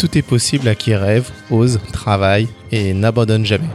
[0.00, 3.68] tout est possible à qui rêve, ose, travaille et n'abandonne jamais.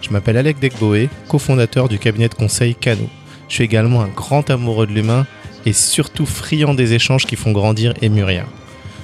[0.00, 3.08] Je m'appelle Alec Degboé, cofondateur du cabinet de conseil Cano.
[3.48, 5.26] Je suis également un grand amoureux de l'humain
[5.66, 8.46] et surtout friand des échanges qui font grandir et mûrir.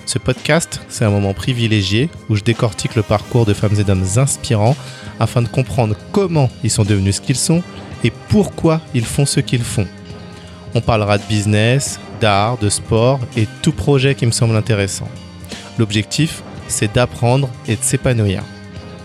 [0.06, 4.06] Ce podcast, c'est un moment privilégié où je décortique le parcours de femmes et d'hommes
[4.16, 4.76] inspirants
[5.18, 7.64] afin de comprendre comment ils sont devenus ce qu'ils sont
[8.04, 9.88] et pourquoi ils font ce qu'ils font.
[10.76, 15.08] On parlera de business, d'art, de sport et tout projet qui me semble intéressant.
[15.76, 18.42] L'objectif, c'est d'apprendre et de s'épanouir.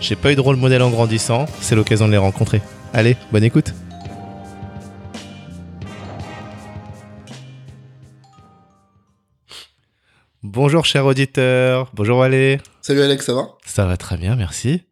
[0.00, 2.62] J'ai pas eu de rôle modèle en grandissant, c'est l'occasion de les rencontrer.
[2.92, 3.74] Allez, bonne écoute
[10.42, 12.60] Bonjour cher auditeur, bonjour Walé.
[12.82, 13.48] Salut Alex, ça va?
[13.64, 14.82] Ça va très bien, merci.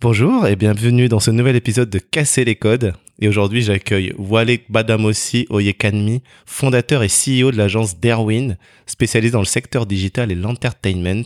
[0.00, 2.94] Bonjour et bienvenue dans ce nouvel épisode de Casser les codes.
[3.18, 9.44] Et aujourd'hui, j'accueille Wale Badamossi Oyekanmi, fondateur et CEO de l'agence Derwin, spécialisée dans le
[9.44, 11.24] secteur digital et l'entertainment,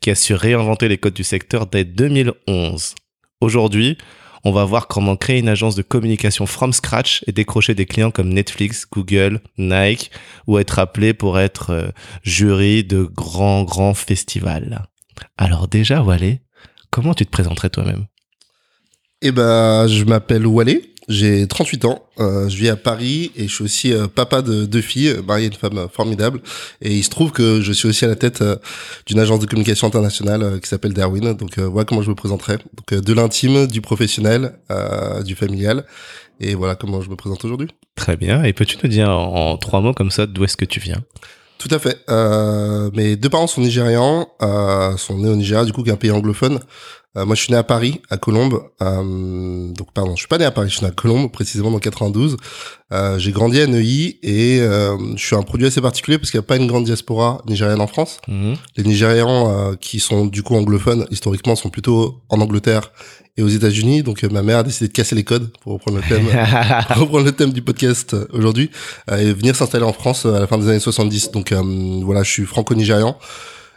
[0.00, 2.94] qui a su réinventer les codes du secteur dès 2011.
[3.40, 3.98] Aujourd'hui,
[4.44, 8.12] on va voir comment créer une agence de communication from scratch et décrocher des clients
[8.12, 10.12] comme Netflix, Google, Nike,
[10.46, 11.88] ou être appelé pour être euh,
[12.22, 14.86] jury de grands, grands festivals.
[15.36, 16.38] Alors déjà, Wale,
[16.92, 18.06] comment tu te présenterais toi-même?
[19.24, 23.54] Eh ben, je m'appelle Walé, j'ai 38 ans, euh, je vis à Paris et je
[23.54, 26.40] suis aussi euh, papa de deux filles, marié à une femme formidable.
[26.80, 28.56] Et il se trouve que je suis aussi à la tête euh,
[29.06, 31.34] d'une agence de communication internationale qui s'appelle Darwin.
[31.34, 32.56] Donc voilà comment je me présenterai.
[32.56, 34.54] Donc de l'intime, du professionnel,
[35.24, 35.84] du familial.
[36.40, 37.68] Et voilà comment je me présente aujourd'hui.
[37.94, 38.42] Très bien.
[38.42, 41.00] Et peux-tu nous dire en, trois mots comme ça d'où est-ce que tu viens?
[41.58, 42.04] Tout à fait.
[42.96, 44.26] mes deux parents sont nigérians,
[44.96, 46.58] sont nés au Nigeria, du coup, qui est un pays anglophone.
[47.16, 48.62] Euh, moi, je suis né à Paris, à Colombes.
[48.80, 51.70] Euh, donc, pardon, je suis pas né à Paris, je suis né à Colombes, précisément
[51.70, 52.36] dans 92.
[52.92, 56.38] Euh, j'ai grandi à Neuilly et euh, je suis un produit assez particulier parce qu'il
[56.38, 58.18] n'y a pas une grande diaspora nigérienne en France.
[58.28, 58.56] Mhm.
[58.76, 62.92] Les Nigérians euh, qui sont du coup anglophones, historiquement, sont plutôt en Angleterre
[63.36, 64.02] et aux États-Unis.
[64.02, 66.26] Donc, ma mère a décidé de casser les codes pour reprendre le thème,
[66.88, 68.70] pour reprendre le thème du podcast aujourd'hui
[69.10, 71.30] et venir s'installer en France à la fin des années 70.
[71.30, 71.52] Donc,
[72.04, 73.16] voilà, je suis franco-nigérian.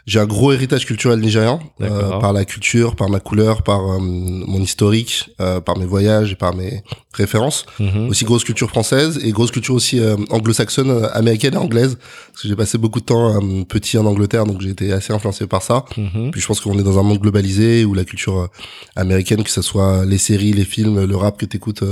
[0.06, 3.98] J'ai un gros héritage culturel nigérian euh, par la culture, par ma couleur, par euh,
[3.98, 7.66] mon historique, euh, par mes voyages et par mes références.
[7.80, 8.08] Mhm.
[8.08, 10.00] Aussi grosse culture française et grosse culture aussi
[10.30, 11.98] anglo-saxonne, américaine et anglaise.
[12.32, 15.48] Parce que j'ai passé beaucoup de temps petit en Angleterre, donc j'ai été assez influencé
[15.48, 15.84] par ça.
[15.96, 16.30] Mhm.
[16.30, 18.48] Puis je pense qu'on est dans un monde globalisé où la culture
[18.94, 21.82] américaine, que ce soit les séries, les films, le rap que t'écoutes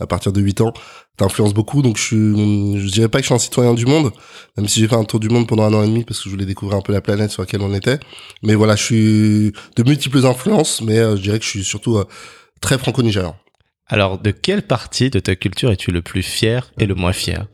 [0.00, 0.72] à partir de 8 ans,
[1.16, 1.82] t'influence beaucoup.
[1.82, 4.10] Donc je suis, je dirais pas que je suis un citoyen du monde,
[4.56, 6.24] même si j'ai fait un tour du monde pendant un an et demi parce que
[6.24, 7.98] je voulais découvrir un peu la planète sur laquelle on était.
[8.42, 11.98] Mais voilà, je suis de multiples influences, mais euh, je dirais que je suis surtout
[11.98, 12.04] euh,
[12.60, 13.36] très franco-nigérian.
[13.86, 17.46] Alors, de quelle partie de ta culture es-tu le plus fier et le moins fier?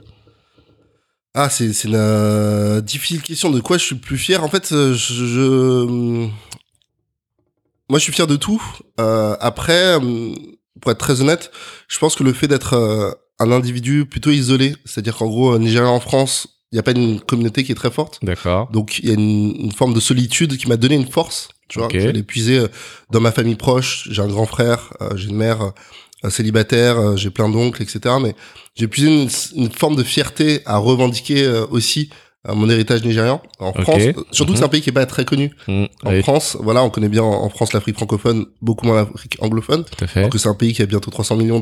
[1.35, 3.51] Ah, c'est c'est une euh, difficile question.
[3.51, 4.43] De quoi je suis le plus fier?
[4.43, 5.85] En fait, je, je...
[7.89, 8.63] moi, je suis fier de tout.
[8.99, 9.99] après
[10.81, 11.51] pour être très honnête,
[11.89, 15.89] je pense que le fait d'être euh, un individu plutôt isolé, c'est-à-dire qu'en gros, Nigeria
[15.89, 18.19] en France, il n'y a pas une communauté qui est très forte.
[18.23, 18.69] D'accord.
[18.71, 21.49] Donc il y a une, forme de solitude qui m'a donné une force.
[21.69, 22.01] Tu vois, okay.
[22.01, 22.69] j'ai épuisé euh,
[23.11, 24.09] dans ma famille proche.
[24.11, 25.73] J'ai un grand frère, euh, j'ai une mère
[26.29, 28.17] célibataire, j'ai plein d'oncles, etc.
[28.21, 28.35] Mais
[28.75, 32.11] j'ai épuisé une, une, forme de fierté à revendiquer aussi
[32.55, 33.43] mon héritage nigérian.
[33.59, 34.71] En France, surtout que c'est un mhm.
[34.71, 35.51] pays qui est pas très connu.
[35.69, 35.89] Mhm.
[36.05, 39.85] En France, voilà, on connaît bien en France l'Afrique francophone, beaucoup moins l'Afrique anglophone.
[39.85, 40.21] Tout à fait.
[40.21, 41.61] Alors que c'est un pays qui a bientôt 300 millions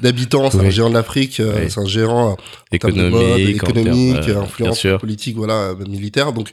[0.00, 2.36] d'habitants, c'est un géant de l'Afrique, euh, c'est un géant
[2.72, 6.32] économique, économique, influence politique, voilà, militaire.
[6.32, 6.50] Donc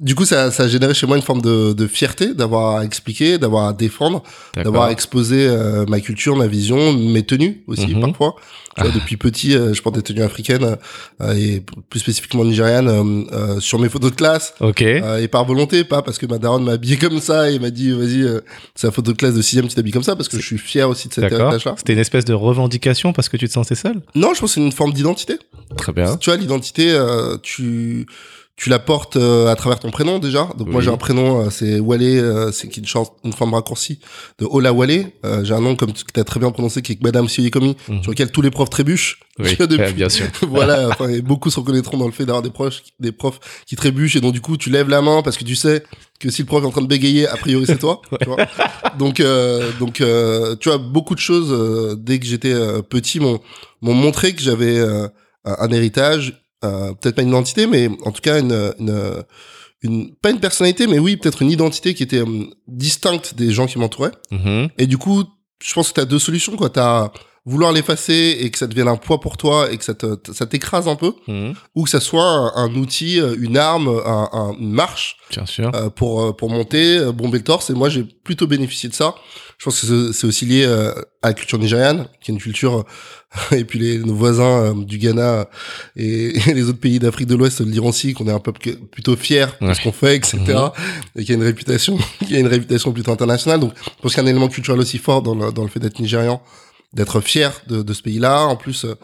[0.00, 2.84] du coup, ça, ça a généré chez moi une forme de, de fierté d'avoir à
[2.84, 4.22] expliquer, d'avoir à défendre,
[4.56, 8.00] d'avoir à exposer euh, ma culture, ma vision, mes tenues aussi mhm.
[8.00, 8.34] parfois.
[8.78, 10.76] vois, depuis petit, euh, je porte des tenues africaines
[11.20, 13.26] euh, et plus spécifiquement nigérianes
[13.60, 14.54] sur mes photos de classe.
[14.60, 14.80] Ok.
[14.80, 17.92] et par volonté, pas parce que ma daronne m'a habillé comme ça et m'a dit
[17.92, 18.26] vas-y,
[18.74, 20.58] c'est la photo de classe de sixième, tu t'habilles comme ça parce que je suis
[20.58, 21.74] fier aussi de cet héritage-là.
[21.76, 24.00] C'était une espèce de revendication parce que tu te sentais seul.
[24.14, 25.36] Non, je pense que c'est une forme d'identité.
[25.76, 26.16] Très bien.
[26.16, 26.98] Tu vois, l'identité,
[27.42, 28.06] tu
[28.62, 30.48] tu la portes euh, à travers ton prénom déjà.
[30.56, 32.84] Donc moi j'ai un prénom, euh, c'est Walé, euh, c'est une,
[33.24, 33.98] une forme raccourcie
[34.38, 35.16] de Ola Walé.
[35.42, 38.02] j'ai un nom comme tu as très bien prononcé qui est Madame Sioyekomi, mhm.
[38.04, 39.18] sur lequel tous les profs trébuchent.
[39.38, 39.56] Oui,
[39.96, 40.26] bien sûr.
[40.42, 43.76] voilà, enfin, et beaucoup se reconnaîtront dans le fait d'avoir des profs, des profs qui
[43.76, 45.82] trébuchent et donc du coup tu lèves la main parce que tu sais
[46.20, 48.02] que si le prof est en train de bégayer, a priori c'est toi.
[48.20, 48.36] tu vois
[48.98, 49.22] donc
[49.80, 50.02] donc
[50.60, 52.54] tu vois beaucoup de choses dès que j'étais
[52.90, 53.40] petit m'ont
[53.80, 54.78] m'ont montré que j'avais
[55.44, 59.24] un héritage euh, peut-être pas une identité, mais en tout cas une, une,
[59.82, 63.66] une pas une personnalité, mais oui, peut-être une identité qui était euh, distincte des gens
[63.66, 64.12] qui m'entouraient.
[64.30, 64.70] Mm-hmm.
[64.78, 65.24] Et du coup,
[65.62, 66.56] je pense que tu as deux solutions.
[66.56, 66.70] quoi.
[66.70, 67.12] Tu as
[67.44, 70.46] vouloir l'effacer et que ça devienne un poids pour toi et que ça te, ça
[70.46, 71.54] t'écrase un peu, Mhm.
[71.74, 75.44] ou que ça soit un, un outil, euh, une arme, un, un- une marche Bien
[75.46, 75.70] sûr.
[75.74, 77.70] euh, pour euh, pour monter, bomber le torse.
[77.70, 79.14] Et moi, j'ai plutôt bénéficié de ça.
[79.58, 80.92] Je pense que c'est- aussi lié euh,
[81.22, 82.84] à la culture nigériane, qui est une culture euh,
[83.56, 85.48] et puis les nos voisins du Ghana
[85.96, 88.60] et, et les autres pays d'Afrique de l'Ouest le diront aussi qu'on est un peuple
[88.60, 89.74] que- plutôt fier de Ouais.
[89.74, 90.38] ce qu'on fait, etc.
[91.16, 93.58] Et qu'il y a une réputation, qu'il y a une réputation plutôt internationale.
[93.58, 95.68] Donc, je pense qu'il y a un élément culturel aussi fort dans le, dans le
[95.68, 96.40] fait d'être nigérian,
[96.94, 98.44] d'être fier de, de ce pays-là.
[98.46, 98.94] En plus, euh,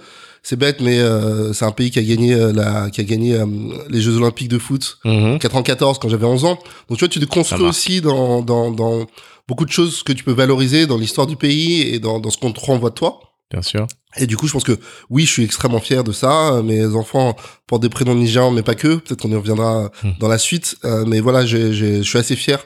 [0.42, 3.34] c'est bête, mais euh, c'est un pays qui a gagné euh, la, qui a gagné
[3.34, 3.46] euh,
[3.90, 5.38] les Jeux Olympiques de foot Mhm.
[5.38, 6.58] 94 quand j'avais 11 ans.
[6.88, 9.06] Donc tu vois, tu te construis aussi dans, dans, dans
[9.46, 12.38] beaucoup de choses que tu peux valoriser dans l'histoire du pays et dans, dans ce
[12.38, 13.20] qu'on te renvoie de toi.
[13.50, 13.86] Bien sûr.
[14.18, 16.60] Et du coup, je pense que oui, je suis extrêmement fier de ça.
[16.62, 17.34] Mes enfants
[17.66, 18.96] portent des prénoms nigérians, mais pas que.
[18.96, 20.10] Peut-être qu'on y reviendra Hmm.
[20.20, 20.76] dans la suite.
[20.84, 22.58] Euh, mais voilà, je suis assez fier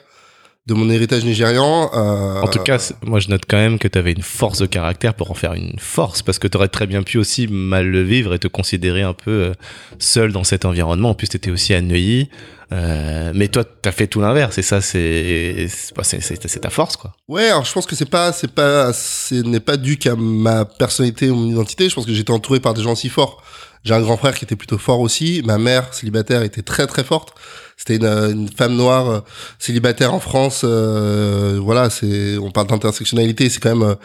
[0.65, 1.91] de mon héritage nigérian.
[1.93, 4.65] Euh, En tout cas, moi je note quand même que tu avais une force de
[4.65, 7.87] caractère pour en faire une force, parce que tu aurais très bien pu aussi mal
[7.87, 9.53] le vivre et te considérer un peu euh,
[9.99, 11.09] seul dans cet environnement.
[11.09, 12.29] En plus, tu étais aussi à Neuilly.
[12.71, 16.47] Euh, mais toi, tu as fait tout l'inverse, et ça, c'est c'est pas- c'est- c'est-
[16.47, 17.11] c'est ta force, quoi.
[17.27, 20.65] Ouais, alors je pense que c'est pas, c'est pas, ce n'est pas dû qu'à ma
[20.65, 21.87] personnalité ou mon identité.
[21.89, 23.43] Je pense que j'étais entouré par des gens si forts.
[23.83, 25.41] J'ai un grand frère qui était plutôt fort aussi.
[25.45, 27.33] Ma mère célibataire était très très forte.
[27.77, 29.19] C'était une, une femme noire euh,
[29.59, 30.61] célibataire en France.
[30.63, 33.95] euh, voilà, c'est, on parle d'intersectionnalité, c'est quand même euh,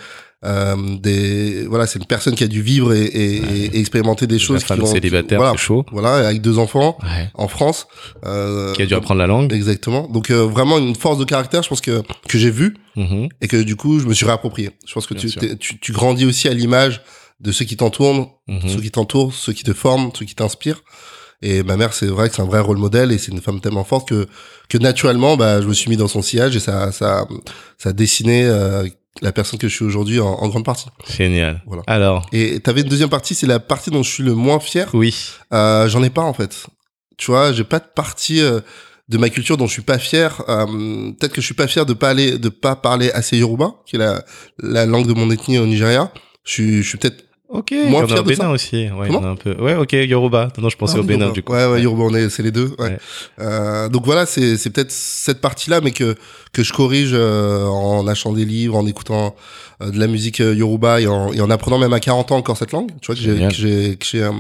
[0.45, 3.49] euh, des, voilà, c'est une personne qui a dû vivre et, et, Ouais.
[3.73, 4.61] et expérimenter des choses.
[4.63, 5.85] La femme qui vont- célibataire, voilà, chaud.
[5.93, 7.29] voilà, avec deux enfants Ouais.
[7.35, 7.87] en France.
[8.25, 9.53] Euh, Qui a dû apprendre la langue.
[9.53, 10.09] Exactement.
[10.09, 13.29] Donc euh, vraiment une force de caractère, je pense que que j'ai vu Mhm.
[13.41, 14.71] et que du coup je me suis réapproprié.
[14.87, 15.29] Je pense que tu,
[15.59, 17.03] tu tu grandis aussi à l'image
[17.40, 18.69] de ceux qui t'entourent, Mhm.
[18.69, 20.82] ceux qui t'entourent, ceux qui te forment, ceux qui t'inspirent.
[21.40, 23.61] Et ma mère, c'est vrai que c'est un vrai rôle modèle et c'est une femme
[23.61, 24.26] tellement forte que
[24.69, 27.26] que naturellement, bah, je me suis mis dans son sillage et ça ça
[27.79, 28.87] ça a dessiné euh,
[29.23, 30.87] la personne que je suis aujourd'hui en, en grande partie.
[31.17, 31.62] Génial.
[31.67, 31.82] Voilà.
[31.87, 34.88] Alors, Et t'avais une deuxième partie, c'est la partie dont je suis le moins fier.
[34.94, 35.14] oui.
[35.52, 36.67] Euh, J'en ai pas en fait.
[37.17, 38.61] Tu vois, j'ai pas de partie euh,
[39.08, 40.43] de ma culture dont je suis pas fier.
[40.49, 40.67] Euh,
[41.19, 43.94] Peut-être que je suis pas fier de pas aller, de pas parler assez Yoruba, qui
[43.96, 44.25] est la,
[44.58, 46.12] la langue de mon ethnie au Nigeria.
[46.44, 47.25] Je suis, je suis peut-être.
[47.50, 48.50] Ok, Moins il y en a fier au de Bénin ça.
[48.50, 48.77] aussi.
[48.77, 49.55] Ouais, il y Comment en a un peu.
[49.55, 50.53] Ouais, ok, Yoruba.
[50.59, 51.35] Non, je pensais Ah au Bénin, Yoruba.
[51.35, 51.53] du coup.
[51.55, 52.75] Ouais, ouais, Yoruba, on est, c'est les deux.
[52.79, 52.85] Ouais.
[52.91, 52.99] Ouais.
[53.41, 56.15] Euh, donc voilà, c'est, c'est peut-être cette partie-là, mais que
[56.53, 59.35] que je corrige euh, en achetant des livres, en écoutant
[59.83, 62.37] euh, de la musique euh, Yoruba et en, et en apprenant même à 40 ans
[62.37, 62.91] encore cette langue.
[63.00, 64.33] Tu vois que j'ai, que j'ai, que j'ai, euh,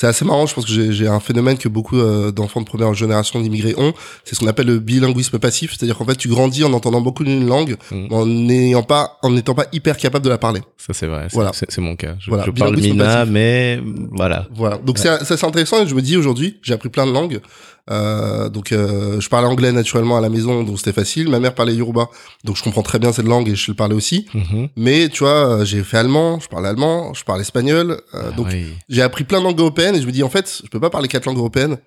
[0.00, 0.46] c'est assez marrant.
[0.46, 3.92] Je pense que j'ai, un phénomène que beaucoup euh, d'enfants de première génération d'immigrés ont.
[4.24, 7.24] C'est ce qu'on appelle le bilinguisme passif, c'est-à-dire qu'en fait tu grandis en entendant beaucoup
[7.24, 8.06] d'une langue, Mhm.
[8.12, 10.60] en n'ayant pas, en n'étant pas hyper capable de la parler.
[10.76, 11.26] Ça, c'est vrai.
[11.32, 11.50] Voilà.
[11.52, 12.14] c'est- mon cas.
[12.20, 13.32] Je, Voilà, je parle Mina, passif.
[13.32, 13.80] mais
[14.12, 14.46] voilà.
[14.54, 14.78] Voilà.
[14.78, 17.40] Donc c'est ça c'est intéressant et je me dis aujourd'hui, j'ai appris plein de langues.
[17.90, 21.28] Euh, donc euh, je parlais anglais naturellement à la maison, donc c'était facile.
[21.28, 22.08] Ma mère parlait yoruba,
[22.44, 24.26] donc je comprends très bien cette langue et je le parlais aussi.
[24.34, 24.68] Mhm.
[24.76, 28.00] Mais tu vois, euh, j'ai fait allemand, je parle allemand, je parle espagnol.
[28.14, 28.66] euh, Ah donc oui.
[28.88, 30.90] j'ai appris plein de langues européennes et je me dis en fait, je peux pas
[30.90, 31.78] parler quatre langues européennes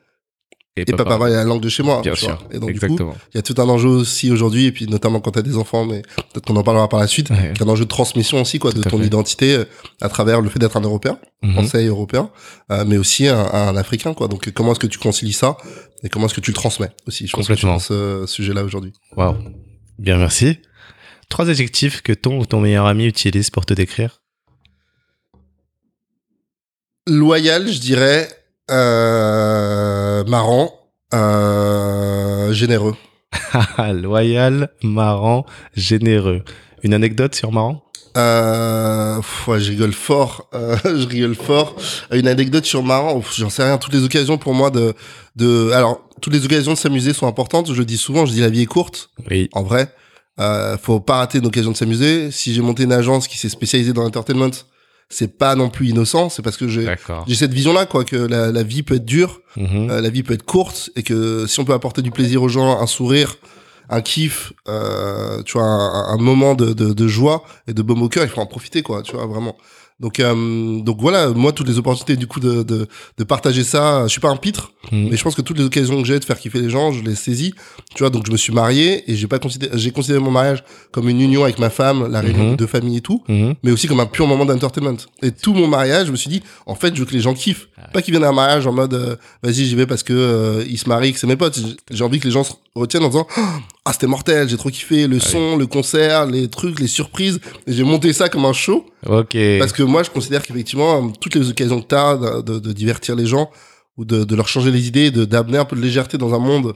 [0.78, 1.18] Et, et pas papa.
[1.18, 2.00] parler la langue de chez moi.
[2.02, 2.42] Bien tu sûr.
[2.50, 3.14] Et donc Exactement.
[3.34, 5.84] il y a tout un enjeu aussi aujourd'hui et puis notamment quand t'as des enfants,
[5.86, 6.02] mais
[6.32, 7.30] peut-être qu'on en parlera par la suite.
[7.30, 7.52] Ouais.
[7.60, 9.06] Un enjeu de transmission aussi quoi, de Tout ton fait.
[9.06, 9.66] identité euh,
[10.00, 11.54] à travers le fait d'être un Européen Mhm.
[11.54, 12.30] français et européen,
[12.72, 14.28] euh, mais aussi un, un africain, quoi.
[14.28, 15.58] Donc, comment est-ce que tu concilies ça
[16.04, 17.80] et comment est-ce que tu le transmets aussi Je pense que Complètement.
[17.80, 18.94] ce sujet-là aujourd'hui?
[19.18, 19.38] Waouh.
[19.98, 20.60] Bien, merci.
[21.30, 24.22] Trois adjectifs que ton ou ton meilleur ami utilise pour te décrire.
[27.08, 28.30] Loyal, je dirais,
[28.72, 30.72] euh, marrant,
[31.14, 32.96] euh, généreux.
[33.54, 36.44] Haha, Loyal, marrant, généreux.
[36.84, 37.84] Une anecdote sur marrant?
[38.18, 41.76] Euh, pff, ouais, je rigole fort, euh, je rigole fort.
[42.12, 43.78] Une anecdote sur marrant, j'en sais rien.
[43.78, 44.94] Toutes les occasions pour moi de,
[45.36, 47.72] de, alors toutes les occasions de s'amuser sont importantes.
[47.72, 49.10] Je le dis souvent, je dis la vie est courte.
[49.30, 49.50] Oui.
[49.54, 49.94] En vrai,
[50.40, 52.32] euh, faut pas rater une occasion de s'amuser.
[52.32, 54.52] Si j'ai monté une agence qui s'est spécialisée dans l'entertainment,
[55.12, 56.30] c'est pas non plus innocent.
[56.30, 56.86] C'est parce que j'ai
[57.28, 59.90] j'ai cette vision-là, quoi, que la, la vie peut être dure, Mhm.
[59.92, 62.48] euh, la vie peut être courte, et que si on peut apporter du plaisir aux
[62.48, 63.36] gens, un sourire,
[63.90, 68.02] un kiff, euh, tu vois, un, un moment de, de, de joie et de baume
[68.02, 69.58] au cœur, il faut en profiter, quoi, tu vois, vraiment.
[70.02, 74.04] Donc, euh, donc voilà, moi, toutes les opportunités, du coup, de, de, de partager ça,
[74.04, 75.10] je suis pas un pitre, Mhm.
[75.12, 77.04] mais je pense que toutes les occasions que j'ai de faire kiffer les gens, je
[77.04, 77.54] les saisis.
[77.96, 80.64] Tu vois, donc je me suis marié et j'ai pas considéré, j'ai considéré mon mariage
[80.92, 82.52] comme une union avec ma femme, la réunion Mhm.
[82.52, 83.54] de deux familles et tout, Mhm.
[83.64, 84.98] mais aussi comme un pur moment d'entertainment.
[85.22, 87.36] Et tout mon mariage, je me suis dit, en fait, je veux que les gens
[87.36, 87.68] kiffent.
[87.94, 90.64] Pas qu'ils viennent à un mariage en mode, euh, vas-y, j'y vais parce que euh,
[90.68, 91.58] ils se marient, que c'est mes potes.
[91.60, 93.28] J'ai- J'ai envie que les gens se retiennent en disant,
[93.86, 97.40] ah, c'était mortel, j'ai trop kiffé, le son, le concert, les trucs, les surprises.
[97.68, 98.86] J'ai monté ça comme un show.
[99.08, 99.36] Ok.
[99.60, 102.74] Parce que moi, je considère qu'effectivement, toutes les occasions que tu as de, de- de
[102.74, 103.50] divertir les gens
[103.98, 106.40] ou de, de leur changer les idées, de d'amener un peu de légèreté dans un
[106.40, 106.74] monde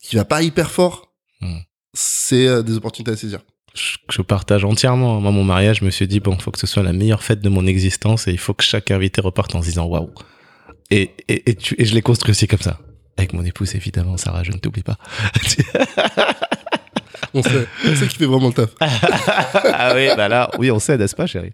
[0.00, 1.58] qui va pas hyper fort, Hmm.
[1.92, 3.40] c'est euh, des opportunités à saisir.
[3.74, 5.20] je, je partage entièrement.
[5.20, 7.40] Moi, mon mariage, je me suis dit, bon, faut que ce soit la meilleure fête
[7.40, 10.10] de mon existence et il faut que chaque invité reparte en se disant waouh.
[10.90, 12.78] Et, et, et, tu- et je l'ai construit aussi comme ça.
[13.16, 14.96] Avec mon épouse, évidemment, Sarah, je ne t'oublie pas.
[17.34, 18.70] On sait, on sait qui fait vraiment le taf.
[18.80, 21.50] ah oui, bah là, oui, on sait, n'est-ce pas, chérie?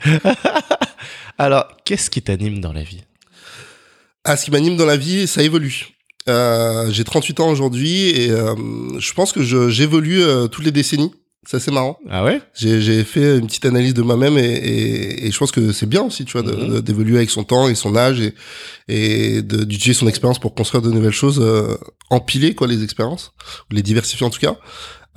[1.38, 3.02] Alors, qu'est-ce qui t'anime dans la vie?
[4.25, 5.97] Ah, ce qui m'anime dans la vie, ça évolue.
[6.29, 8.55] Euh, j'ai 38 ans aujourd'hui et euh,
[8.99, 11.14] je pense que j'évolue euh, toutes les décennies.
[11.47, 11.99] C'est assez marrant.
[12.11, 12.40] Ah ouais?
[12.54, 15.87] J'ai j'ai fait une petite analyse de moi-même et, et, et je pense que c'est
[15.87, 16.80] bien aussi, tu vois, Mhm.
[16.80, 18.35] d'évoluer avec son temps et son âge et,
[18.88, 21.76] et d'utiliser son expérience pour construire de nouvelles choses, euh,
[22.11, 23.32] empiler quoi les expériences,
[23.70, 24.56] ou les diversifier en tout cas.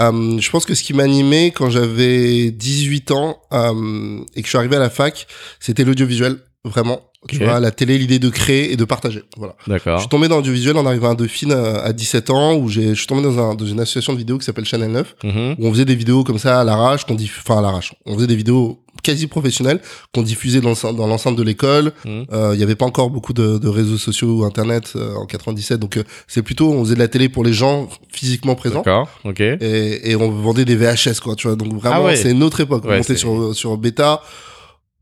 [0.01, 4.49] Euh, je pense que ce qui m'animait quand j'avais 18 ans euh, et que je
[4.49, 5.27] suis arrivé à la fac,
[5.59, 7.01] c'était l'audiovisuel, vraiment.
[7.29, 9.23] Tu vois, la télé, l'idée de créer et de partager.
[9.37, 9.55] Voilà.
[9.65, 9.97] Je D'accord.
[10.01, 12.95] suis tombé dans l'audiovisuel en arrivant à Dauphine euh, à 17 ans, où j'ai, je
[12.95, 15.55] suis tombé dans, un, dans une association de vidéo qui s'appelle Channel 9, Mhm.
[15.57, 17.41] où on faisait des vidéos comme ça à l'arrache, qu'on diff...
[17.45, 17.93] enfin à l'arrache.
[18.05, 19.79] On faisait des vidéos quasi professionnelles
[20.13, 21.93] qu'on diffusait dans, dans l'enceinte de l'école.
[22.03, 22.25] Mhm.
[22.33, 25.25] Euh, Il y avait pas encore beaucoup de, de réseaux sociaux ou internet euh, en
[25.25, 28.81] 97, donc euh, c'est plutôt on faisait de la télé pour les gens physiquement présents.
[28.83, 29.39] D'accord, ok.
[29.39, 31.55] Et, et on vendait des VHS quoi, tu vois.
[31.55, 32.17] Donc vraiment, Ah ouais.
[32.17, 32.83] c'est une autre époque.
[32.85, 34.21] On Ouais, montait c'est- sur sur bêta.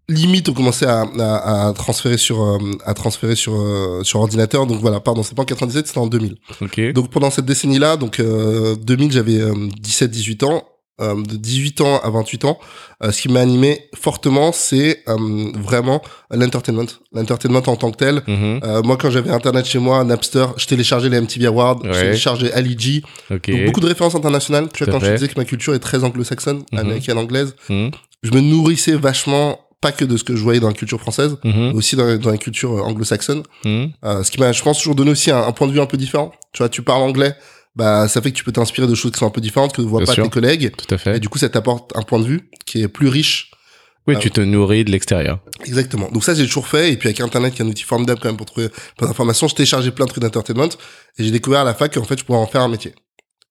[0.09, 4.65] Limite, on commençait à, à, à transférer sur euh, à transférer sur euh, sur ordinateur.
[4.67, 6.35] Donc voilà, pardon, c'est pas en 97, c'était en 2000.
[6.61, 6.91] Ok.
[6.93, 10.63] Donc pendant cette décennie-là, donc euh, 2000, j'avais 17-18 ans.
[10.99, 12.59] Euh, de 18 ans à 28 ans,
[13.01, 16.85] euh, ce qui m'a animé fortement, c'est euh, vraiment l'entertainment.
[17.11, 18.21] L'entertainment en tant que tel.
[18.27, 22.51] Euh, moi, quand j'avais Internet chez moi, Napster, je téléchargeais les MTV Awards, je téléchargeais
[22.53, 23.01] Ali G.
[23.33, 23.49] Ok.
[23.49, 24.67] Donc beaucoup de références internationales.
[24.73, 25.11] Tu vois, quand je fait.
[25.13, 26.79] te disais que ma culture est très anglo-saxonne, Mhm.
[26.79, 27.89] américaine, anglaise, Mhm.
[28.21, 31.37] je me nourrissais vachement, pas que de ce que je voyais dans la culture française,
[31.43, 31.53] Mhm.
[31.69, 33.43] mais aussi dans, dans la culture euh, anglo-saxonne.
[33.65, 33.91] Mhm.
[34.05, 35.85] Euh, ce qui m'a, je pense, toujours donné aussi un, un point de vue un
[35.87, 36.31] peu différent.
[36.53, 37.35] Tu vois, tu parles anglais,
[37.75, 39.81] bah ça fait que tu peux t'inspirer de choses qui sont un peu différentes que
[39.81, 40.23] ne voient Bien pas sûr.
[40.23, 40.71] tes collègues.
[40.77, 41.17] Tout à fait.
[41.17, 43.51] Et du coup, ça t'apporte un point de vue qui est plus riche.
[44.07, 45.39] Oui, Ah tu te nourris de l'extérieur.
[45.63, 46.09] Exactement.
[46.11, 46.91] Donc ça, j'ai toujours fait.
[46.91, 49.47] Et puis avec Internet, qui est un outil formidable quand même pour trouver plein d'informations,
[49.47, 50.69] je téléchargeais plein de trucs d'entertainment
[51.17, 52.93] et j'ai découvert à la fac qu'en fait, je pouvais en faire un métier.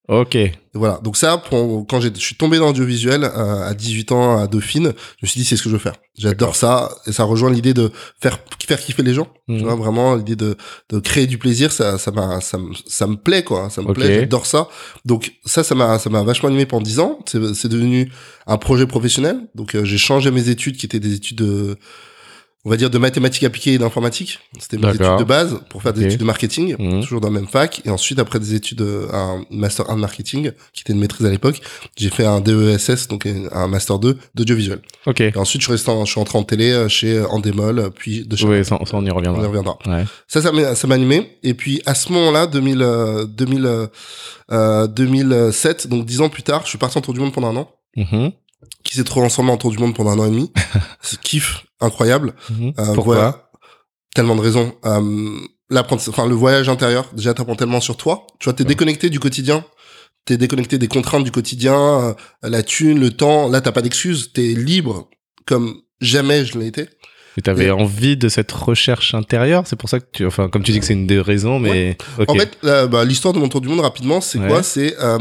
[0.09, 0.37] Ok.
[0.75, 0.99] Voilà.
[1.05, 4.93] Donc ça, pour, quand je suis tombé dans l'audiovisuel euh, à 18 ans à Dauphine,
[5.19, 5.95] je me suis dit c'est ce que je veux faire.
[6.19, 9.29] J'adore ça et ça rejoint l'idée de faire faire kiffer les gens.
[9.49, 9.63] Tu Mhm.
[9.63, 10.57] vois vraiment l'idée de
[10.91, 13.71] de créer du plaisir, ça ça m'a ça me ça me plaît quoi.
[13.71, 14.69] Ça me plaît, j'adore ça.
[15.05, 17.19] Donc ça ça m'a ça m'a vachement animé pendant 10 ans.
[17.27, 18.11] C'est c'est devenu
[18.49, 19.49] un projet professionnel.
[19.55, 21.77] Donc euh, j'ai changé mes études qui étaient des études de
[22.67, 24.39] on va dire de mathématiques appliquées et d'informatique.
[24.59, 27.01] C'était mes études de base pour faire des études de marketing, Mhm.
[27.03, 27.81] toujours dans la même fac.
[27.87, 31.27] Et ensuite, après des études, euh, un master 1 de marketing, qui était une maîtrise
[31.27, 31.61] à l'époque,
[31.97, 34.83] j'ai fait un DESS, donc un master 2 d'audiovisuel.
[35.07, 35.21] Ok.
[35.23, 37.91] Et ensuite, je suis resté en, je suis entré en télé euh, chez euh, Endemol,
[37.95, 39.47] puis de chez Oui, ça, ça, on y on y reviendra.
[39.47, 39.79] reviendra.
[39.87, 40.05] Ouais.
[40.29, 40.53] Ça, ça
[40.87, 41.39] m'a animé.
[41.43, 43.87] Et puis, à ce moment-là, 2000, euh, 2000, euh,
[44.53, 47.49] euh, 2007, donc dix ans plus tard, je suis parti en tour du monde pendant
[47.49, 48.33] un an, Mhm.
[48.85, 50.53] qui s'est trouvé ensemble en tour du monde pendant un an et demi.
[51.01, 52.35] C'est kiff incroyable.
[52.51, 52.73] Mhm.
[52.79, 53.51] Euh, Pourquoi voilà.
[54.15, 54.75] Tellement de raisons.
[54.85, 55.39] Euh,
[55.73, 58.27] enfin, le voyage intérieur, déjà, t'apprends tellement sur toi.
[58.39, 58.69] Tu vois, t'es Ouais.
[58.69, 59.65] déconnecté du quotidien.
[60.27, 63.49] T'es déconnecté des contraintes du quotidien, euh, la thune, le temps.
[63.49, 64.33] Là, t'as pas d'excuses.
[64.35, 65.09] T'es libre
[65.47, 66.89] comme jamais je l'ai été.
[67.39, 70.63] Et t'avais Et- envie de cette recherche intérieure, c'est pour ça que tu, enfin, comme
[70.65, 72.29] tu dis que c'est une des raisons, mais ok.
[72.31, 74.49] En fait, la- bah, l'histoire de mon tour du monde, rapidement, c'est Ouais.
[74.49, 75.19] quoi C'est euh,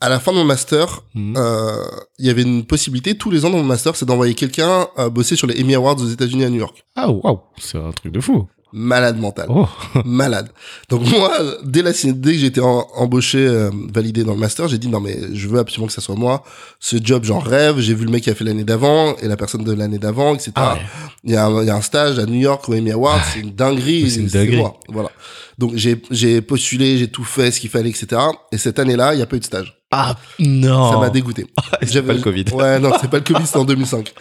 [0.00, 1.34] à la fin de mon master, Mhm.
[1.36, 1.76] euh,
[2.18, 5.08] il y avait une possibilité, tous les ans dans mon master, c'est d'envoyer quelqu'un euh,
[5.10, 6.84] bosser sur les Emmy Awards aux États-Unis à New York.
[6.96, 8.46] Ah waouh, c'est un truc de fou.
[8.72, 9.46] Malade mental.
[9.48, 9.66] Oh.
[10.04, 10.48] malade.
[10.88, 11.32] Donc moi,
[11.64, 15.00] dès la dès que j'étais en- embauché, euh, validé dans le master, j'ai dit non
[15.00, 16.44] mais je veux absolument que ça soit moi.
[16.78, 17.80] Ce job, j'en rêve.
[17.80, 20.34] J'ai vu le mec qui a fait l'année d'avant et la personne de l'année d'avant,
[20.36, 20.52] etc.
[20.54, 20.80] Ah ouais.
[21.24, 23.20] Il y, a un, il y a un stage à New York au Emmy Awards,
[23.34, 24.08] c'est une dinguerie.
[24.08, 24.58] C'est une dinguerie.
[24.58, 24.78] moi.
[24.88, 25.10] Voilà.
[25.58, 28.22] Donc j'ai j'ai postulé, j'ai tout fait, ce qu'il fallait, etc.
[28.52, 29.79] Et cette année-là, il y a pas eu de stage.
[29.92, 30.92] Ah non.
[30.92, 31.46] Ça m'a dégoûté.
[31.82, 32.44] C'est J'avais- pas le Covid.
[32.52, 34.12] Ouais, non, c'est pas le Covid, c'était en 2005.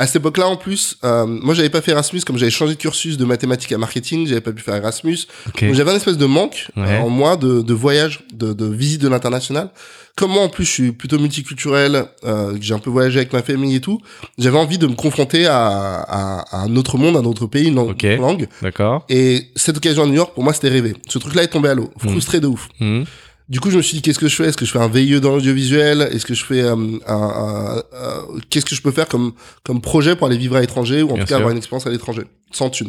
[0.00, 2.78] À cette époque-là, en plus, euh, moi, j'avais pas fait Erasmus, comme j'avais changé de
[2.80, 5.18] cursus de mathématiques à marketing, j'avais pas pu faire Erasmus.
[5.60, 6.82] Donc j'avais un espèce de manque Ouais.
[6.98, 9.70] euh, en moi de, de voyage, de, de visite de l'international.
[10.16, 13.42] Comme moi, en plus, je suis plutôt multiculturel, euh, j'ai un peu voyagé avec ma
[13.42, 14.00] famille et tout,
[14.38, 17.68] j'avais envie de me confronter à, à, à un autre monde, à un autre pays,
[17.68, 17.90] une langue.
[17.90, 18.02] Ok.
[18.02, 18.48] une langue.
[18.60, 19.04] D'accord.
[19.08, 20.94] Et cette occasion à New York, pour moi, c'était rêvé.
[21.08, 22.68] Ce truc-là est tombé à l'eau, frustré de ouf.
[22.80, 23.04] Mhm.
[23.52, 24.44] Du coup, je me suis dit, qu'est-ce que je fais?
[24.46, 26.00] Est-ce que je fais un VIE dans l'audiovisuel?
[26.10, 29.32] Est-ce que je fais euh, un, un- un- qu'est-ce que je peux faire comme
[29.62, 31.36] comme projet pour aller vivre à l'étranger ou en Bien tout cas sûr.
[31.36, 32.22] avoir une expérience à l'étranger?
[32.50, 32.88] Sans thune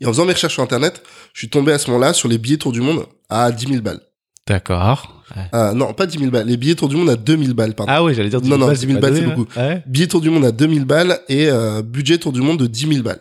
[0.00, 1.02] Et en faisant mes recherches sur internet,
[1.34, 3.80] je suis tombé à ce moment-là sur les billets tour du monde à 10 000
[3.80, 4.00] balles.
[4.46, 5.22] D'accord.
[5.36, 5.42] Ouais.
[5.54, 6.46] Euh, non, pas 10 000 balles.
[6.48, 7.92] Les billets tour du monde à 2000 balles, pardon.
[7.94, 8.40] Ah oui, j'allais dire.
[8.42, 9.46] Non, non, 10 000 c'est balles, c'est beaucoup.
[9.56, 9.68] hein.
[9.68, 9.82] Ouais.
[9.86, 12.88] Billets tour du monde à 2000 balles et euh, budget tour du monde de 10
[12.88, 13.20] 000 balles.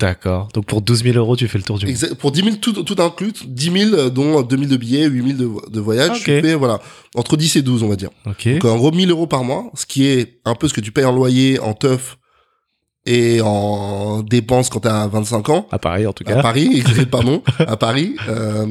[0.00, 0.48] D'accord.
[0.54, 1.90] Donc pour 12 000 euros, tu fais le tour du monde.
[1.90, 5.06] Exact- pour 10 000 tout, tout inclus, 10 000 euh, dont 2 000 de billets,
[5.06, 6.10] 8 000 de, de voyages.
[6.10, 6.22] Ok.
[6.26, 6.80] Je fais, voilà,
[7.14, 8.10] entre 10 et 12, on va dire.
[8.26, 8.48] Ok.
[8.58, 10.90] Donc en gros 1000 euros par mois, ce qui est un peu ce que tu
[10.90, 12.18] payes en loyer, en teuf
[13.06, 15.68] et en dépenses quand t'as 25 ans.
[15.70, 16.42] À Paris, en tout À cas.
[16.42, 18.66] Paris, pardon, à Paris, euh,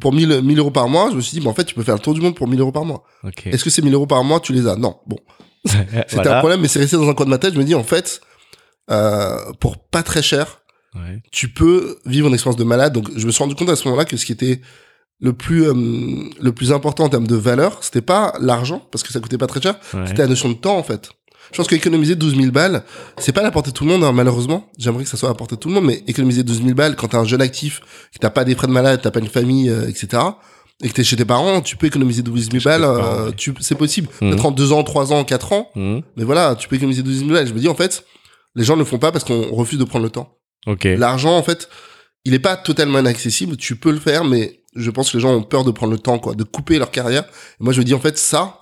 [0.00, 1.82] pour 1000, 1000 euros par mois, je me suis dit, mais en fait, tu peux
[1.82, 3.02] faire le tour du monde pour 1000 euros par mois.
[3.24, 3.46] Ok.
[3.46, 4.76] Est-ce que ces 1000 euros par mois, tu les as?
[4.76, 4.96] Non.
[5.06, 5.16] Bon,
[5.64, 7.54] c'était un problème, mais c'est resté dans un coin de ma tête.
[7.54, 8.20] Je me dis, en fait,
[8.90, 10.58] euh, pour pas très cher,
[10.94, 11.22] Ouais.
[11.30, 12.92] tu peux vivre une expérience de malade.
[12.92, 14.60] Donc, je me suis rendu compte à ce moment-là que ce qui était
[15.20, 15.72] le plus euh,
[16.40, 19.46] le plus important en termes de valeur, c'était pas l'argent parce que ça coûtait pas
[19.46, 20.06] très cher, Ouais.
[20.06, 21.10] c'était la notion de temps en fait.
[21.50, 22.82] Je pense qu'économiser 12 000 balles,
[23.18, 24.70] c'est pas à la portée de tout le monde, hein, malheureusement.
[24.78, 26.74] J'aimerais que ça soit à la portée de tout le monde, mais économiser 12 000
[26.74, 27.80] balles quand t'es un jeune actif,
[28.12, 30.22] que t'as pas des frais de malade, t'as pas une famille, euh, etc.,
[30.82, 33.30] et que t'es chez tes parents, tu peux économiser 12 000 Chez tes balles, euh,
[33.36, 34.08] tu, c'est possible.
[34.20, 34.30] Mhm.
[34.30, 36.02] Peut-être en 2 ans, 3 ans, 4 ans, Mhm.
[36.16, 37.46] mais voilà, tu peux économiser 12 000 balles.
[37.46, 38.04] Je me dis, en fait,
[38.54, 40.38] les gens ne le font pas parce qu'on refuse de prendre le temps.
[40.66, 40.84] Ok.
[40.84, 41.68] L'argent, en fait,
[42.24, 43.56] il est pas totalement inaccessible.
[43.56, 45.98] Tu peux le faire, mais je pense que les gens ont peur de prendre le
[45.98, 47.24] temps, quoi, de couper leur carrière.
[47.24, 48.60] Et moi, je me dis, en fait, ça,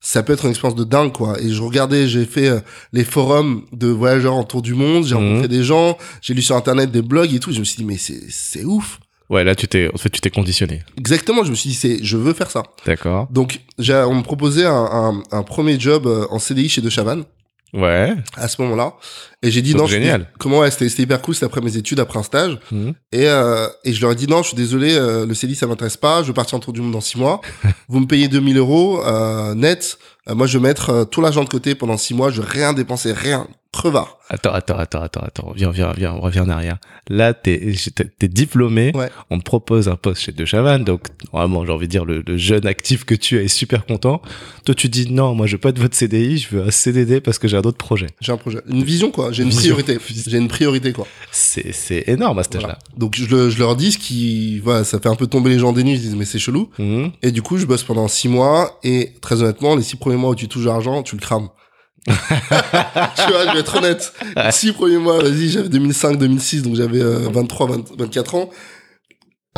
[0.00, 1.40] ça peut être une expérience de dingue, quoi.
[1.40, 2.60] Et je regardais, j'ai fait euh,
[2.92, 5.20] les forums de voyageurs autour du monde, j'ai Mhm.
[5.28, 7.52] rencontré des gens, j'ai lu sur Internet des blogs et tout.
[7.52, 9.00] Je me suis dit, mais c'est, c'est ouf.
[9.28, 10.82] Ouais, là, tu t'es, en fait, tu t'es conditionné.
[10.98, 12.64] Exactement, je me suis dit, c'est, je veux faire ça.
[12.84, 13.28] D'accord.
[13.30, 16.90] Donc, j'ai, on me proposait un, un, un premier job euh, en CDI chez De
[16.90, 17.24] Chavannes.
[17.72, 18.14] Ouais.
[18.36, 18.94] à ce moment-là.
[19.42, 19.86] Et j'ai dit non.
[19.86, 20.26] génial.
[20.38, 21.34] Comment ouais, c'était hyper cool.
[21.34, 22.58] C'était après mes études, après un stage.
[22.70, 22.94] Mhm.
[23.12, 25.66] Et, euh, et je leur ai dit non, je suis désolé, euh, le CDI ça
[25.66, 26.22] m'intéresse pas.
[26.22, 27.40] Je veux partir en tour du monde dans six mois.
[27.88, 29.98] Vous me payez 2000 euros euh, net.
[30.30, 32.30] Euh, moi, je vais mettre euh, tout l'argent de côté pendant six mois.
[32.30, 33.46] Je vais rien dépenser, rien.
[33.72, 34.18] Crevard.
[34.28, 35.52] Attends, attends, attends, attends, attends.
[35.54, 36.78] Viens, viens, viens, on revient en arrière.
[37.08, 38.90] Là, t'es, t'es t'es diplômé.
[38.96, 39.10] Ouais.
[39.30, 40.82] On te propose un poste chez De Chavannes.
[40.82, 43.86] Donc, vraiment, j'ai envie de dire, le, le jeune actif que tu es est super
[43.86, 44.22] content.
[44.64, 47.20] Toi, tu dis, non, moi, je veux pas de votre CDI, je veux un CDD
[47.20, 48.08] parce que j'ai un autre projet.
[48.20, 49.30] J'ai un projet, une vision quoi.
[49.30, 49.76] J'ai une Vision.
[49.76, 49.98] priorité.
[50.26, 51.06] J'ai une priorité quoi.
[51.30, 52.70] C'est, c'est énorme à cet Voilà.
[52.74, 52.78] âge-là.
[52.98, 55.60] Donc je, le- je leur dis ce qui, voilà, ça fait un peu tomber les
[55.60, 55.94] gens des nues.
[55.94, 56.70] Ils disent mais c'est chelou.
[56.80, 57.12] Mhm.
[57.22, 60.30] Et du coup, je bosse pendant six mois et très honnêtement, les six premiers mois
[60.30, 61.48] où tu touches l'argent, tu le crames.
[62.06, 64.12] tu vois, je vais être honnête.
[64.36, 68.50] Les six premiers mois, vas-y, j'avais 2005, 2006, donc j'avais euh, 23, 20 24 ans.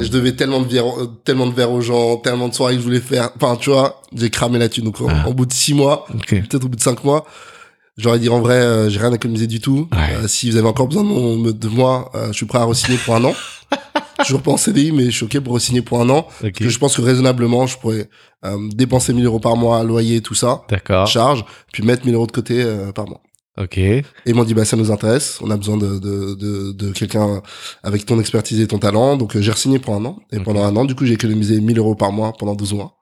[0.01, 2.81] Je devais tellement de verres, euh, tellement de verres aux gens, tellement de soirées que
[2.81, 3.31] je voulais faire.
[3.37, 4.85] Enfin, tu vois, j'ai cramé la thune.
[4.85, 5.29] Donc, en, Ah.
[5.29, 7.27] au bout de six mois, peut-être au bout de cinq mois,
[7.99, 9.89] j'aurais dit en vrai, euh, j'ai rien économisé du tout.
[9.93, 10.17] Ouais.
[10.25, 12.65] Euh, si vous avez encore besoin de, mon- de moi, euh, je suis prêt à
[12.65, 13.35] re-signer pour un an.
[14.27, 16.27] Toujours pas en CDI, mais je suis ok pour re-signer pour un an.
[16.43, 16.53] Ok.
[16.53, 18.09] Que je pense que raisonnablement, je pourrais
[18.45, 21.07] euh, dépenser 1000 euros par mois, loyer, tout ça, D'accord.
[21.07, 23.21] charge, puis mettre 1000 euros de côté euh, par mois.
[23.59, 23.77] Ok.
[23.77, 26.93] Et ils m'ont dit, bah ça nous intéresse, on a besoin de, de, de, de
[26.93, 27.43] quelqu'un
[27.83, 29.17] avec ton expertise et ton talent.
[29.17, 30.19] Donc euh, j'ai re-signé pour un an.
[30.33, 32.97] Et pendant un an, du coup, j'ai économisé 1000 euros par mois pendant 12 mois.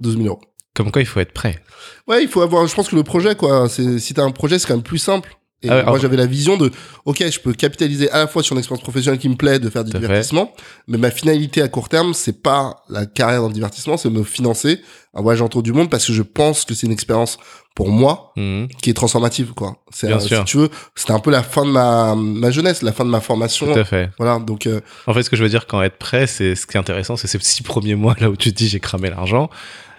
[0.00, 0.40] 12 000 euros.
[0.74, 1.58] Comme quoi, il faut être prêt.
[2.06, 4.58] Ouais, il faut avoir, je pense que le projet, quoi, c'est, si t'as un projet,
[4.58, 5.34] c'est quand même plus simple.
[5.62, 6.70] Et Ah ouais, moi, j'avais la vision de,
[7.04, 9.68] ok, je peux capitaliser à la fois sur une expérience professionnelle qui me plaît, de
[9.68, 9.98] faire du fait.
[9.98, 10.52] divertissement,
[10.88, 14.22] mais ma finalité à court terme, c'est pas la carrière dans le divertissement, c'est me
[14.22, 14.80] financer
[15.12, 17.36] un voyage autour du monde parce que je pense que c'est une expérience
[17.74, 18.68] pour moi Mhm.
[18.82, 19.76] qui est transformative, quoi.
[19.90, 20.38] C'est, Bien euh, sûr.
[20.38, 23.10] si tu veux, c'était un peu la fin de ma, ma jeunesse, la fin de
[23.10, 23.72] ma formation.
[23.72, 24.08] Tout à fait.
[24.18, 26.66] Voilà, donc, euh, En fait, ce que je veux dire quand être prêt, c'est ce
[26.66, 29.10] qui est intéressant, c'est ces six premiers mois là où tu te dis j'ai cramé
[29.10, 29.50] l'argent.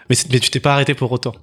[0.10, 1.34] Mais tu t'es pas arrêté pour autant.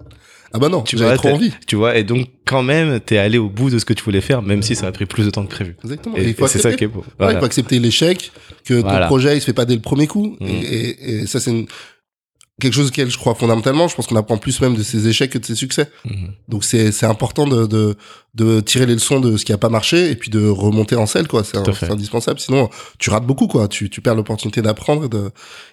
[0.53, 1.53] Ah bah non, Tu j'avais vois, trop envie.
[1.67, 4.21] Tu vois, et donc quand même, t'es allé au bout de ce que tu voulais
[4.23, 5.77] faire, même si ça a pris plus de temps que prévu.
[5.85, 6.17] Exactement.
[6.17, 7.05] Et, Et il faut et c'est ça qui est beau.
[7.19, 8.33] Voilà, il faut accepter l'échec,
[8.65, 9.01] que Voilà.
[9.01, 10.37] ton projet il se fait pas dès le premier coup.
[10.41, 10.47] Mm.
[10.47, 11.67] Et, ça c'est une-
[12.61, 13.87] quelque chose auquel je crois fondamentalement.
[13.87, 15.91] Je pense qu'on apprend plus même de ses échecs que de ses succès.
[16.05, 16.33] Mhm.
[16.49, 17.95] Donc c'est c'est important de, de
[18.35, 21.07] de tirer les leçons de ce qui a pas marché et puis de remonter en
[21.07, 21.45] selle quoi.
[21.45, 22.41] C'est un- indispensable.
[22.41, 23.69] Sinon tu rates beaucoup quoi.
[23.69, 25.31] Tu tu perds l'opportunité d'apprendre et de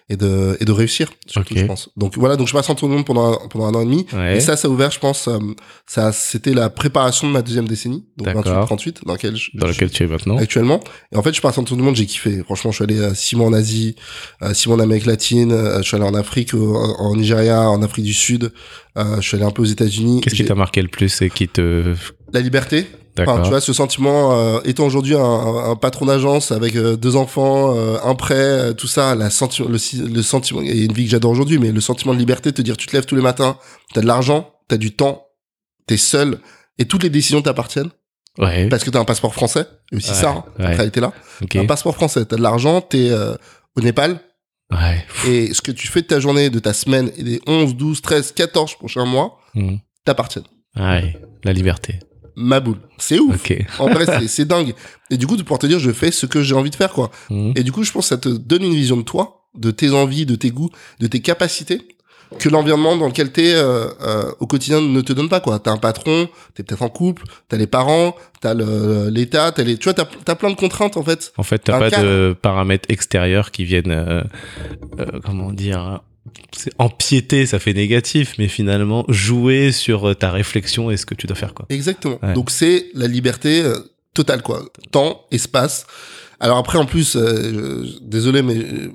[0.08, 1.12] et de et de réussir.
[1.26, 1.60] Surtout, Ok.
[1.60, 1.90] je pense.
[1.98, 2.36] Donc voilà.
[2.36, 4.06] Donc je passe en tour du monde pendant un, pendant un an et demi.
[4.14, 4.38] Ouais.
[4.38, 5.40] Et ça, ça a ouvert, je pense, euh,
[5.88, 8.68] ça, c'était la préparation de ma deuxième décennie, donc D'accord.
[8.70, 10.38] 28-38, dans laquelle je, dans je- lequel tu es maintenant.
[10.38, 10.80] actuellement.
[11.12, 12.44] Et en fait, je parti en tour du monde, j'ai kiffé.
[12.44, 13.96] Franchement, je suis allé à six mois en Asie,
[14.44, 17.82] euh, six mois en Amérique latine, euh, je suis allé en Afrique, en Nigeria, en
[17.82, 18.52] Afrique du Sud,
[18.98, 20.22] euh, je suis allé un peu aux États-Unis.
[20.22, 21.96] Qu'est-ce qui t'a marqué le plus et qui te.
[22.32, 22.86] La liberté.
[23.18, 27.16] Enfin, tu vois, ce sentiment, euh, étant aujourd'hui un, un- patron d'agence avec euh, deux
[27.16, 29.78] enfants, euh, un prêt, euh, tout ça, la senti le,
[30.14, 32.62] le sentiment, et une vie que j'adore aujourd'hui, mais le sentiment de liberté, de te
[32.62, 33.58] dire, tu te lèves tous les matins,
[33.94, 35.28] t'as de l'argent, t'as du temps,
[35.88, 36.40] t'es seul,
[36.78, 37.90] et toutes les décisions t'appartiennent,
[38.38, 38.68] ouais.
[38.68, 40.76] parce que t'as un passeport français, et aussi Ouais, ça, hein, ouais.
[40.76, 41.14] réalité là.
[41.42, 41.56] Ok.
[41.56, 43.36] Un passeport français, t'as de l'argent, t'es euh,
[43.78, 44.20] au Népal,
[44.72, 45.06] Ouais.
[45.28, 48.02] et ce que tu fais de ta journée, de ta semaine, et des 11, 12,
[48.02, 49.80] 13, 14 prochains mois, Mhm.
[50.04, 50.44] t'appartiennent.
[50.76, 51.16] Ouais.
[51.46, 52.00] La liberté.
[52.36, 52.78] Ma boule.
[52.98, 53.36] C'est ouf.
[53.36, 53.58] Ok.
[53.80, 54.74] En vrai, c'est- c'est dingue.
[55.10, 56.92] Et du coup, de pouvoir te dire, je fais ce que j'ai envie de faire,
[56.92, 57.12] quoi.
[57.30, 57.54] Mhm.
[57.56, 59.92] Et du coup, je pense que ça te donne une vision de toi, de tes
[59.92, 60.70] envies, de tes goûts,
[61.00, 61.82] de tes capacités.
[62.40, 65.60] que l'environnement dans lequel t'es euh, euh, au quotidien ne te donne pas quoi.
[65.60, 69.78] T'as un patron, t'es peut-être en couple, t'as les parents, t'as le- l'État, t'as les,
[69.78, 71.32] tu vois, t'as as plein de contraintes en fait.
[71.38, 72.04] En fait, t'as pas cadre.
[72.04, 74.24] de paramètres extérieurs qui viennent, euh,
[75.00, 76.02] euh, comment dire,
[76.56, 81.14] c'est empiéter, ça fait négatif, mais finalement jouer sur euh, ta réflexion et ce que
[81.16, 81.66] tu dois faire, quoi.
[81.70, 82.20] Exactement.
[82.24, 82.34] Ouais.
[82.34, 83.76] Donc c'est la liberté euh,
[84.14, 84.66] totale quoi.
[84.92, 85.86] Temps, espace.
[86.40, 88.92] Alors après en plus, euh, je- désolé mais euh,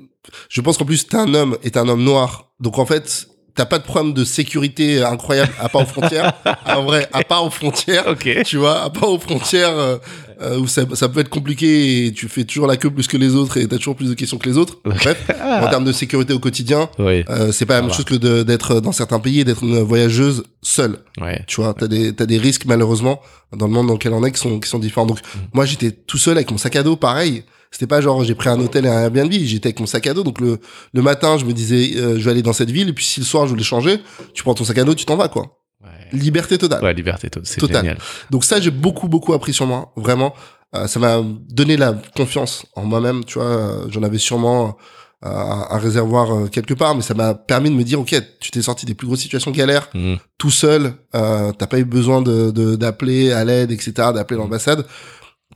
[0.49, 2.51] je pense qu'en plus t'es un homme et t'es un homme noir.
[2.59, 6.33] Donc en fait t'as pas de problème de sécurité incroyable à part aux frontières.
[6.65, 8.07] en vrai, à part aux frontières.
[8.07, 8.43] Ok.
[8.45, 9.97] tu vois, à part aux frontières euh,
[10.41, 13.17] euh, où ça, ça peut être compliqué et tu fais toujours la queue plus que
[13.17, 14.79] les autres et t'as toujours plus de questions que les autres.
[14.85, 17.23] Bref, en termes de sécurité au quotidien, Oui.
[17.29, 17.95] euh, c'est pas la même Ah.
[17.95, 20.99] Chose que d'être dans certains pays et d'être une voyageuse seule.
[21.21, 21.43] Ouais.
[21.47, 23.19] Tu vois, t'as des t'as des risques malheureusement
[23.55, 25.05] dans le monde dans lequel on est qui sont qui sont différents.
[25.05, 25.39] Donc Mm.
[25.53, 27.43] moi j'étais tout seul avec mon sac à dos, pareil.
[27.73, 30.13] C'était pas genre j'ai pris un hôtel et un Airbnb, j'étais avec mon sac à
[30.13, 30.23] dos.
[30.23, 30.59] Donc le
[30.93, 33.19] le matin je me disais euh, je vais aller dans cette ville et puis si
[33.21, 33.99] le soir je voulais changer,
[34.33, 35.57] tu prends ton sac à dos, tu t'en vas quoi.
[35.83, 36.17] Ouais.
[36.17, 36.83] Liberté totale.
[36.83, 37.77] Ouais, liberté, to- c'est Total.
[37.81, 37.97] génial.
[38.29, 40.33] Donc ça, j'ai beaucoup, beaucoup appris sur moi, vraiment.
[40.75, 43.47] Euh, ça m'a donné la confiance en moi-même, tu vois.
[43.47, 44.77] euh, J'en avais sûrement
[45.23, 48.49] euh, un réservoir euh, quelque part, mais ça m'a permis de me dire, ok, tu
[48.51, 50.17] t'es sorti des plus grosses situations galères, Mhm.
[50.37, 50.93] tout seul.
[51.13, 54.85] Euh, T'as pas eu besoin de de- d'appeler à l'aide, etc., d'appeler l'ambassade.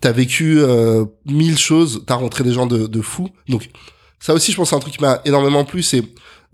[0.02, 2.04] T'as vécu euh, mille choses.
[2.06, 3.30] T'as rencontré des gens de, de fous.
[3.48, 3.70] Donc
[4.20, 6.04] ça aussi, je pense, c'est un truc qui m'a énormément plu, c'est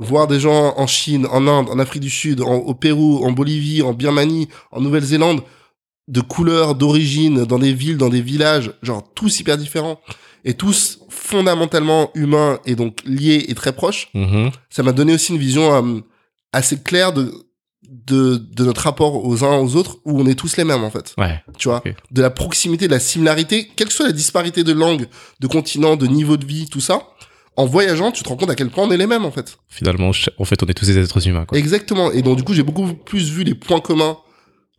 [0.01, 3.31] voir des gens en Chine, en Inde, en Afrique du Sud, en- au Pérou, en
[3.31, 5.41] Bolivie, en Birmanie, en Nouvelle-Zélande,
[6.07, 9.99] de couleurs, d'origine, dans des villes, dans des villages, genre tous hyper différents
[10.43, 14.09] et tous fondamentalement humains et donc liés et très proches.
[14.13, 14.51] Mhm.
[14.69, 15.99] Ça m'a donné aussi une vision euh,
[16.51, 17.31] assez claire de,
[17.83, 20.91] de de notre rapport aux uns aux autres où on est tous les mêmes en
[20.91, 21.13] fait.
[21.17, 21.39] Ouais.
[21.57, 25.07] Tu vois, de la proximité, de la similarité, quelle que soit la disparité de langue,
[25.39, 27.03] de continent, de niveau de vie, tout ça.
[27.57, 29.57] En voyageant, tu te rends compte à quel point on est les mêmes en fait.
[29.67, 31.57] Finalement, en fait, on est tous des êtres humains, quoi.
[31.57, 32.11] Exactement.
[32.11, 34.17] Et donc, du coup, j'ai beaucoup plus vu les points communs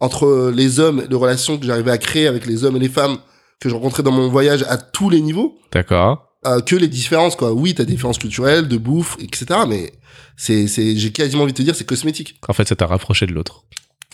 [0.00, 3.18] entre les hommes, les relations que j'arrivais à créer avec les hommes et les femmes
[3.60, 6.34] que je rencontrais dans mon voyage à tous les niveaux, D'accord.
[6.46, 7.52] euh, que les différences, quoi.
[7.52, 9.60] Oui, t'as des différences culturelles, de bouffe, etc.
[9.68, 9.92] Mais
[10.36, 12.34] c'est, c'est, j'ai quasiment envie de te dire, c'est cosmétique.
[12.48, 13.64] En fait, ça t'a rapproché de l'autre.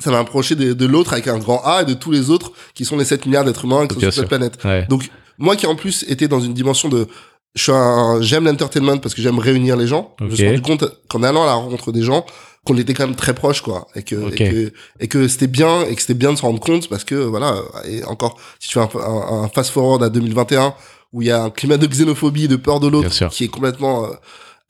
[0.01, 2.53] Ça m'a approché de, de l'autre avec un grand A et de tous les autres
[2.75, 4.59] qui sont les 7 milliards d'êtres humains qui sont Bien sur cette planète.
[4.64, 4.87] Ouais.
[4.88, 7.09] Donc, moi qui en plus était dans une dimension de,
[8.21, 10.14] j'aime l'entertainment parce que j'aime réunir les gens.
[10.21, 12.25] Je me suis rendu compte qu'en allant à la rencontre des gens,
[12.64, 13.87] qu'on était quand même très proches, quoi.
[13.94, 16.61] Et que, et que, et que c'était bien, et que c'était bien de se rendre
[16.61, 17.55] compte parce que, voilà,
[17.87, 20.75] et encore, si tu fais un, un, un fast forward à 2021
[21.12, 24.05] où il y a un climat de xénophobie, de peur de l'autre qui est complètement
[24.05, 24.09] euh,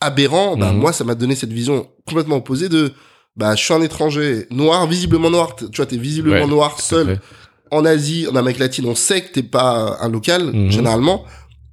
[0.00, 0.78] aberrant, bah, Mhm.
[0.78, 2.92] moi, ça m'a donné cette vision complètement opposée de,
[3.36, 7.20] bah, je suis un étranger, noir, visiblement noir, tu vois, t'es visiblement Ouais, noir, seul,
[7.72, 10.70] en Asie, en Amérique latine, on sait que t'es pas un local, Mhm.
[10.70, 11.24] généralement.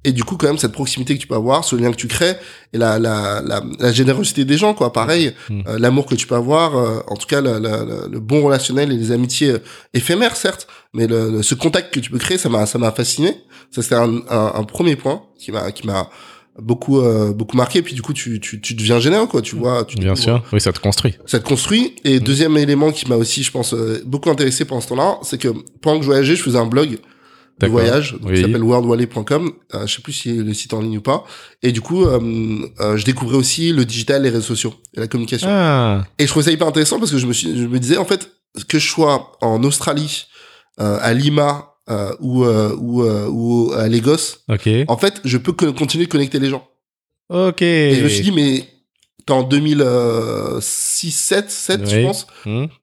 [0.04, 2.06] Et du coup, quand même, cette proximité que tu peux avoir, ce lien que tu
[2.06, 2.36] crées,
[2.72, 4.92] et la, la, la, la générosité des gens, quoi.
[4.92, 5.64] Pareil, Mhm.
[5.66, 8.92] euh, l'amour que tu peux avoir, euh, en tout cas, la- la- le bon relationnel
[8.92, 9.58] et les amitiés euh,
[9.94, 12.92] éphémères, certes, mais le, le- ce contact que tu peux créer, ça m'a, ça m'a
[12.92, 13.36] fasciné.
[13.72, 16.08] Ça, c'était un, un, un premier point qui m'a, qui m'a
[16.58, 17.82] beaucoup, euh, beaucoup marqué.
[17.82, 19.42] Puis du coup, tu, tu, tu deviens généreux, quoi.
[19.42, 20.42] Tu vois, tu Bien sûr.
[20.52, 21.16] Oui, ça te construit.
[21.26, 21.96] ça te construit.
[22.04, 25.38] Et deuxième élément qui m'a aussi, je pense, euh, beaucoup intéressé pendant ce temps-là, c'est
[25.38, 25.48] que
[25.82, 26.98] pendant que je voyageais, je faisais un blog
[27.58, 28.34] de voyage, donc, Oui.
[28.36, 29.52] qui s'appelle worldwally.com.
[29.74, 31.24] Euh, je sais plus si le site en ligne ou pas.
[31.62, 32.20] Et du coup, euh,
[32.80, 35.48] euh, je découvrais aussi le digital, les réseaux sociaux et la communication.
[35.50, 36.04] Ah.
[36.18, 38.04] Et je trouvais ça hyper intéressant parce que je me suis, je me disais en
[38.04, 38.30] fait
[38.68, 40.26] que je sois en Australie,
[40.80, 44.68] euh, à Lima euh, ou euh, ou euh, ou à Lagos, Ok.
[44.88, 46.66] en fait, je peux co- continuer de connecter les gens.
[47.30, 47.62] Ok.
[47.62, 48.64] Et je me suis dit mais
[49.30, 52.26] en 2006, 7, 7 je pense.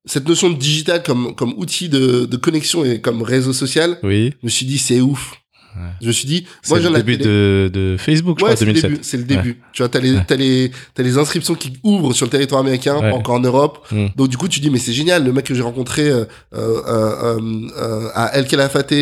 [0.05, 4.33] Cette notion de digital comme comme outil de, de connexion et comme réseau social, Oui.
[4.41, 5.35] je me suis dit c'est ouf.
[5.75, 5.81] Ouais.
[6.01, 8.65] Je me suis dit C'est moi le début de, de Facebook, je Ouais, crois, c'est
[8.65, 8.91] le 2007.
[8.91, 9.03] début.
[9.03, 9.61] C'est le début.
[9.73, 12.95] Tu vois, t'as les, t'as les, t'as les inscriptions qui ouvrent sur le territoire américain,
[13.11, 13.87] encore en Europe.
[13.91, 14.07] Mm.
[14.15, 15.23] Donc du coup, tu dis mais c'est génial.
[15.23, 17.39] Le mec que j'ai rencontré euh, euh, euh,
[17.77, 18.93] euh, à El Calafate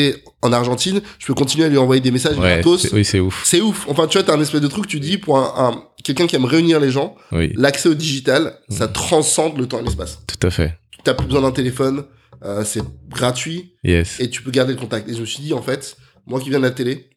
[0.42, 2.88] en Argentine, je peux continuer à lui envoyer des messages gratos.
[2.94, 3.42] Oui, c'est ouf.
[3.46, 3.86] C'est ouf.
[3.90, 4.88] Enfin, tu vois, t'as un espèce de truc.
[4.88, 7.52] Tu dis pour un, un- quelqu'un qui aime réunir les gens, Oui.
[7.56, 8.94] l'accès au digital, ça Mm.
[8.94, 10.20] transcende le temps et l'espace.
[10.28, 10.78] Tout à fait.
[11.04, 12.04] T'as plus besoin d'un téléphone.
[12.44, 14.20] euh, c'est gratuit Yes.
[14.20, 15.08] et tu peux garder le contact.
[15.08, 17.10] Et je me suis dit, en fait, moi qui viens de la télé,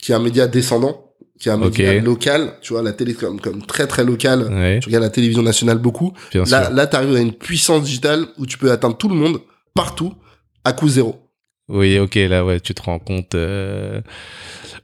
[0.00, 3.40] qui est un média descendant, qui est un média local, tu vois, la télé comme,
[3.40, 4.80] comme très très local, Ouais.
[4.80, 6.74] tu regardes la télévision nationale beaucoup, Bien là, sûr.
[6.74, 9.40] là t'arrives à une puissance digitale où tu peux atteindre tout le monde,
[9.74, 10.12] partout,
[10.64, 11.16] à coût zéro.
[11.68, 14.00] Oui, ok, là, ouais, tu te rends compte, euh,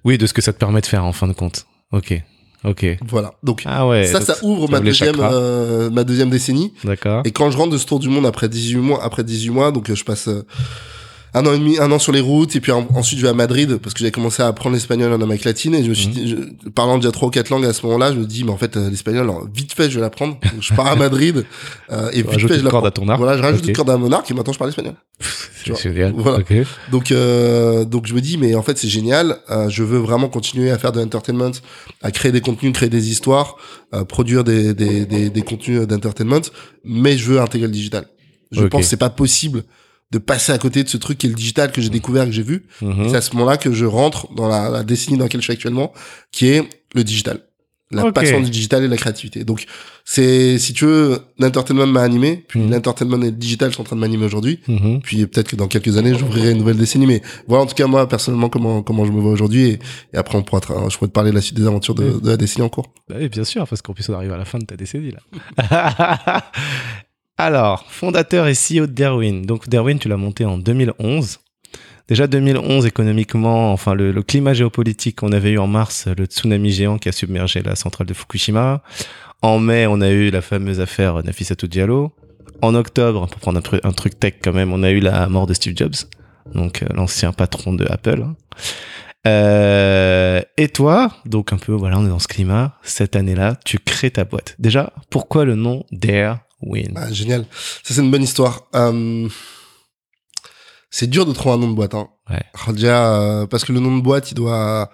[0.04, 1.66] oui, de ce que ça te permet de faire en fin de compte.
[1.92, 2.20] Ok.
[2.64, 2.86] Ok.
[3.08, 3.34] Voilà.
[3.42, 4.06] Donc, Ah ouais.
[4.06, 6.72] ça, donc ça ouvre ma deuxième, euh, ma deuxième décennie.
[6.82, 7.20] D'accord.
[7.26, 9.70] Et quand je rentre de ce tour du monde après 18 mois, après 18 mois,
[9.70, 10.28] donc euh, je passe
[11.34, 13.30] un an et demi, un an sur les routes, et puis en- ensuite je vais
[13.30, 15.94] à Madrid parce que j'avais commencé à apprendre l'espagnol en Amérique latine et je me
[15.94, 16.12] suis Mhm.
[16.14, 16.28] dit,
[16.64, 18.56] je- parlant déjà trois ou quatre langues à ce moment-là, je me dis mais en
[18.56, 20.38] fait euh, l'espagnol, vite fait je vais l'apprendre.
[20.60, 21.44] Je pars à Madrid
[21.92, 23.18] euh, et vite fait je corde à ton arc.
[23.18, 23.68] Voilà, je rajoute Ok.
[23.68, 24.94] une corde à mon arc et maintenant je parle espagnol.
[25.64, 26.12] C'est génial.
[26.16, 26.38] Voilà.
[26.92, 29.38] Donc euh, donc je me dis mais en fait c'est génial.
[29.50, 31.50] Euh, je veux vraiment continuer à faire de l'entertainment,
[32.02, 33.56] à créer des contenus, créer des histoires,
[33.94, 36.42] euh, produire des, des, des, des contenus d'entertainment,
[36.84, 38.06] mais je veux intégrer le digital.
[38.52, 39.64] Je pense que c'est pas possible
[40.14, 42.30] de passer à côté de ce truc qui est le digital que j'ai découvert que
[42.32, 42.66] j'ai vu.
[42.80, 43.08] Mhm.
[43.10, 45.52] C'est à ce moment-là que je rentre dans la, la décennie dans laquelle je suis
[45.52, 45.92] actuellement,
[46.30, 46.62] qui est
[46.94, 47.40] le digital.
[47.90, 49.44] La passion du digital et la créativité.
[49.44, 49.66] Donc,
[50.04, 52.70] c'est, si tu veux, l'entertainment m'a animé, puis Mhm.
[52.72, 54.58] l'entertainment et le digital sont en train de m'animer aujourd'hui.
[54.66, 55.00] Mhm.
[55.02, 57.06] Puis peut-être que dans quelques années, j'ouvrirai une nouvelle décennie.
[57.06, 59.64] Mais voilà, en tout cas, moi, personnellement, comment, comment je me vois aujourd'hui.
[59.68, 59.78] Et,
[60.12, 62.30] et après, on pourra, je pourrais te parler de la suite des aventures de, de
[62.30, 62.92] la décennie en cours.
[63.08, 65.12] Bah oui, bien sûr, parce qu'en plus on arrive à la fin de ta décennie
[65.12, 66.44] là.
[67.36, 69.42] Alors, fondateur et CEO de Derwin.
[69.42, 71.40] Donc Derwin, tu l'as monté en 2011.
[72.06, 76.98] Déjà 2011 économiquement, enfin le, climat géopolitique qu'on avait eu en mars, le tsunami géant
[76.98, 78.82] qui a submergé la centrale de Fukushima.
[79.40, 82.12] En mai, on a eu la fameuse affaire Nafissatou Diallo.
[82.60, 85.26] En octobre, pour prendre un, tru- un truc tech quand même, on a eu la
[85.28, 85.94] mort de Steve Jobs,
[86.54, 88.26] donc euh, l'ancien patron de Apple.
[89.26, 92.78] Euh, et toi, donc un peu, voilà, on est dans ce climat.
[92.82, 94.54] Cette année-là, tu crées ta boîte.
[94.58, 97.46] Déjà, pourquoi le nom Dare Win Ah, génial.
[97.82, 98.62] Ça, c'est une bonne histoire.
[98.74, 99.28] Euh,
[100.90, 101.94] c'est dur de trouver un nom de boîte.
[101.94, 102.08] Hein.
[102.30, 102.42] Ouais.
[102.54, 104.90] Alors, Déjà, euh, parce que le nom de boîte, il doit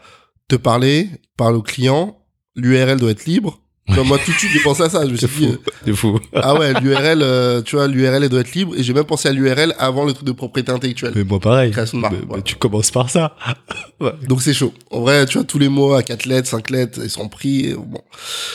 [0.48, 2.16] te parler, parler au client.
[2.56, 3.60] L'URL doit être libre.
[3.88, 5.04] Vois, moi, tout de suite, j'ai pensé à ça.
[5.04, 6.20] Je me suis dit, fou, c'est fou.
[6.34, 8.74] euh, ah ouais, l'URL, euh, tu vois, l'URL, elle doit être libre.
[8.76, 11.12] Et j'ai même pensé à l'URL avant le truc de propriété intellectuelle.
[11.16, 11.72] Mais moi pareil.
[11.72, 13.36] Création de marque, Mais- tu commences par ça.
[14.00, 14.12] Ouais.
[14.28, 14.72] Donc c'est chaud.
[14.90, 17.66] En vrai, tu vois, tous les mots à 4 lettres, 5 lettres, ils sont pris.
[17.66, 18.00] et bon.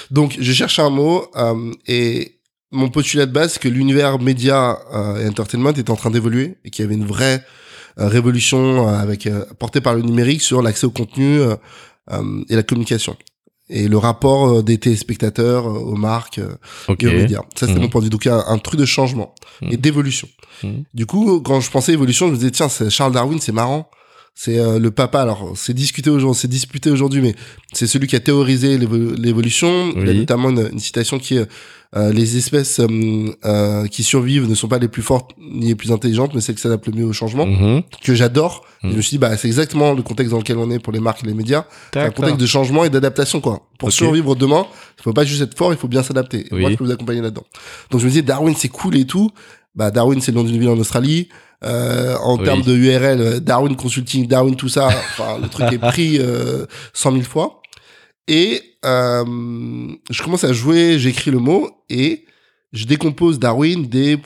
[0.10, 2.40] Donc j'ai cherché un mot euh, et
[2.72, 6.58] mon postulat de base, c'est que l'univers média euh, et entertainment était en train d'évoluer
[6.66, 7.44] et qu'il y avait une vraie
[8.00, 11.56] euh, révolution euh, avec euh, portée par le numérique sur l'accès au contenu euh,
[12.12, 13.16] euh, et la communication
[13.68, 16.56] et le rapport des téléspectateurs aux marques euh,
[17.00, 17.42] et aux médias.
[17.56, 17.82] Ça, c'était Mhm.
[17.86, 18.10] mon point de vue.
[18.12, 19.70] Donc, il y a un, truc de changement Mhm.
[19.72, 20.28] et d'évolution.
[20.64, 20.84] Mhm.
[20.94, 23.90] Du coup, quand je pensais évolution, je me disais, tiens, c'est Charles Darwin, c'est marrant.
[24.36, 25.22] C'est euh, le papa.
[25.22, 27.34] Alors, c'est discuté aujourd'hui, c'est disputé aujourd'hui, mais
[27.74, 29.94] c'est celui qui a théorisé l'évo- l'évolution.
[29.96, 31.48] Il y a notamment une, une citation qui est
[31.98, 32.88] euh, les espèces euh,
[33.46, 36.56] euh, qui survivent ne sont pas les plus fortes ni les plus intelligentes, mais celles
[36.56, 37.84] qui s'adaptent le mieux au changement, Mhm.
[38.04, 38.66] que j'adore.
[38.84, 38.92] Et Mhm.
[38.92, 41.00] Je me suis dit, bah, c'est exactement le contexte dans lequel on est pour les
[41.00, 41.66] marques et les médias.
[41.94, 43.62] C'est un contexte de changement et d'adaptation, quoi.
[43.80, 44.66] Pour survivre demain,
[45.00, 46.42] il faut pas juste être fort, il faut bien s'adapter.
[46.42, 46.62] Et Oui.
[46.62, 47.46] Moi, je peux vous accompagner là-dedans.
[47.92, 49.32] Donc, je me disais, Darwin, c'est cool et tout.
[49.74, 51.30] Bah, Darwin, c'est le nom d'une ville en Australie.
[51.64, 52.44] Euh, en Oui.
[52.44, 54.88] termes de URL, Darwin Consulting, Darwin, tout ça.
[54.88, 57.62] Enfin, le truc est pris euh, 100 000 fois.
[58.28, 62.26] Et euh, je commence à jouer, j'écris le mot et
[62.72, 64.18] je décompose Darwin D.A.R.W.I.N.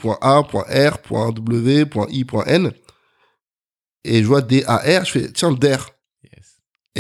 [4.06, 5.92] Et je vois D-A-R, je fais, tiens, DAR.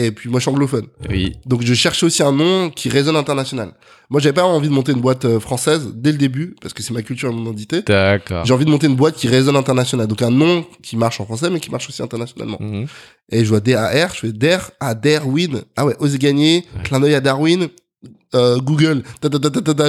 [0.01, 0.88] Et puis moi, je suis anglophone.
[1.09, 1.33] Oui.
[1.45, 3.73] Donc je cherchais aussi un nom qui résonne international.
[4.09, 6.81] Moi, j'avais pas envie de monter une boîte euh, française dès le début, parce que
[6.81, 7.81] c'est ma culture et mon identité.
[7.81, 8.45] D'accord.
[8.45, 10.07] J'ai envie de monter une boîte qui résonne international.
[10.07, 12.57] Donc un nom qui marche en français, mais qui marche aussi internationalement.
[12.62, 12.88] Mhm.
[13.31, 15.63] Et je vois D-A-R, je fais DAR, ah, Darwin.
[15.75, 16.83] Ah ouais, oser gagner, Ouais.
[16.83, 17.67] clin d'œil à Darwin.
[18.35, 19.29] Euh, Google, ta,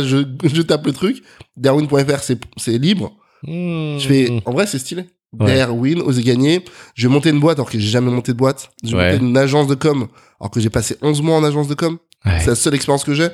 [0.03, 1.23] je, je tape le truc.
[1.57, 3.13] Darwin.fr, c'est, c'est libre.
[3.45, 3.99] Mhm.
[4.01, 5.05] Je fais, en vrai, c'est stylé.
[5.39, 5.57] Ouais.
[5.57, 6.65] Darwin, oser gagner.
[6.95, 8.71] Je vais monter une boîte alors que j'ai jamais monté de boîte.
[8.83, 9.13] Je vais Ouais.
[9.13, 10.09] monter une agence de com
[10.41, 11.99] alors que j'ai passé 11 mois en agence de com.
[12.27, 12.39] Ouais.
[12.41, 13.29] C'est la seule expérience que j'ai.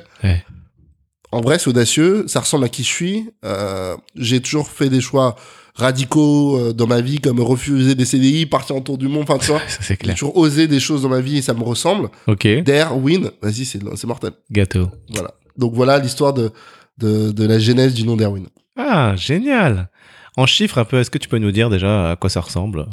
[1.31, 2.25] En vrai, c'est audacieux.
[2.27, 3.29] Ça ressemble à qui je suis.
[3.43, 5.35] Euh, j'ai toujours fait des choix
[5.75, 9.23] radicaux euh, dans ma vie, comme refuser des CDI, partir en tour du monde.
[9.23, 9.59] Enfin, tu vois.
[9.67, 10.15] Ça c'est J'ai clair.
[10.15, 12.09] toujours osé des choses dans ma vie et ça me ressemble.
[12.27, 12.47] Ok.
[12.63, 14.31] Dare, win, vas-y, c'est c'est mortel.
[14.51, 14.89] Gâteau.
[15.13, 15.33] Voilà.
[15.57, 16.51] Donc voilà l'histoire de,
[16.97, 18.45] de, de la genèse du nom d'Erwin.
[18.77, 19.89] Ah, génial.
[20.37, 22.85] En chiffres un peu, est-ce que tu peux nous dire déjà à quoi ça ressemble?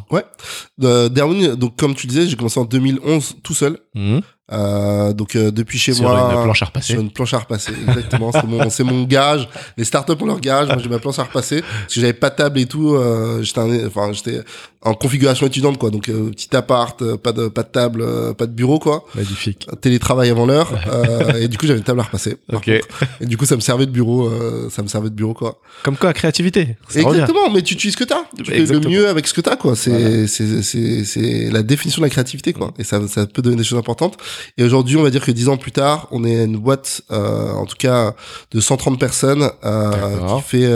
[0.82, 3.78] Euh, Darwin, donc comme tu disais, j'ai commencé en 2011 tout seul.
[3.94, 4.22] Mhm.
[4.52, 6.92] Euh, donc euh, depuis chez Sur moi, une planche à repasser.
[6.92, 8.30] sur une planche à repasser, exactement.
[8.30, 9.48] c'est mon, c'est mon gage.
[9.78, 10.68] Les startups ont leur gage.
[10.68, 12.94] Moi, j'ai ma planche à repasser parce que j'avais pas de table et tout.
[12.94, 14.42] Euh, j'étais, un- enfin, j'étais
[14.82, 15.88] en configuration étudiante, quoi.
[15.90, 19.04] Donc euh, petit appart, euh, pas de, pas de table, euh, pas de bureau, quoi.
[19.14, 19.66] Magnifique.
[19.80, 20.70] Télétravail avant l'heure.
[20.92, 22.36] euh, et du coup, j'avais une table à repasser.
[22.52, 22.66] Ok.
[22.66, 23.04] contre.
[23.22, 24.26] Et du coup, ça me servait de bureau.
[24.28, 25.58] euh, ça me servait de bureau, quoi.
[25.84, 26.76] Comme quoi, créativité.
[26.88, 27.20] Ça revient.
[27.20, 28.24] Exactement, mais tu utilises ce que t'as.
[28.36, 29.74] Tu fais le mieux avec ce que t'as, quoi.
[29.74, 30.26] C'est, Voilà.
[30.28, 32.74] c'est, c'est, c'est la définition de la créativité, quoi.
[32.78, 34.18] Et ça, ça peut donner des choses importantes.
[34.56, 37.52] Et aujourd'hui, on va dire que dix ans plus tard, on est une boîte, euh,
[37.52, 38.14] en tout cas,
[38.50, 40.70] de 130 personnes, euh, qui fait,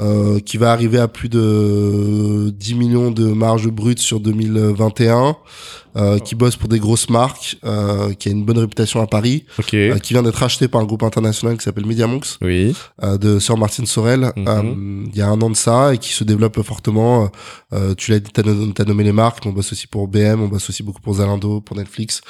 [0.00, 5.36] euh, qui va arriver à plus de 10 millions de marge brute sur 2021,
[5.96, 9.44] euh, qui bosse pour des grosses marques, euh, qui a une bonne réputation à Paris,
[9.58, 9.74] Ok.
[9.74, 12.74] euh, qui vient d'être acheté par un groupe international qui s'appelle MediaMonks, Oui.
[13.02, 14.44] euh, de Sir Martin Sorel, Mhm.
[14.48, 17.30] euh, il y a un an de ça, et qui se développe fortement.
[17.72, 20.48] Euh, tu l'as dit, t'as nommé les marques, mais on bosse aussi pour BM, on
[20.48, 22.20] bosse aussi beaucoup pour Zalando, pour Netflix,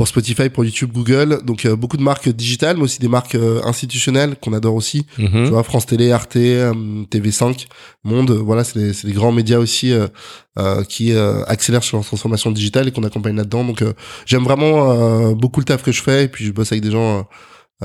[0.00, 1.40] pour Spotify, pour YouTube, Google.
[1.44, 5.04] Donc euh, beaucoup de marques digitales, mais aussi des marques euh, institutionnelles qu'on adore aussi.
[5.18, 5.44] Mhm.
[5.44, 6.72] Tu vois, France Télé, Arte, euh,
[7.10, 7.66] TV5,
[8.02, 12.88] Monde, voilà, c'est des, grands médias aussi euh, qui euh, accélèrent sur leur transformation digitale
[12.88, 13.62] et qu'on accompagne là-dedans.
[13.62, 13.92] Donc euh,
[14.24, 16.90] j'aime vraiment euh, beaucoup le taf que je fais et puis je bosse avec des
[16.90, 17.28] gens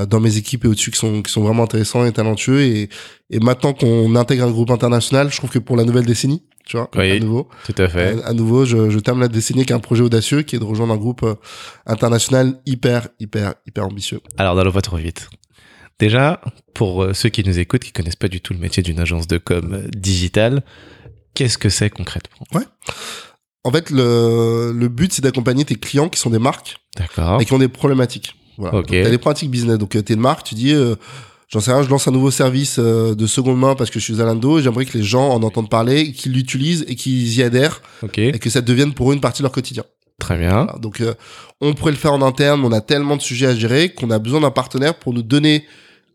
[0.10, 2.90] dans mes équipes et au-dessus qui sont qui sont vraiment intéressants et talentueux et,
[3.30, 6.78] et maintenant qu'on intègre un groupe international, je trouve que pour la nouvelle décennie, tu
[6.78, 7.12] vois, Oui.
[7.12, 8.22] à nouveau, Tout à fait.
[8.24, 10.64] à, à nouveau, je, je termine la décennie avec un projet audacieux qui est de
[10.64, 11.36] rejoindre un groupe euh,
[11.86, 14.20] international hyper hyper hyper ambitieux.
[14.38, 15.30] Alors, n'allons pas trop vite.
[16.00, 16.42] Déjà,
[16.74, 19.28] pour euh, ceux qui nous écoutent, qui connaissent pas du tout le métier d'une agence
[19.28, 20.64] de com euh, digitale,
[21.34, 22.46] qu'est-ce que c'est concrètement?
[23.64, 27.42] En fait, le, le but c'est d'accompagner tes clients qui sont des marques D'accord.
[27.42, 28.36] et qui ont des problématiques.
[28.58, 28.78] Voilà.
[28.80, 28.88] Ok.
[28.92, 29.78] Donc, T'as des problématiques business.
[29.78, 30.96] Donc, euh, t'es une marque, tu dis, euh,
[31.50, 34.04] j'en sais rien, je lance un nouveau service euh, de seconde main parce que je
[34.06, 37.44] suis Zalando et j'aimerais que les gens en entendent parler, qu'ils l'utilisent et qu'ils y
[37.44, 38.18] adhèrent Ok.
[38.18, 39.84] et que ça devienne pour eux une partie de leur quotidien.
[40.20, 40.64] Très bien.
[40.64, 40.78] Voilà.
[40.80, 41.14] Donc, euh,
[41.62, 44.10] on pourrait le faire en interne, mais on a tellement de sujets à gérer qu'on
[44.12, 45.66] a besoin d'un partenaire pour nous donner,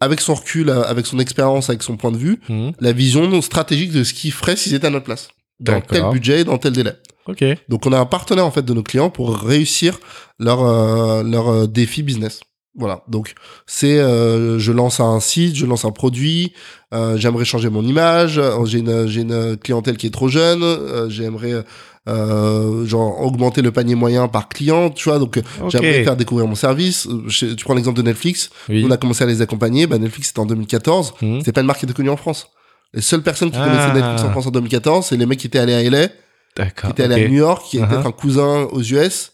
[0.01, 2.73] avec son recul, euh, avec son expérience, avec son point de vue, Mhm.
[2.81, 5.29] la vision stratégique de ce qu'ils feraient s'ils étaient à notre place.
[5.61, 6.93] Dans tel budget, dans tel délai.
[7.27, 7.45] Ok.
[7.69, 10.01] Donc on a un partenaire en fait de nos clients pour réussir
[10.39, 12.41] leur euh, leur euh, défi business.
[12.77, 13.03] Voilà.
[13.09, 13.35] Donc
[13.67, 16.53] c'est euh, je lance un site, je lance un produit,
[16.95, 20.63] euh, j'aimerais changer mon image, euh, j'ai une j'ai une clientèle qui est trop jeune,
[20.63, 21.65] euh, j'aimerais
[22.09, 25.19] euh, genre augmenter le panier moyen par client, tu vois.
[25.19, 27.09] Donc euh, j'aimerais faire découvrir mon service.
[27.27, 28.85] Je- tu prends l'exemple de Netflix, Oui.
[28.87, 29.87] on a commencé à les accompagner.
[29.87, 31.41] Bah, Netflix c'était en 2014, Mhm.
[31.41, 32.49] c'était pas une marque qui était connue en France.
[32.95, 33.65] Les seules personnes qui Ah.
[33.65, 36.09] connaissaient Netflix en France en 2014, c'est les mecs qui étaient allés à LA
[36.57, 37.21] qui était allé ok.
[37.21, 38.07] à New York, qui est Uh-huh.
[38.07, 39.33] un cousin aux US,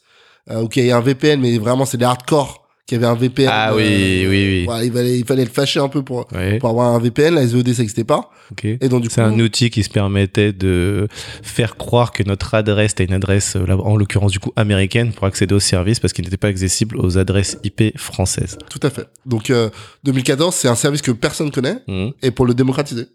[0.50, 3.48] euh, ou qui avait un VPN, mais vraiment c'est des hardcore qui avaient un VPN.
[3.50, 4.64] Ah euh, oui, oui, oui.
[4.64, 6.26] voilà, il fallait, il fallait le fâcher un peu pour,
[6.60, 7.34] pour avoir un VPN.
[7.34, 8.30] La SVOD, ça n'existait pas.
[8.52, 8.64] Ok.
[8.64, 11.08] Et donc, du coup, C'est un outil qui se permettait de
[11.42, 15.26] faire croire que notre adresse était une adresse, euh, en l'occurrence du coup américaine, pour
[15.26, 18.56] accéder au service parce qu'il n'était pas accessible aux adresses IP françaises.
[18.70, 19.08] tout à fait.
[19.26, 19.68] Donc, euh,
[20.04, 22.12] 2014, c'est un service que personne connaît, Mhm.
[22.22, 23.06] et pour le démocratiser.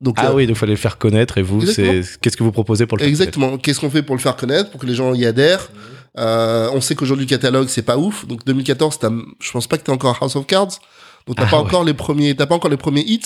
[0.00, 2.02] Donc, Ah euh, oui, donc il fallait le faire connaître et vous, Exactement.
[2.04, 3.56] c'est qu'est-ce que vous proposez pour le faire Exactement.
[3.58, 5.70] Qu'est-ce qu'on fait pour le faire connaître, pour que les gens y adhèrent?
[6.18, 8.26] Euh, On sait qu'aujourd'hui le catalogue c'est pas ouf.
[8.26, 10.78] Donc 2014, t'as- je pense pas que t'es encore House of Cards.
[11.26, 11.64] Donc t'as Ah pas ouais.
[11.66, 13.20] encore les premiers, t'as pas encore les premiers hits.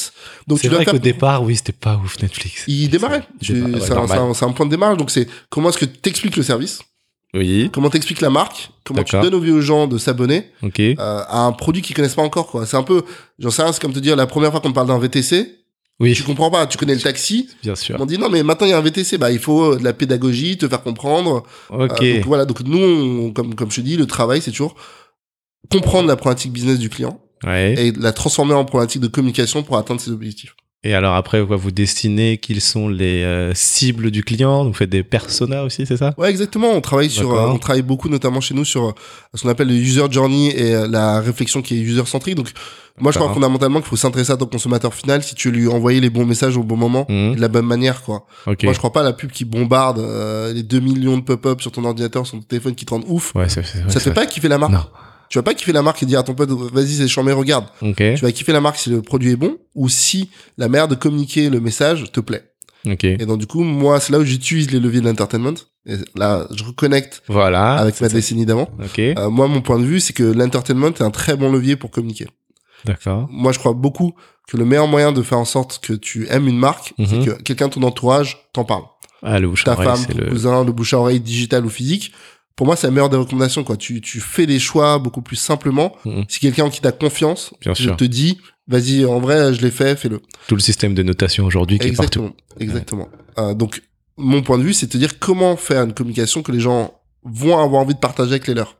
[0.46, 0.94] Donc C'est tu dois vrai faire.
[0.94, 2.64] qu'au départ, oui, c'était pas ouf Netflix.
[2.66, 3.18] Il démarrait.
[3.18, 4.96] Ouais, C'est un, point de démarrage.
[4.96, 6.81] Donc c'est comment est-ce que t'expliques le service,
[7.35, 10.81] Oui, comment t'expliques la marque, comment tu donnes envie aux gens de s'abonner ok.
[10.81, 12.46] euh, à un produit qu'ils connaissent pas encore.
[12.46, 12.64] quoi.
[12.64, 13.03] C'est un peu,
[13.38, 15.59] j'en sais rien, c'est comme te dire la première fois qu'on parle d'un VTC,
[16.00, 16.66] Oui, tu comprends pas.
[16.66, 17.48] Tu connais le taxi.
[17.62, 17.96] bien sûr.
[18.00, 19.84] On dit non mais maintenant il y a un VTC, bah il faut euh, de
[19.84, 21.44] la pédagogie, te faire comprendre.
[21.68, 22.02] Ok.
[22.02, 24.74] Euh, donc voilà, donc nous, on- comme, comme je te dis, le travail, c'est toujours
[25.70, 27.74] comprendre la problématique business du client Ouais.
[27.78, 30.54] et la transformer en problématique de communication pour atteindre ses objectifs.
[30.82, 34.88] Et alors après, quoi, vous dessinez qu'ils sont les euh, cibles du client, vous faites
[34.88, 36.14] des personas aussi, c'est ça?
[36.16, 36.70] Ouais, exactement.
[36.70, 38.92] On travaille sur, euh, on travaille beaucoup, notamment chez nous, sur euh,
[39.34, 42.34] ce qu'on appelle le user journey et la réflexion qui est user centrique.
[42.34, 42.50] Donc,
[42.98, 46.00] moi, je crois fondamentalement qu'il faut s'intéresser à ton consommateur final si tu lui envoyer
[46.00, 48.24] les bons messages au bon moment, et de la bonne manière, quoi.
[48.46, 49.98] Moi, je crois pas à la pub qui bombarde
[50.54, 53.34] les 2 millions de pop-up sur ton ordinateur, sur ton téléphone qui te rendent ouf.
[53.34, 54.72] Ouais, ça te c'est fait pas kiffer la marque?
[54.72, 54.84] Non.
[55.30, 57.64] Tu vas pas kiffer la marque et dire à ton pote, vas-y, c'est chambé, regarde.
[57.82, 57.96] Ok.
[57.96, 60.94] Tu vas kiffer la marque si le produit est bon ou si la manière de
[60.96, 62.50] communiquer le message te plaît.
[62.86, 63.04] Ok.
[63.04, 65.54] Et donc du coup, moi, c'est là où j'utilise les leviers de l'entertainment.
[65.86, 67.74] Et là, je reconnecte Voilà.
[67.76, 68.14] avec ma ça.
[68.14, 68.68] décennie d'avant.
[68.82, 68.98] Ok.
[68.98, 71.90] Euh, moi, mon point de vue, c'est que l'entertainment est un très bon levier pour
[71.90, 72.26] communiquer.
[72.84, 73.28] D'accord.
[73.30, 74.14] Moi, je crois beaucoup
[74.48, 77.06] que le meilleur moyen de faire en sorte que tu aimes une marque, Mhm.
[77.06, 78.82] c'est que quelqu'un de ton entourage t'en parle.
[79.22, 80.26] Ah, le bouche à Ta oreille, femme, ton le.
[80.30, 82.12] cousin, le bouche à oreille digital ou physique.
[82.60, 83.78] Pour moi, c'est la meilleure des recommandations, quoi.
[83.78, 85.96] Tu, tu fais des choix beaucoup plus simplement.
[86.04, 86.26] Mhm.
[86.28, 87.96] Si quelqu'un en qui t'as confiance, Bien je sûr.
[87.96, 88.36] te dis,
[88.68, 90.20] vas-y, en vrai, je l'ai fait, fais-le.
[90.46, 92.34] Tout le système de notation aujourd'hui qui est partout.
[92.58, 93.08] Exactement, exactement.
[93.38, 93.82] Euh, donc,
[94.18, 96.92] mon point de vue, c'est de te dire comment faire une communication que les gens
[97.24, 98.76] vont avoir envie de partager avec les leurs.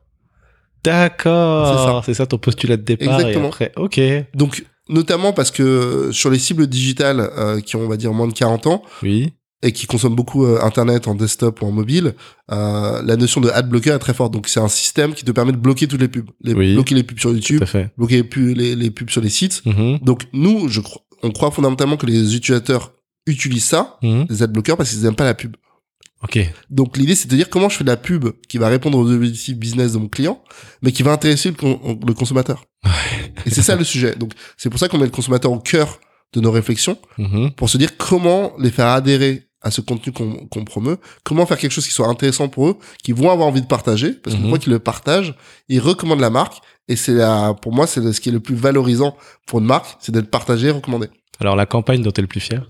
[0.83, 2.03] D'accord.
[2.05, 2.27] C'est ça.
[2.27, 3.19] ton postulat de départ.
[3.19, 3.45] Exactement.
[3.45, 3.99] Et après, ok.
[4.35, 8.27] Donc, notamment parce que sur les cibles digitales euh, qui ont, on va dire, moins
[8.27, 9.33] de 40 ans Oui.
[9.63, 12.13] Et qui consomment beaucoup euh, Internet en desktop ou en mobile,
[12.51, 14.33] euh, la notion de ad blocker est très forte.
[14.33, 16.29] Donc, c'est un système qui te permet de bloquer toutes les pubs.
[16.41, 16.73] Les, Oui.
[16.73, 17.63] Bloquer les pubs sur YouTube,
[17.97, 19.61] bloquer les pubs, les, les pubs sur les sites.
[19.65, 19.99] Mhm.
[20.01, 22.93] Donc, nous, je crois, on croit fondamentalement que les utilisateurs
[23.27, 24.25] utilisent ça, Mhm.
[24.29, 25.55] les ad blockers, parce qu'ils n'aiment pas la pub.
[26.23, 26.37] Ok.
[26.69, 29.09] Donc l'idée c'est de dire comment je fais de la pub qui va répondre aux
[29.11, 30.39] objectifs business de mon client,
[30.83, 32.63] mais qui va intéresser le, con- le consommateur.
[33.47, 34.15] Et c'est ça le sujet.
[34.15, 35.99] Donc c'est pour ça qu'on met le consommateur au cœur
[36.33, 37.53] de nos réflexions Mhm.
[37.53, 41.57] pour se dire comment les faire adhérer à ce contenu qu'on qu'on promeut, comment faire
[41.57, 44.49] quelque chose qui soit intéressant pour eux, qu'ils vont avoir envie de partager, parce Mhm.
[44.49, 45.35] fois qu'ils le partagent,
[45.69, 48.55] ils recommandent la marque, et c'est la, pour moi, c'est ce qui est le plus
[48.55, 51.09] valorisant pour une marque, c'est d'être partagé et recommandé.
[51.39, 52.65] Alors la campagne dont t'es le plus fier?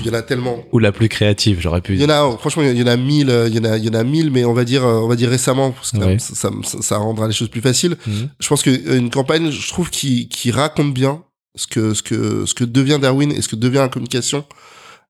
[0.00, 0.58] Il y en a tellement.
[0.72, 2.96] Ou la plus créative, j'aurais pu Il y en a, franchement, il y en a
[2.96, 4.84] mille, euh, il y en a, il y en a mille, mais on va dire,
[4.84, 6.50] euh, on va dire récemment, parce que ça,
[6.80, 7.96] ça, rendra les choses plus faciles.
[8.06, 8.30] Mhm.
[8.40, 11.22] Je pense qu'une campagne, je trouve, qui, qui raconte bien
[11.54, 14.44] ce que, ce que, ce que devient Darwin et ce que devient la communication,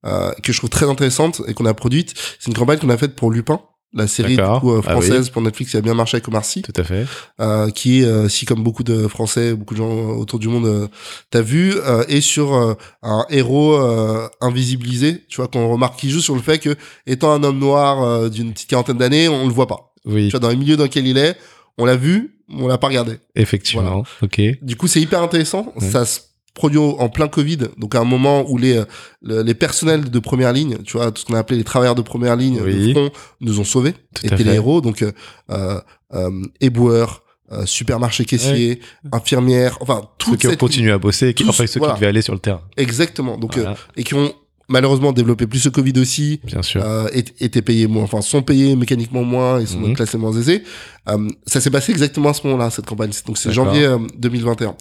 [0.06, 2.14] euh, que je trouve très intéressante et qu'on a produite.
[2.38, 3.60] C'est une campagne qu'on a faite pour Lupin,
[3.94, 6.44] la série du coup, euh, Ah française pour Netflix qui a bien marché avec Omar
[6.44, 7.06] Sy, Tout à fait.
[7.40, 10.66] euh, qui est, euh, si comme beaucoup de Français, beaucoup de gens autour du monde,
[10.66, 10.88] euh,
[11.30, 16.10] t'as vu, euh, est sur euh, un héros euh, invisibilisé, tu vois, qu'on remarque qui
[16.10, 16.76] joue sur le fait que,
[17.06, 19.94] étant un homme noir euh, d'une petite quarantaine d'années, on le voit pas.
[20.04, 21.36] Oui, Tu vois, dans les milieux dans lesquels il est,
[21.78, 23.18] on l'a vu, on l'a pas regardé.
[23.34, 24.04] effectivement.
[24.22, 24.40] Ok.
[24.62, 25.72] Du coup, c'est hyper intéressant.
[25.78, 26.20] Ça se
[26.54, 28.84] produit en plein Covid, donc à un moment où les, euh,
[29.22, 31.94] le- les personnels de première ligne, tu vois, tout ce qu'on a appelé les travailleurs
[31.94, 32.88] de première ligne Oui.
[32.88, 34.80] de front, nous ont sauvés, Tout étaient les héros.
[34.80, 35.12] Donc, euh,
[35.50, 35.80] euh,
[36.14, 36.30] euh,
[36.60, 37.22] éboueurs,
[37.52, 38.80] euh, supermarché caissier,
[39.12, 41.78] infirmières, enfin, Ceux toutes qui ont cette- continué à bosser, et qui, tous, enfin ceux
[41.78, 41.94] voilà.
[41.94, 42.60] qui devaient aller sur le terrain.
[42.76, 43.38] Exactement.
[43.38, 44.32] Donc, euh, et qui ont
[44.68, 46.82] malheureusement développé plus ce Covid aussi, bien sûr.
[46.84, 47.08] euh,
[47.40, 49.94] étaient payés moins, enfin sont payés mécaniquement moins et sont Mhm.
[49.94, 50.62] classés moins aisés.
[51.08, 53.10] Euh, ça s'est passé exactement à ce moment-là, cette campagne.
[53.26, 54.76] Donc c'est janvier euh, 2021.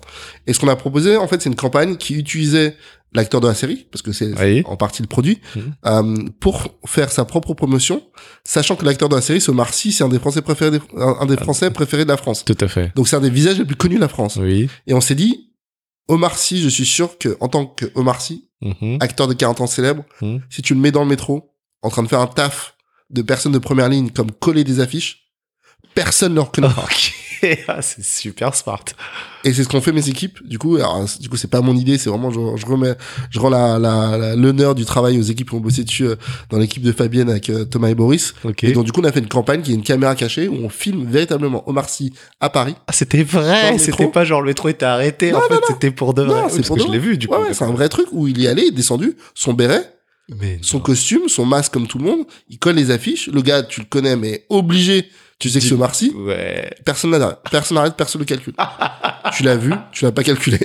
[0.45, 2.75] Et ce qu'on a proposé, en fait, c'est une campagne qui utilisait
[3.13, 4.61] l'acteur de la série, parce que c'est Oui.
[4.65, 5.39] en partie le produit,
[5.85, 8.03] euh, pour faire sa propre promotion,
[8.43, 10.81] sachant que l'acteur de la série, c'est Omar Sy, c'est un des Français préférés, des-
[10.97, 12.43] un, un des Français préférés de la France.
[12.43, 12.91] Tout à fait.
[12.95, 14.37] Donc c'est un des visages les plus connus de la France.
[14.41, 14.67] Oui.
[14.87, 15.45] Et on s'est dit,
[16.09, 18.97] Omar Sy, je suis sûr que en tant que Omar Sy, Mhm.
[19.01, 20.41] acteur de 40 ans célèbre, Mhm.
[20.49, 21.53] si tu le mets dans le métro,
[21.83, 22.75] en train de faire un taf
[23.09, 25.26] de personnes de première ligne, comme coller des affiches,
[26.03, 26.67] personne ne le reconnaît.
[26.67, 27.13] Ok.
[27.67, 28.83] Ah, c'est super smart.
[29.43, 30.39] Et c'est ce qu'ont fait mes équipes.
[30.47, 32.95] Du coup, alors, du coup, c'est pas mon idée, c'est vraiment, je, je remets,
[33.29, 36.15] je rends la, la, la- l'honneur du travail aux équipes qui ont bossé dessus euh,
[36.49, 38.33] dans l'équipe de Fabienne avec euh, Thomas et Boris.
[38.63, 40.55] Et donc, du coup, on a fait une campagne qui est une caméra cachée où
[40.65, 42.73] on filme véritablement Omar Sy à Paris.
[42.87, 43.77] Ah, c'était vrai.
[43.77, 45.31] C'était pas genre le métro était arrêté.
[45.31, 46.33] Non, en fait, c'était pour de vrai.
[46.41, 47.35] Non, parce pour que je l'ai vu du coup.
[47.35, 49.87] Ouais, c'est un vrai truc où il y allait, descendu, son béret,
[50.41, 50.83] Mais son non.
[50.83, 53.27] costume, son masque comme tout le monde, il colle les affiches.
[53.27, 55.07] Le gars, tu le connais, mais obligé,
[55.39, 56.11] tu sais que Omar Sy.
[56.15, 56.69] Ouais.
[56.85, 58.55] Personne n'arrête, personne n'arrête, personne ne calcule.
[59.35, 60.59] tu l'as vu, tu l'as pas calculé.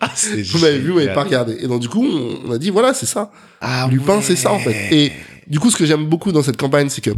[0.00, 0.10] Ah,
[0.50, 1.56] Vous m'avez vu, vous m'avez pas regardé.
[1.60, 3.30] Et donc du coup, on, on a dit voilà, c'est ça.
[3.60, 4.22] Ah, Lupin, ouais.
[4.22, 4.88] c'est ça en fait.
[4.94, 5.12] Et
[5.46, 7.10] du coup, ce que j'aime beaucoup dans cette campagne, c'est que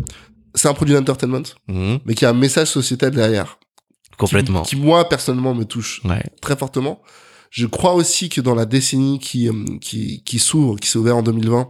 [0.55, 1.99] c'est un produit d'entertainment, Mhm.
[2.05, 3.59] mais qui a un message sociétal derrière.
[4.17, 4.63] Complètement.
[4.63, 6.23] Qui, moi personnellement me touche Ouais.
[6.41, 7.03] très fortement.
[7.51, 11.19] Je crois aussi que dans la décennie qui euh, qui, qui s'ouvre, qui s'est ouverte
[11.19, 11.69] en 2020,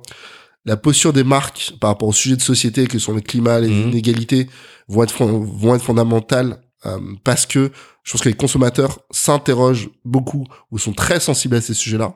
[0.66, 3.68] la posture des marques par rapport aux sujets de société que sont le climat, les
[3.68, 3.88] Mhm.
[3.90, 4.48] inégalités,
[4.88, 7.70] vont être vont être fondamentales euh, parce que
[8.02, 12.14] je pense que les consommateurs s'interrogent beaucoup ou sont très sensibles à ces sujets-là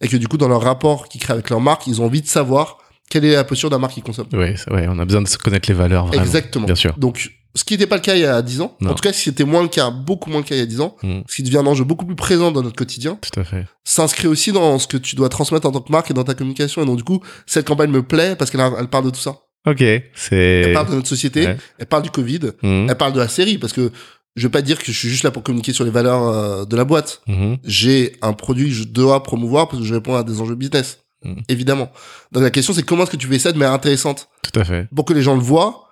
[0.00, 2.22] et que du coup dans leur rapport qu'ils créent avec leur marque, ils ont envie
[2.22, 2.78] de savoir
[3.10, 4.28] quelle est la posture d'un marque qu'ils consomment.
[4.30, 6.22] C'est- ouais, on a besoin de se connaître les valeurs, vraiment.
[6.22, 6.66] Exactement.
[6.66, 6.94] Bien sûr.
[6.96, 8.90] Donc ce qui n'était pas le cas il y a 10 ans, Non.
[8.90, 10.66] en tout cas si c'était moins le cas, beaucoup moins le cas il y a
[10.66, 11.22] 10 ans, Mhm.
[11.28, 13.66] ce qui devient un enjeu beaucoup plus présent dans notre quotidien, Tout à fait.
[13.84, 16.34] s'inscrit aussi dans ce que tu dois transmettre en tant que marque et dans ta
[16.34, 16.82] communication.
[16.82, 19.36] Et donc, du coup, cette campagne me plaît parce qu'elle elle parle de tout ça.
[19.66, 19.80] Ok.
[19.80, 20.70] Elle C'est.
[20.74, 21.56] parle de notre société, Ouais.
[21.78, 22.86] elle parle du Covid, Mhm.
[22.90, 23.90] elle parle de la série parce que
[24.36, 26.64] je vais pas dire que je suis juste là pour communiquer sur les valeurs euh,
[26.64, 27.22] de la boîte.
[27.26, 27.58] Mhm.
[27.64, 30.98] J'ai un produit que je dois promouvoir parce que je réponds à des enjeux business.
[31.24, 31.36] Mhm.
[31.48, 31.90] Évidemment.
[32.32, 34.64] Donc, la question, c'est comment est-ce que tu fais ça de manière intéressante Tout à
[34.64, 34.86] fait.
[34.94, 35.83] pour que les gens le voient,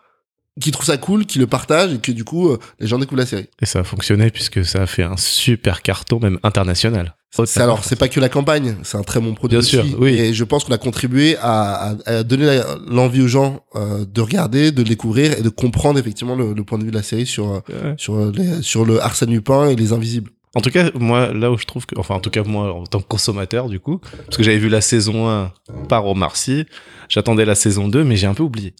[0.60, 3.20] qu'ils trouvent ça cool, qu'ils le partagent et que du coup, euh, les gens découvrent
[3.20, 3.46] la série.
[3.60, 7.14] Et ça a fonctionné puisque ça a fait un super carton, même international.
[7.46, 9.70] C'est alors, c'est pas que la campagne, c'est un très bon produit Bien aussi.
[9.88, 10.12] sûr, oui.
[10.18, 14.20] Et je pense qu'on a contribué à, à- à donner l'envie aux gens euh, de
[14.20, 17.02] regarder, de le découvrir et de comprendre effectivement le, le point de vue de la
[17.02, 17.94] série sur euh, Ouais.
[17.96, 20.30] sur euh, les, sur le Arsène Lupin et les Invisibles.
[20.54, 22.84] En tout cas, moi, là où je trouve que, enfin, en tout cas, moi, en
[22.84, 25.50] tant que consommateur, du coup, parce que j'avais vu la saison 1
[25.88, 26.66] par Omar Sy,
[27.08, 28.74] j'attendais la saison 2, mais j'ai un peu oublié.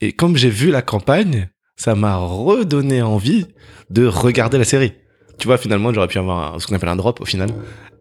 [0.00, 3.46] Et comme j'ai vu la campagne, ça m'a redonné envie
[3.90, 4.92] de regarder la série.
[5.38, 7.50] Tu vois, finalement, j'aurais pu avoir un- ce qu'on appelle un drop au final.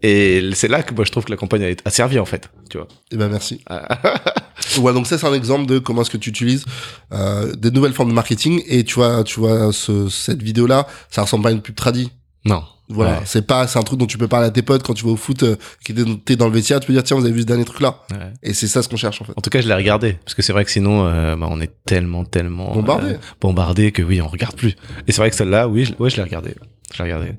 [0.01, 2.49] Et c'est là que moi, je trouve que la campagne a, a servi, en fait.
[2.69, 2.87] Tu vois.
[3.11, 3.61] Eh ben merci.
[3.67, 3.87] Ah,
[4.77, 6.65] Voilà, donc ça c'est un exemple de comment est-ce que tu utilises
[7.13, 10.87] euh, des nouvelles formes de marketing et tu vois tu vois ce, cette vidéo là,
[11.09, 12.09] ça ressemble pas à une pub tradie.
[12.45, 12.63] Non.
[12.87, 13.19] Voilà, Ouais.
[13.25, 15.11] c'est pas c'est un truc dont tu peux parler à tes potes quand tu vas
[15.11, 15.91] au foot, euh, qui
[16.23, 18.03] t'es dans le vestiaire, tu peux dire tiens vous avez vu ce dernier truc là.
[18.11, 18.17] Ouais.
[18.43, 19.33] Et c'est ça ce qu'on cherche en fait.
[19.35, 20.13] En tout cas, je l'ai regardé.
[20.23, 22.73] Parce que c'est vrai que sinon, euh, bah, on est tellement, tellement...
[22.75, 23.13] Bombardé.
[23.13, 24.75] euh, bombardé que oui, on regarde plus.
[25.07, 26.53] Et c'est vrai que celle-là, oui, je, ouais, je l'ai regardé.
[26.93, 27.31] Je l'ai regardé.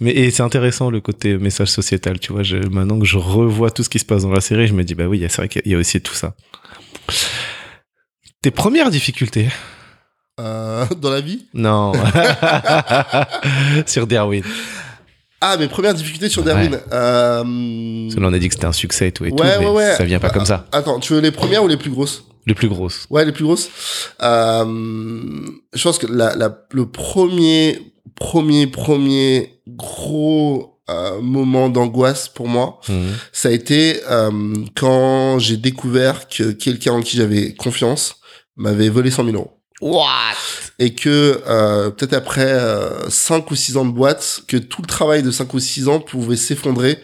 [0.00, 2.44] Mais et c'est intéressant le côté message sociétal, tu vois.
[2.44, 4.84] Je, maintenant que je revois tout ce qui se passe dans la série, je me
[4.84, 6.36] dis bah oui, c'est vrai qu'il y a aussi tout ça.
[8.42, 9.48] Tes premières difficultés
[10.40, 11.92] Euh, dans la vie, Non.
[13.86, 14.42] Sur Darwin.
[15.40, 16.48] Ah, mes premières difficultés sur Ouais.
[16.52, 16.74] Darwin.
[16.92, 17.42] Euh...
[17.42, 19.58] Parce que là, on a dit que c'était un succès et tout et tout, Ouais,
[19.58, 19.94] mais ouais, ouais.
[19.96, 20.66] ça vient pas Ah, comme ça.
[20.72, 22.24] Attends, tu veux les premières ou les plus grosses?
[22.46, 23.06] Les plus grosses.
[23.10, 23.68] Ouais, les plus grosses.
[24.22, 24.64] Euh,
[25.74, 32.78] je pense que la, la, le premier, premier, premier gros euh, moment d'angoisse pour moi,
[32.88, 33.12] Mhm.
[33.32, 34.30] ça a été euh,
[34.76, 38.16] quand j'ai découvert que quelqu'un en qui j'avais confiance
[38.56, 39.52] m'avait volé 100 000 euros.
[39.80, 40.34] What?
[40.78, 44.86] Et que euh, peut-être après euh, 5 ou 6 ans de boîte, que tout le
[44.86, 46.98] travail de 5 ou 6 ans pouvait s'effondrer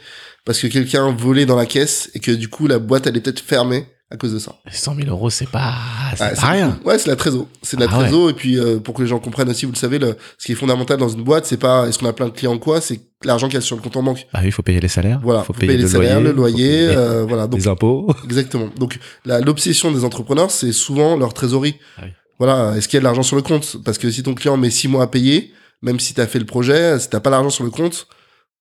[0.45, 3.41] parce que quelqu'un volait dans la caisse et que du coup la boîte allait peut-être
[3.41, 4.57] fermer à cause de ça.
[4.71, 5.73] 100 000 euros, c'est pas,
[6.17, 6.79] c'est Ah, pas rien.
[6.85, 7.47] Ouais, c'est la trésor.
[7.63, 8.03] C'est de la Ah ouais.
[8.05, 8.29] trésor.
[8.29, 10.53] Et puis, euh, pour que les gens comprennent aussi, vous le savez, le, ce qui
[10.53, 12.83] est fondamental dans une boîte, c'est pas est-ce qu'on a plein de clients ou quoi,
[12.83, 14.27] c'est l'argent qu'il y a sur le compte en banque.
[14.35, 15.19] Ah oui, il faut payer les salaires.
[15.23, 17.47] Voilà, faut vous payez les le salaires, loyer, le faut loyer, payer euh, voilà.
[17.47, 18.15] Donc, les impôts.
[18.25, 18.69] exactement.
[18.79, 21.77] Donc, l'obsession des entrepreneurs, c'est souvent leur trésorerie.
[21.97, 22.11] Ah oui.
[22.43, 23.77] Voilà, est-ce qu'il y a de l'argent sur le compte?
[23.85, 26.45] Parce que si ton client met six mois à payer, même si t'as fait le
[26.45, 28.09] projet, si t'as pas l'argent sur le compte,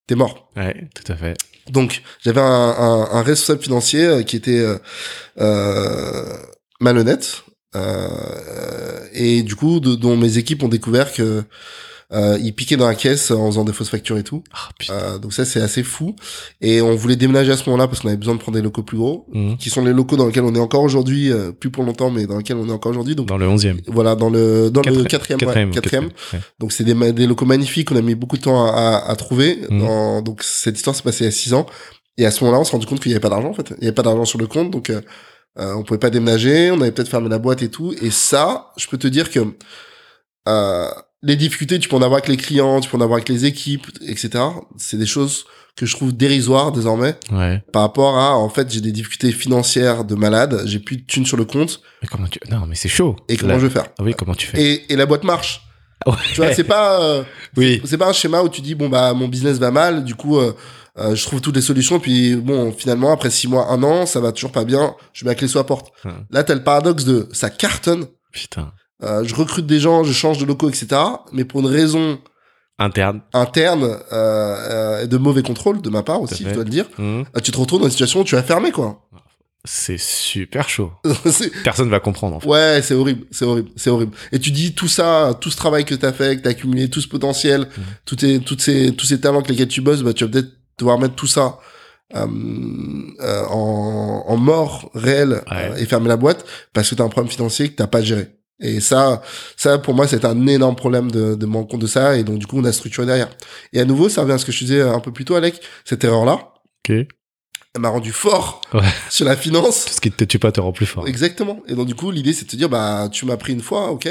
[0.05, 0.51] t'es mort.
[0.55, 1.35] Ouais, tout à fait.
[1.67, 4.77] Donc, j'avais un, un, un responsable financier euh, qui était euh,
[5.39, 6.37] euh,
[6.79, 7.43] malhonnête.
[7.75, 11.43] euh, et du coup, de- dont mes équipes ont découvert que
[12.13, 14.43] euh, il piquait dans la caisse en faisant des fausses factures et tout.
[14.77, 14.93] Putain.
[14.93, 16.15] Euh, donc ça, c'est assez fou.
[16.59, 18.83] Et on voulait déménager à ce moment-là parce qu'on avait besoin de prendre des locaux
[18.83, 19.57] plus gros, Mhm.
[19.57, 22.25] qui sont les locaux dans lesquels on est encore aujourd'hui, euh, plus pour longtemps, mais
[22.27, 23.15] dans lesquels on est encore aujourd'hui.
[23.15, 23.79] Donc Dans le 11e.
[23.87, 25.07] voilà, dans le dans le Quatrième.
[25.07, 25.71] quatrième, ouais, Quatrième.
[25.71, 26.05] quatrième.
[26.33, 26.39] ouais.
[26.59, 29.59] Donc c'est des, locaux magnifiques qu'on a mis beaucoup de temps à, à, à trouver.
[29.69, 29.79] Mhm.
[29.79, 31.65] Dans- donc cette histoire s'est passée il y a six ans.
[32.17, 33.69] Et à ce moment-là, on s'est rendu compte qu'il n'y avait pas d'argent en fait.
[33.77, 34.99] Il n'y avait pas d'argent sur le compte, donc euh,
[35.59, 36.69] euh, on pouvait pas déménager.
[36.71, 37.93] On avait peut-être fermé la boîte et tout.
[38.01, 39.39] Et ça, je peux te dire que
[40.47, 40.87] euh,
[41.23, 43.45] les difficultés, tu peux en avoir avec les clients, tu peux en avoir avec les
[43.45, 44.43] équipes, etc.
[44.77, 45.45] C'est des choses
[45.75, 47.63] que je trouve dérisoires désormais Ouais.
[47.71, 51.25] par rapport à en fait j'ai des difficultés financières de malade, j'ai plus de thunes
[51.25, 52.39] sur le compte Mais comment tu.
[52.49, 53.15] Non, mais c'est chaud.
[53.29, 53.85] et comment je vais faire?
[53.97, 54.61] Ah oui, comment tu fais?
[54.61, 55.61] Et, et la boîte marche.
[56.07, 56.13] Ouais.
[56.33, 57.23] Tu vois, c'est pas euh,
[57.57, 57.81] Oui.
[57.85, 60.39] c'est pas un schéma où tu dis bon bah mon business va mal, du coup
[60.39, 60.53] euh,
[60.97, 64.19] euh, je trouve toutes les solutions puis bon finalement après six mois un an ça
[64.19, 65.91] va toujours pas bien, je mets la clé sous la porte.
[66.03, 66.25] Hum.
[66.31, 68.73] Là t'as le paradoxe de ça cartonne, Putain.
[69.03, 70.87] Euh, je recrute des gens, je change de locaux etc.
[71.31, 72.19] Mais pour une raison
[72.79, 73.21] Interne.
[73.33, 77.25] interne euh, euh, de mauvais contrôle de ma part aussi, je dois le dire, Mhm.
[77.35, 79.07] euh, tu te retrouves dans une situation où tu vas fermer quoi.
[79.63, 80.91] C'est super chaud.
[81.63, 82.47] Personne va comprendre en fait.
[82.47, 84.13] Ouais, c'est horrible, c'est horrible, c'est horrible.
[84.31, 87.01] Et tu dis tout ça, tout ce travail que t'as fait, que t'as accumulé, tout
[87.01, 87.67] ce potentiel,
[88.05, 90.49] tout tes, toutes ces, tous ces talents avec lesquels tu bosses, bah, tu vas peut-être
[90.79, 91.59] devoir mettre tout ça
[92.15, 92.25] euh,
[93.21, 95.69] euh, en, en mort réel Ouais.
[95.71, 96.43] euh, et fermer la boîte
[96.73, 98.29] parce que t'as un problème financier que t'as pas géré.
[98.61, 99.21] Et ça,
[99.57, 102.15] ça pour moi, c'est un énorme problème de, de compte de ça.
[102.17, 103.29] Et donc du coup, on a structuré derrière.
[103.73, 105.35] Et à nouveau, ça revient à ce que je te disais un peu plus tôt,
[105.35, 105.59] Alec.
[105.83, 106.53] Cette erreur-là,
[107.73, 108.81] elle m'a rendu fort Ouais.
[109.09, 109.85] sur la finance.
[109.85, 111.07] Tout ce qui te tue pas te rend plus fort.
[111.07, 111.61] Exactement.
[111.67, 113.91] Et donc du coup, l'idée c'est de te dire bah tu m'as pris une fois,
[113.91, 114.09] ok.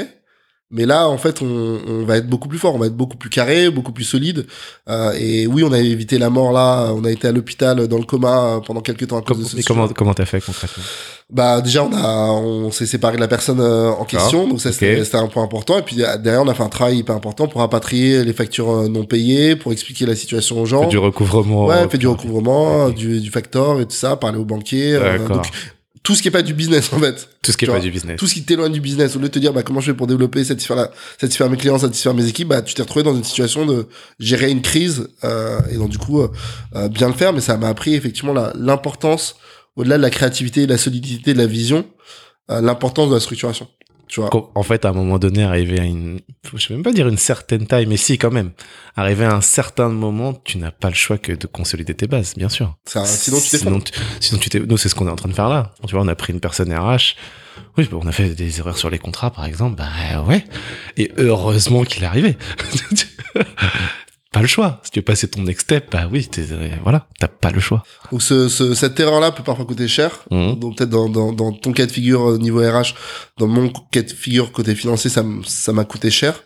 [0.71, 3.17] Mais là, en fait, on, on va être beaucoup plus fort, on va être beaucoup
[3.17, 4.45] plus carré, beaucoup plus solide.
[4.89, 6.91] Euh, et oui, on a évité la mort là.
[6.95, 9.43] On a été à l'hôpital dans le coma euh, pendant quelques temps à cause Com-
[9.43, 10.83] de ce mais comment comment t'as fait concrètement?
[11.29, 14.69] Bah déjà, on a, on s'est séparé de la personne euh, en question, donc ça
[14.69, 14.75] ok.
[14.75, 15.77] c'était un point important.
[15.77, 18.69] Et puis euh, derrière, on a fait un travail hyper important pour rapatrier les factures
[18.69, 20.83] euh, non payées, pour expliquer la situation aux gens.
[20.83, 21.67] Fait du recouvrement.
[21.67, 24.95] Ouais, fait du recouvrement, du, du factor et tout ça, parler aux banquiers.
[24.95, 25.45] euh, donc
[26.03, 27.29] tout ce qui est pas du business en fait.
[27.43, 28.17] Tout ce qui est pas du business.
[28.17, 29.97] tout ce qui t'éloigne du business, au lieu de te dire bah, comment je fais
[29.97, 33.15] pour développer, satisfaire, la, satisfaire mes clients, satisfaire mes équipes, bah, tu t'es retrouvé dans
[33.15, 33.87] une situation de
[34.19, 36.31] gérer une crise euh, et donc du coup euh,
[36.75, 39.35] euh, bien le faire, mais ça m'a appris effectivement la- l'importance,
[39.75, 41.85] au-delà de la créativité, de la solidité, de la vision,
[42.49, 43.67] euh, l'importance de la structuration.
[44.11, 44.29] Tu vois.
[44.29, 46.19] Qu'en- En fait, à un moment donné, arriver à une,
[46.53, 48.51] je vais même pas dire une certaine taille, mais si, quand même.
[48.97, 52.33] Arriver à un certain moment, tu n'as pas le choix que de consolider tes bases,
[52.35, 52.75] bien sûr.
[52.85, 55.29] Ça, sinon tu sinon, tu, sinon tu t'es, nous, c'est ce qu'on est en train
[55.29, 55.73] de faire là.
[55.87, 57.15] Tu vois, on a pris une personne RH.
[57.77, 59.77] Oui, on a fait des erreurs sur les contrats, par exemple.
[59.77, 60.43] Bah, ouais.
[60.97, 62.37] Et heureusement qu'il est arrivé.
[64.31, 64.79] pas le choix.
[64.83, 67.59] Si tu veux passer ton next step, bah oui, t'es, euh, voilà, t'as pas le
[67.59, 67.83] choix.
[68.11, 70.23] Donc ce, ce- cette erreur-là peut parfois coûter cher.
[70.31, 70.59] Mhm.
[70.59, 72.93] Donc peut-être dans, dans, dans ton cas de figure euh, niveau RH,
[73.37, 76.43] dans mon cas de figure côté financier, ça ça m'a coûté cher.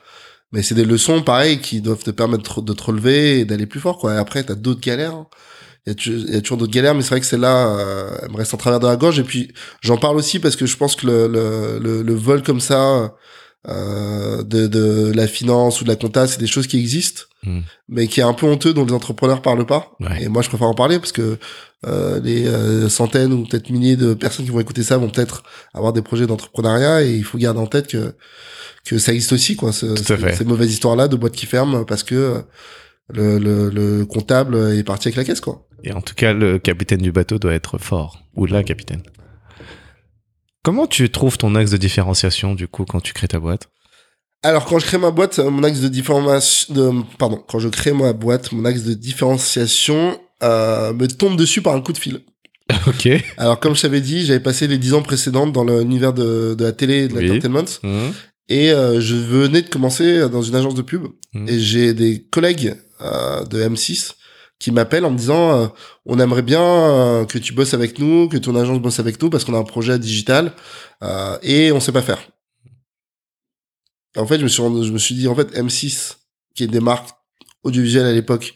[0.51, 3.79] Mais c'est des leçons, pareil, qui doivent te permettre de te relever et d'aller plus
[3.79, 4.13] fort, quoi.
[4.13, 5.13] Et après, t'as d'autres galères.
[5.13, 5.27] hein.
[5.87, 8.37] Il y a, y toujours d'autres galères, mais c'est vrai que celle-là, euh, elle me
[8.37, 9.19] reste en travers de la gorge.
[9.19, 12.41] Et puis, j'en parle aussi parce que je pense que le, le, le, le vol
[12.41, 13.13] comme ça,
[13.67, 17.61] euh, de, de la finance ou de la compta, c'est des choses qui existent, Mhm.
[17.89, 19.91] mais qui est un peu honteux dont les entrepreneurs parlent pas.
[19.99, 20.23] Ouais.
[20.23, 21.37] Et moi, je préfère en parler parce que
[21.85, 25.43] euh, les euh, centaines ou peut-être milliers de personnes qui vont écouter ça vont peut-être
[25.73, 28.15] avoir des projets d'entrepreneuriat et il faut garder en tête que
[28.85, 30.35] que ça existe aussi quoi ce, Tout à fait.
[30.35, 32.41] ces mauvaises histoires là de boîtes qui ferment parce que
[33.13, 36.57] le, le, le comptable est parti avec la caisse quoi Et en tout cas, le
[36.59, 38.23] capitaine du bateau doit être fort.
[38.35, 39.01] Ou la capitaine.
[40.65, 43.69] Comment tu trouves ton axe de différenciation, du coup, quand tu crées ta boîte?
[44.41, 47.93] Alors quand je crée ma boîte, mon axe de différenciation, de, pardon, quand je crée
[47.93, 52.21] ma boîte, mon axe de différenciation euh, me tombe dessus par un coup de fil.
[52.87, 53.07] Ok.
[53.37, 56.63] Alors comme je t'avais dit, j'avais passé les dix ans précédentes dans l'univers de, de
[56.63, 57.27] la télé et de Oui.
[57.27, 57.65] l'entertainment.
[57.83, 58.11] Mhm.
[58.49, 61.03] Et euh, je venais de commencer dans une agence de pub.
[61.35, 61.47] Mhm.
[61.47, 64.13] Et j'ai des collègues euh, de M6
[64.59, 65.67] qui m'appellent en me disant euh,
[66.05, 69.29] on aimerait bien euh, que tu bosses avec nous, que ton agence bosse avec nous
[69.29, 70.53] parce qu'on a un projet digital
[71.03, 72.19] euh, et on sait pas faire.
[74.17, 76.15] En fait, je me suis rendu- je me suis dit en fait M6
[76.55, 77.09] qui est des marques
[77.63, 78.53] audiovisuelles à l'époque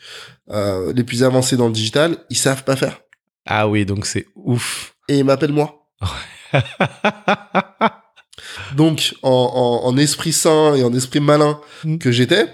[0.95, 3.02] les plus avancées dans le digital, ils savent pas faire.
[3.45, 4.95] Ah oui, donc c'est ouf.
[5.08, 5.86] Et ils m'appellent moi.
[8.76, 9.30] Donc, en,
[9.84, 11.97] en, en esprit sain et en esprit malin Mm.
[11.97, 12.45] que j'étais,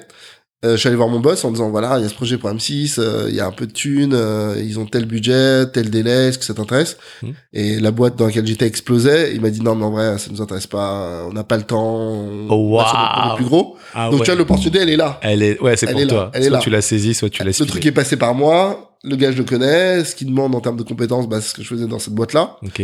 [0.65, 2.37] euh, je suis allé voir mon boss en disant voilà, il y a ce projet
[2.37, 5.67] pour M6, euh, il y a un peu de thunes, euh, ils ont tel budget,
[5.71, 7.29] tel délai, est-ce que ça t'intéresse Mm.
[7.53, 9.33] Et la boîte dans laquelle j'étais explosait.
[9.33, 11.63] Il m'a dit non, mais en vrai, ça nous intéresse pas, on n'a pas le
[11.63, 13.77] temps, on Oh, va sur le plus gros.
[13.93, 14.25] Ah Donc, ouais.
[14.25, 15.19] tu vois, l'opportunité, elle est là.
[15.21, 16.31] Elle est, ouais, c'est pour est là, toi.
[16.33, 16.59] elle est soit là.
[16.63, 19.37] tu l'as saisie, soit tu l'as Le truc est passé par moi, le gars, je
[19.37, 21.87] le connais, ce qu'il demande en termes de compétences, bah, c'est ce que je faisais
[21.87, 22.57] dans cette boîte-là.
[22.63, 22.81] Ok.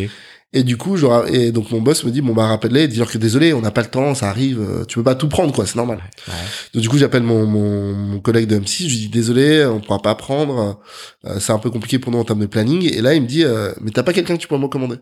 [0.54, 3.18] Et du coup, genre, et donc mon boss me dit, bon bah rappelle-les, dis-leur que
[3.18, 5.66] désolé, on n'a pas le temps, ça arrive, euh, tu peux pas tout prendre quoi,
[5.66, 5.99] c'est normal.
[6.28, 6.34] Ouais.
[6.74, 9.80] Donc du coup, j'appelle mon, mon, mon collègue de M6, je lui dis désolé, on
[9.80, 10.82] pourra pas prendre,
[11.26, 12.84] euh, c'est un peu compliqué pour nous en termes de planning.
[12.93, 14.97] Et là, il me dit, euh, mais t'as pas quelqu'un que tu pourrais me recommander?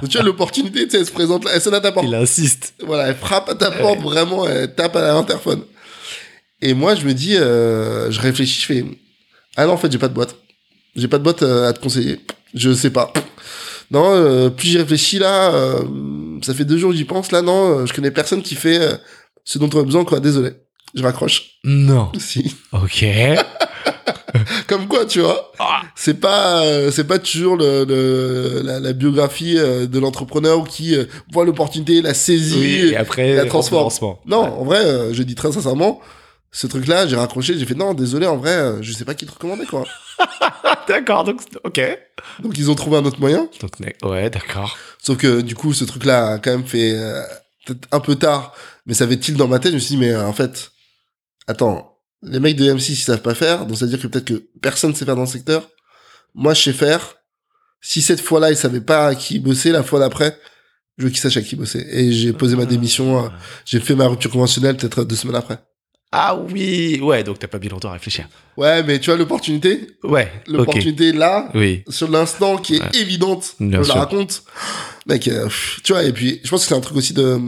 [0.00, 2.06] Donc tu vois, l'opportunité, tu sais, elle se présente elle sonne à ta porte.
[2.08, 2.72] Il insiste.
[2.86, 5.62] Voilà, elle frappe à ta porte, vraiment, elle tape à l'interphone.
[6.62, 8.84] Et moi, je me dis, euh, je réfléchis, je fais,
[9.56, 10.36] ah non, en fait, j'ai pas de boîte.
[10.96, 12.20] J'ai pas de boîte euh, à te conseiller.
[12.54, 13.12] Je sais pas.
[13.90, 15.82] Non, euh, plus j'y réfléchis là, euh,
[16.42, 18.78] ça fait deux jours que j'y pense, là, non, euh, je connais personne qui fait
[18.78, 18.94] euh,
[19.44, 20.50] ce dont on a besoin, quoi, désolé.
[20.94, 21.58] Je raccroche.
[21.64, 22.10] Non.
[22.18, 22.54] Si.
[22.72, 23.04] Ok.
[24.66, 25.82] Comme quoi, tu vois, Ah.
[25.94, 30.94] c'est pas, euh, c'est pas toujours le, le- la, la biographie euh, de l'entrepreneur qui
[30.96, 33.90] euh, voit l'opportunité, la saisit, Oui, et après, la transforme.
[34.26, 36.00] Non, en vrai, euh, je dis très sincèrement,
[36.50, 39.26] ce truc-là, j'ai raccroché, j'ai fait non, désolé, en vrai, euh, je sais pas qui
[39.26, 39.84] te recommander, quoi.
[40.88, 41.80] D'accord, donc, ok.
[42.40, 43.48] Donc ils ont trouvé un autre moyen.
[43.60, 43.70] Donc,
[44.02, 44.76] ouais, d'accord.
[45.02, 47.22] Sauf que du coup, ce truc-là a quand même fait euh,
[47.66, 48.54] peut-être un peu tard,
[48.86, 49.70] mais ça avait tilt dans ma tête?
[49.70, 50.72] Je me suis dit, mais euh, en fait,
[51.46, 54.26] attends, les mecs de M6 ils savent pas faire, donc ça veut dire que peut-être
[54.26, 55.68] que personne sait faire dans le secteur.
[56.34, 57.16] Moi, je sais faire.
[57.80, 60.38] Si cette fois-là, ils savaient pas à qui bosser, la fois d'après,
[60.98, 61.84] je veux qu'ils sachent à qui bosser.
[61.90, 63.28] Et j'ai posé ma démission, euh,
[63.64, 65.58] j'ai fait ma rupture conventionnelle peut-être deux semaines après.
[66.14, 68.28] Ah oui, ouais, donc t'as pas mis longtemps à réfléchir.
[68.58, 73.00] Ouais, mais tu vois l'opportunité, Ouais, l'opportunité là, Oui, sur l'instant qui est Ouais.
[73.00, 73.94] évidente, Bien je sûr.
[73.94, 74.42] la raconte.
[75.06, 75.48] Mec, euh,
[75.82, 77.38] tu vois, et puis je pense que c'est un truc aussi de,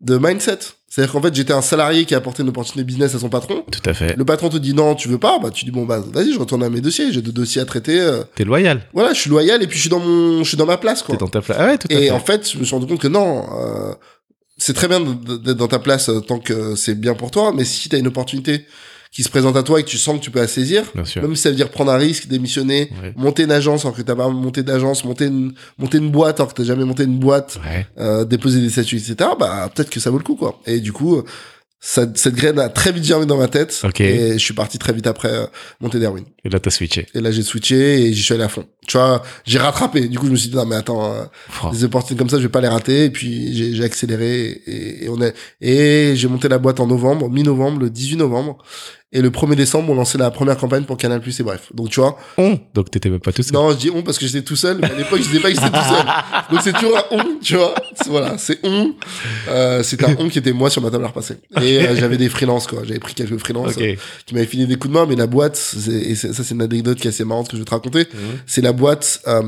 [0.00, 0.58] de mindset.
[0.88, 3.64] C'est-à-dire qu'en fait, j'étais un salarié qui a apporté une opportunité business à son patron.
[3.70, 4.16] tout à fait.
[4.16, 6.38] Le patron te dit non, tu veux pas, bah tu dis bon bah vas-y, je
[6.38, 7.98] retourne à mes dossiers, j'ai deux dossiers à traiter.
[8.00, 8.22] euh.
[8.36, 8.80] T'es loyal.
[8.92, 11.02] voilà, je suis loyal et puis je suis dans mon, je suis dans ma place
[11.02, 11.16] quoi.
[11.16, 11.58] T'es dans ta place.
[11.60, 12.10] Ah ouais, tout à Et fait.
[12.12, 13.94] en fait, je me suis rendu compte que non, euh,
[14.56, 17.64] c'est très bien d'être dans ta place euh, tant que c'est bien pour toi, mais
[17.64, 18.66] si t'as une opportunité
[19.10, 20.82] qui se présente à toi et que tu sens que tu peux la saisir,
[21.22, 23.12] même si ça veut dire prendre un risque, démissionner, Ouais.
[23.16, 26.52] monter une agence alors que t'as pas monté d'agence, monter une, monter une boîte alors
[26.52, 27.86] que t'as jamais monté une boîte, Ouais.
[27.98, 30.60] euh, déposer des statuts, etc., bah, peut-être que ça vaut le coup, quoi.
[30.66, 31.22] Et du coup,
[31.86, 33.78] ça, cette graine a très vite germé dans ma tête.
[33.84, 34.00] Ok.
[34.00, 35.44] Et je suis parti très vite après euh,
[35.82, 36.24] monter Darwin.
[36.42, 37.06] Et là, t'as switché.
[37.14, 38.64] Et là, j'ai switché et j'y suis allé à fond.
[38.88, 40.08] Tu vois, j'ai rattrapé.
[40.08, 41.24] Du coup, je me suis dit, non, mais attends, euh,
[41.62, 41.70] Oh.
[41.72, 43.04] des opportunités comme ça, je vais pas les rater.
[43.04, 46.86] Et puis, j'ai j'ai accéléré et, et on est, et j'ai monté la boîte en
[46.86, 48.56] novembre, mi-novembre, le 18 novembre.
[49.16, 51.68] Et le 1er décembre, on lançait la première campagne pour Canal+, et bref.
[51.72, 52.58] Donc, tu vois, On.
[52.74, 53.52] Donc t'étais même pas tout seul.
[53.54, 55.50] non, je dis on parce que j'étais tout seul, mais à l'époque, je disais pas
[55.50, 56.04] que j'étais tout seul.
[56.50, 57.74] Donc, c'est toujours un on, tu vois.
[57.94, 58.92] C'est- Voilà, c'est on.
[59.48, 61.36] Euh, c'était un on qui était moi sur ma table à repasser.
[61.62, 62.82] Et euh, j'avais des freelances, quoi.
[62.84, 63.82] J'avais pris quelques freelances Ok.
[63.82, 63.94] euh,
[64.26, 66.54] qui m'avaient filé des coups de main, mais la boîte, c'est- et c'est- ça, c'est
[66.54, 68.08] une anecdote qui est assez marrante que je vais te raconter.
[68.12, 68.38] Mhm.
[68.46, 69.42] C'est la boîte, euh,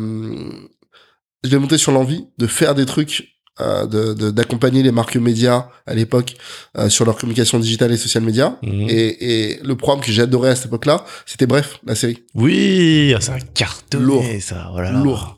[1.45, 6.35] je l'ai montée sur l'envie de faire des trucs, d'accompagner les marques médias à l'époque
[6.79, 8.57] euh, sur leur communication digitale et social média.
[8.63, 8.87] Mhm.
[8.89, 12.23] Et, et le programme que j'adorais à cette époque-là, c'était Bref, la série.
[12.35, 13.99] Oui, c'est un carton.
[14.01, 14.25] Lourd.
[14.41, 14.71] ça.
[14.75, 15.01] Oh là là.
[15.03, 15.37] Lourd.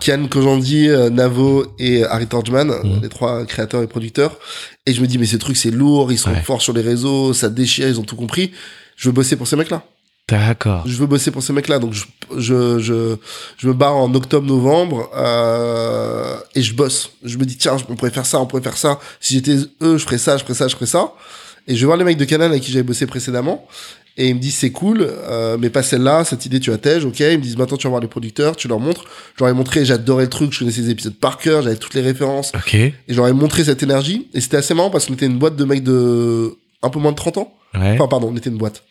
[0.00, 3.00] Kian Kojandi, euh, Navo et Harry Torgman, Mhm.
[3.02, 4.38] les trois créateurs et producteurs.
[4.86, 6.42] Et je me dis, mais ces trucs, c'est lourd, ils sont Ouais.
[6.42, 8.52] forts sur les réseaux, ça déchire, ils ont tout compris.
[8.96, 9.82] Je veux bosser pour ces mecs-là.
[10.28, 10.82] D'accord.
[10.86, 11.78] Je veux bosser pour ces mecs-là.
[11.78, 12.04] Donc, je,
[12.36, 13.16] je, je,
[13.56, 17.12] je me barre en octobre-novembre euh, et je bosse.
[17.24, 19.00] Je me dis, tiens, on pourrait faire ça, on pourrait faire ça.
[19.20, 21.14] Si j'étais eux, je ferais ça, je ferais ça, je ferais ça.
[21.66, 23.66] Et je vais voir les mecs de Canal avec qui j'avais bossé précédemment.
[24.18, 27.20] Et ils me disent, c'est cool, euh, mais pas celle-là, cette idée, tu attèges, ok.
[27.20, 29.04] Ils me disent, maintenant, tu vas voir les producteurs, tu leur montres.
[29.36, 31.94] Je leur ai montré, j'adorais le truc, je connaissais les épisodes par cœur, j'avais toutes
[31.94, 32.50] les références.
[32.54, 32.74] Ok.
[32.74, 34.28] Et je leur ai montré cette énergie.
[34.34, 37.12] Et c'était assez marrant parce qu'on était une boîte de mecs de un peu moins
[37.12, 37.54] de 30 ans.
[37.74, 37.92] Ouais.
[37.92, 38.82] Enfin, pardon, on était une boîte.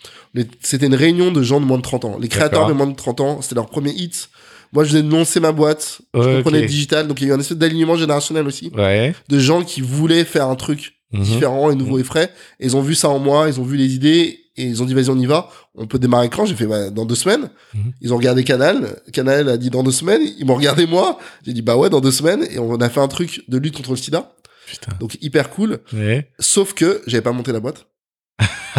[0.62, 2.18] C'était une réunion de gens de moins de 30 ans.
[2.20, 4.30] Les créateurs de moins de 30 ans, c'était leur premier hit.
[4.74, 6.02] Moi, je venais de lancer ma boîte.
[6.14, 7.08] Je comprenais le digital.
[7.08, 8.72] Donc, il y a eu un espèce d'alignement générationnel aussi.
[8.76, 9.16] Ouais.
[9.30, 11.24] De gens qui voulaient faire un truc Mhm.
[11.24, 12.30] différent et nouveau et frais.
[12.60, 14.86] Et ils ont vu ça en moi, ils ont vu les idées et ils ont
[14.86, 15.50] dit vas-y on y va.
[15.76, 16.46] On peut démarrer quand?
[16.46, 17.50] J'ai fait bah, dans deux semaines.
[17.74, 17.94] Mhm.
[18.02, 19.00] Ils ont regardé Canal.
[19.14, 20.22] Canal a dit dans deux semaines.
[20.38, 21.18] Ils m'ont regardé moi.
[21.46, 23.78] J'ai dit bah ouais dans deux semaines et on a fait un truc de lutte
[23.78, 24.34] contre le sida.
[24.68, 24.92] Putain.
[25.00, 25.80] Donc hyper cool.
[25.94, 26.30] Ouais.
[26.40, 27.86] Sauf que j'avais pas monté la boîte.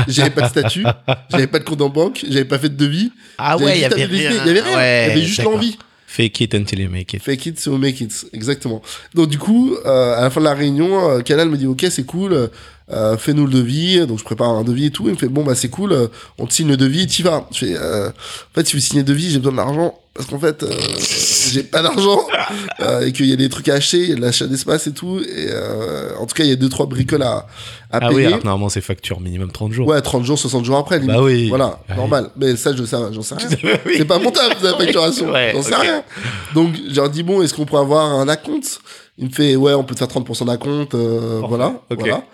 [0.07, 0.85] J'avais pas de statut,
[1.31, 3.13] j'avais pas de compte en banque, j'avais pas fait de devis.
[3.39, 4.31] Ah ouais, il y avait rien.
[4.31, 4.77] Il y avait rien.
[4.77, 5.77] Ouais, il y avait juste l'envie.
[6.07, 7.23] Fake it until you make it.
[7.23, 8.81] Fake it so make it, exactement.
[9.15, 11.87] Donc du coup, euh, à la fin de la réunion, euh, Canal me dit ok
[11.91, 12.49] c'est cool,
[12.91, 14.07] euh, fais-nous le devis.
[14.07, 15.05] Donc je prépare un devis et tout.
[15.07, 17.47] Il me fait bon bah c'est cool, euh, on te signe le devis, t'y vas.
[17.53, 20.29] Je fais euh, en fait si vous signez le devis, j'ai besoin de l'argent parce
[20.29, 20.69] qu'en fait euh,
[21.53, 22.21] j'ai pas d'argent
[22.81, 24.87] euh, et qu'il y a des trucs à acheter, il y a de l'achat d'espace
[24.89, 25.21] et tout.
[25.21, 27.47] Et euh, en tout cas il y a deux trois bricoles à,
[27.91, 28.27] à Ah oui, payer.
[28.27, 29.87] alors que normalement c'est facture minimum 30 jours.
[29.89, 31.15] Ouais, 30 jours, 60 jours après, limite.
[31.15, 31.49] Bah oui.
[31.49, 31.97] Voilà, Ouais.
[31.97, 32.31] normal.
[32.37, 33.49] Mais ça, je sais, j'en sais rien.
[33.87, 33.95] Oui.
[33.97, 35.31] C'est pas montable, la facturation.
[35.31, 36.03] Ouais, J'en sais rien.
[36.55, 38.81] Donc, j'ai leur dit, bon, est-ce qu'on pourrait avoir un acompte?
[39.17, 41.69] Il me fait, ouais, on peut te faire 30% d'acompte, euh, voilà.
[41.91, 41.99] ok.
[42.01, 42.25] voilà.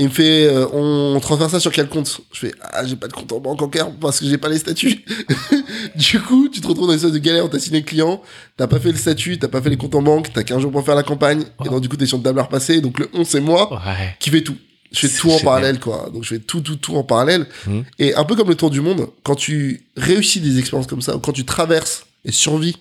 [0.00, 2.20] Il me fait, euh, on transfère ça sur quel compte?
[2.32, 4.58] Je fais, ah, j'ai pas de compte en banque encore parce que j'ai pas les
[4.58, 5.04] statuts.
[5.96, 8.22] du coup, tu te retrouves dans une sorte de galère, on t'a signé le client,
[8.56, 10.70] t'as pas fait le statut, t'as pas fait les comptes en banque, t'as 15 jours
[10.70, 12.80] pour faire la campagne, et donc du coup, t'es sur le table à repasser.
[12.80, 14.16] Donc, le 11, c'est moi Ouais.
[14.20, 14.56] qui fait tout.
[14.92, 15.44] Je fais tout en génial.
[15.44, 16.08] parallèle, quoi.
[16.14, 17.46] Donc je fais tout, tout, tout en parallèle.
[17.66, 17.84] Mhm.
[17.98, 21.14] Et un peu comme le tour du monde, quand tu réussis des expériences comme ça,
[21.16, 22.76] ou quand tu traverses et survis,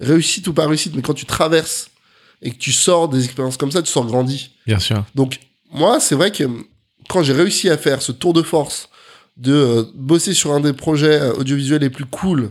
[0.00, 1.90] réussite ou pas réussite, mais quand tu traverses
[2.42, 4.50] et que tu sors des expériences comme ça, tu sors grandi.
[4.66, 5.04] Bien sûr.
[5.14, 5.38] Donc
[5.74, 6.44] moi, c'est vrai que
[7.08, 8.88] quand j'ai réussi à faire ce tour de force
[9.36, 12.50] de euh, bosser sur un des projets euh, audiovisuels les plus cool,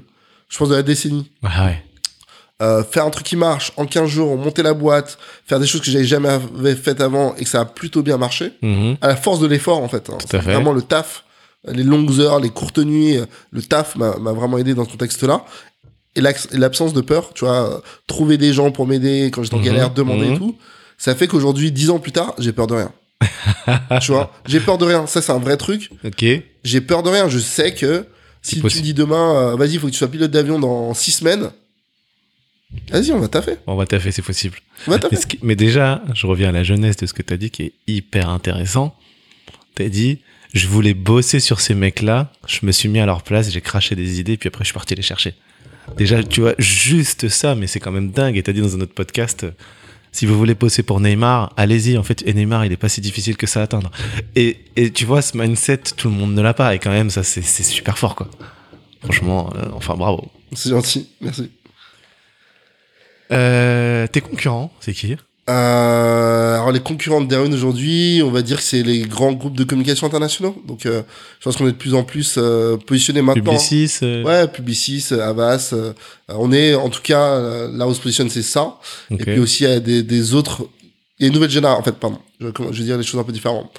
[0.50, 1.84] je pense de la décennie, Ouais, ouais.
[2.62, 5.82] euh, faire un truc qui marche en 15 jours, monter la boîte, faire des choses
[5.82, 6.38] que j'avais jamais
[6.76, 8.98] faites avant et que ça a plutôt bien marché, Mhm.
[9.02, 10.10] à la force de l'effort en fait.
[10.10, 10.18] hein.
[10.30, 10.52] C'est fait.
[10.54, 11.24] Vraiment le taf,
[11.68, 13.18] les longues heures, les courtes nuits,
[13.52, 15.46] le taf m'a vraiment aidé dans ce contexte-là.
[16.16, 16.22] Et
[16.52, 19.90] l'absence de peur, tu vois, trouver des gens pour m'aider quand j'étais en Mhm, galère,
[19.92, 20.34] demander mhm.
[20.36, 20.56] et tout,
[20.98, 22.92] ça fait qu'aujourd'hui, dix ans plus tard, j'ai peur de rien.
[24.02, 25.08] tu vois, j'ai peur de rien.
[25.08, 25.90] Ça, c'est un vrai truc.
[26.04, 26.26] Ok.
[26.64, 27.30] J'ai peur de rien.
[27.30, 28.06] Je sais que
[28.42, 31.12] si tu dis demain, euh, vas-y, il faut que tu sois pilote d'avion dans six
[31.12, 31.50] semaines,
[32.90, 33.56] vas-y, on va taffer.
[33.68, 34.58] On va taffer, c'est possible.
[34.88, 35.28] On va Mais, taffer.
[35.28, 37.64] qui- mais déjà, je reviens à la jeunesse de ce que tu as dit qui
[37.64, 38.96] est hyper intéressant.
[39.76, 40.20] Tu as dit,
[40.54, 43.96] je voulais bosser sur ces mecs-là, je me suis mis à leur place, j'ai craché
[43.96, 45.36] des idées, puis après je suis parti les chercher.
[45.98, 48.38] Déjà, tu vois, juste ça, mais c'est quand même dingue.
[48.38, 49.46] Et tu as dit dans un autre podcast,
[50.14, 51.98] si vous voulez bosser pour Neymar, allez-y.
[51.98, 53.92] En fait, et Neymar, il est pas si difficile que ça à atteindre.
[54.36, 56.74] Et, et tu vois, ce mindset, tout le monde ne l'a pas.
[56.74, 58.30] Et quand même, ça, c'est c'est super fort, quoi.
[59.04, 60.32] Franchement, euh, enfin, bravo.
[60.54, 61.10] C'est gentil.
[61.20, 61.52] Merci.
[63.32, 65.18] Euh, tes concurrents, c'est qui?
[65.50, 69.58] Euh, alors les concurrents de Darwin aujourd'hui, on va dire que c'est les grands groupes
[69.58, 70.56] de communication internationaux.
[70.68, 71.02] Donc euh,
[71.40, 73.44] je pense qu'on est de plus en plus euh, positionné maintenant.
[73.52, 75.72] Publicis euh, Ouais, Publicis, euh, Avas.
[75.74, 75.92] euh,
[76.30, 77.40] on est en tout cas
[77.72, 78.78] là où se positionne, c'est ça.
[79.12, 80.68] Et puis aussi il y a des, des autres.
[81.20, 81.80] Il y a une nouvelle génération.
[81.80, 82.20] En fait, pardon.
[82.40, 83.70] Je, vais- je vais dire les choses un peu différemment.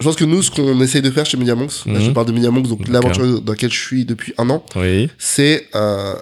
[0.00, 2.00] Je pense que nous, ce qu'on essaye de faire chez MediaMonks, là Mhm.
[2.00, 5.08] je parle de MediaMonks, donc l'aventure dans laquelle je suis depuis un an, Oui.
[5.18, 6.14] c'est euh,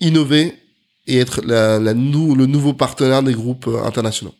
[0.00, 0.54] innover
[1.08, 4.34] et être la, la nou- le nouveau partenaire des groupes euh, internationaux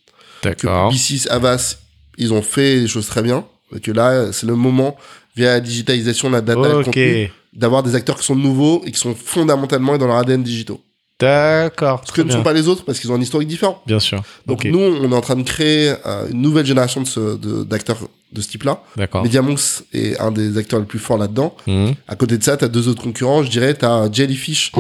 [0.45, 0.89] D'accord.
[0.91, 1.79] Publicis, Avas,
[2.17, 3.45] ils ont fait des choses très bien.
[3.75, 4.97] Et que là, c'est le moment,
[5.37, 6.85] via la digitalisation, la data, le Ok.
[6.87, 10.81] contenu, d'avoir des acteurs qui sont nouveaux et qui sont fondamentalement dans leur ADN digitaux.
[11.21, 12.03] D'accord.
[12.07, 13.83] Ce que ne sont pas les autres parce qu'ils ont un historique différent.
[13.87, 14.23] Bien sûr.
[14.47, 17.99] Donc nous, on est en train de créer euh, une nouvelle génération de d'acteurs
[18.33, 18.81] de, ce type-là.
[18.97, 19.25] D'accord.
[19.25, 21.57] MediaMonks est un des acteurs les plus forts là-dedans.
[21.67, 21.95] Mhm.
[22.07, 23.43] À côté de ça, tu as deux autres concurrents.
[23.43, 24.71] Je dirais, tu as Jellyfish,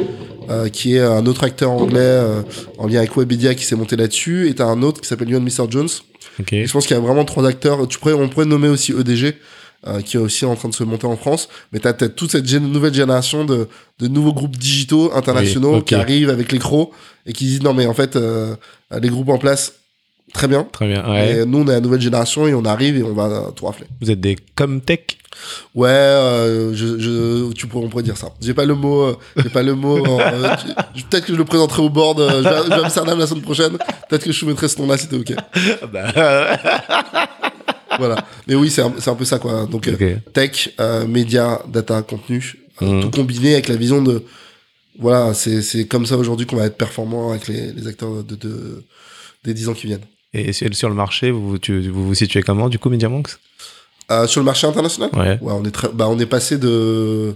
[0.48, 2.42] euh, qui est un autre acteur anglais euh,
[2.78, 4.48] en lien avec Webedia qui s'est monté là-dessus.
[4.48, 5.70] Et tu as un autre qui s'appelle Yohan Mr.
[5.70, 5.88] Jones,
[6.40, 6.52] Ok.
[6.52, 7.86] Et je pense qu'il y a vraiment trois acteurs.
[7.88, 9.34] Tu pourrais, on pourrait nommer aussi EDG,
[9.86, 11.48] euh, qui est aussi en train de se monter en France.
[11.72, 13.68] Mais tu as peut-être toute cette nouvelle génération de,
[13.98, 16.90] de nouveaux groupes digitaux internationaux Oui, qui arrivent avec les crocs
[17.26, 18.54] et qui disent non, mais en fait, euh,
[19.00, 19.74] les groupes en place,
[20.32, 20.64] très bien.
[20.72, 21.08] Très bien.
[21.10, 21.38] Ouais.
[21.40, 23.86] Et nous, on est la nouvelle génération et on arrive et on va tout rafler.
[24.00, 25.18] Vous êtes des Comtech
[25.74, 28.30] Ouais, euh, je, je, tu pourrais, on pourrait dire ça.
[28.40, 29.98] J'ai pas le mot, euh, j'ai pas le mot.
[30.18, 30.56] euh,
[31.08, 32.18] Peut-être que je le présenterai au board.
[32.20, 33.78] euh, je vais, je vais à Amsterdam la semaine prochaine.
[34.08, 35.34] Peut-être que je soumettrai ce nom-là si t'es ok.
[35.92, 36.12] bah,
[37.98, 38.16] Voilà.
[38.46, 39.66] Mais oui, c'est un, peu ça, quoi.
[39.66, 40.32] Donc, euh, Ok.
[40.32, 43.00] tech, euh, média, data, contenu, Mhm.
[43.02, 44.22] tout combiné avec la vision de,
[45.00, 48.34] voilà, c'est, c'est comme ça aujourd'hui qu'on va être performant avec les, les acteurs de,
[48.36, 48.84] de-
[49.44, 50.04] des 10 ans qui viennent.
[50.34, 53.30] Et sur le marché, vous tu- vous, vous situez comment, du coup, MediaMonks?
[54.10, 55.38] Euh, sur le marché international, Ouais.
[55.42, 57.34] ouais, on est très, bah, on est passé de,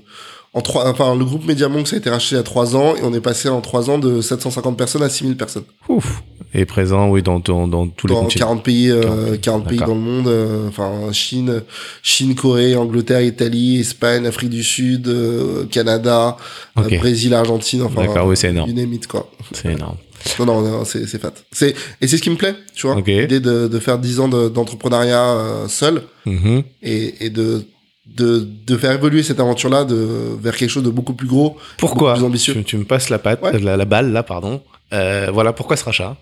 [0.55, 3.01] en trois, enfin, le groupe MediaMonks a été racheté il y a 3 ans et
[3.03, 5.65] on est passé en 3 ans de 750 personnes à 6000 personnes.
[5.89, 6.23] Ouf.
[6.55, 8.47] Et présent, oui, dans, dans, dans tous les dans continents.
[8.47, 11.63] 40 pays, euh, 40 40 pays dans le monde, euh, enfin Chine,
[12.03, 16.37] Chine, Corée, Angleterre, Italie, Espagne, Afrique du Sud, euh, Canada,
[16.79, 16.99] euh.
[16.99, 18.69] Brésil, Argentine, enfin D'accord, oui, c'est énorme.
[18.71, 19.31] it, quoi.
[19.53, 19.97] C'est énorme.
[20.39, 21.33] Non, non, non, c'est c'est fat.
[21.51, 22.97] C'est et c'est ce qui me plaît, tu vois.
[22.97, 23.07] Ok.
[23.07, 26.63] L'idée de, de faire 10 ans de- d'entrepreneuriat euh, seul Mhm.
[26.83, 27.65] et, et de,
[28.07, 29.97] de de faire évoluer cette aventure-là de
[30.41, 32.55] vers quelque chose de beaucoup plus gros, Pourquoi plus ambitieux.
[32.55, 33.59] tu, tu me passes la patte, Ouais.
[33.59, 34.63] la, la balle, là, pardon.
[34.93, 36.17] Euh, voilà, pourquoi ce rachat?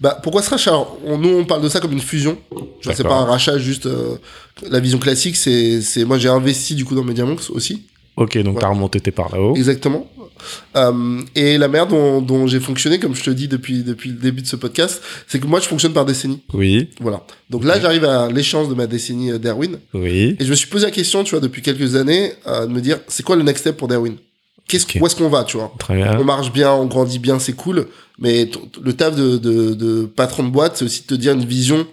[0.00, 0.70] Bah, pourquoi ce rachat?
[0.72, 2.36] Alors, on- Nous, on parle de ça comme une fusion.
[2.82, 3.86] Vois, c'est pas un rachat juste.
[3.86, 4.16] euh,
[4.68, 7.86] la vision classique, c'est, c'est moi j'ai investi du coup dans MediaMonks aussi,
[8.16, 8.60] Ok, donc Ouais.
[8.62, 9.54] t'as remonté tes par là-haut.
[9.56, 10.10] exactement.
[10.76, 14.16] Euh, et la manière dont, dont j'ai fonctionné, comme je te dis depuis depuis le
[14.16, 16.40] début de ce podcast, c'est que moi je fonctionne par décennie.
[16.52, 17.22] Oui, Voilà.
[17.50, 20.36] Donc là, j'arrive à l'échéance de ma décennie euh, d'Erwin, oui.
[20.38, 22.80] et je me suis posé la question, tu vois, depuis quelques années, euh, de me
[22.80, 24.16] dire, c'est quoi le next step pour Derwin?
[24.68, 24.98] Qu'est-ce Ok.
[25.00, 25.72] où est-ce qu'on va, tu vois?
[25.78, 26.18] Très bien.
[26.18, 27.86] on marche bien, on grandit bien, c'est cool.
[28.18, 31.32] Mais t- le taf de, de, de patron de boîte, c'est aussi de te dire
[31.34, 31.86] une vision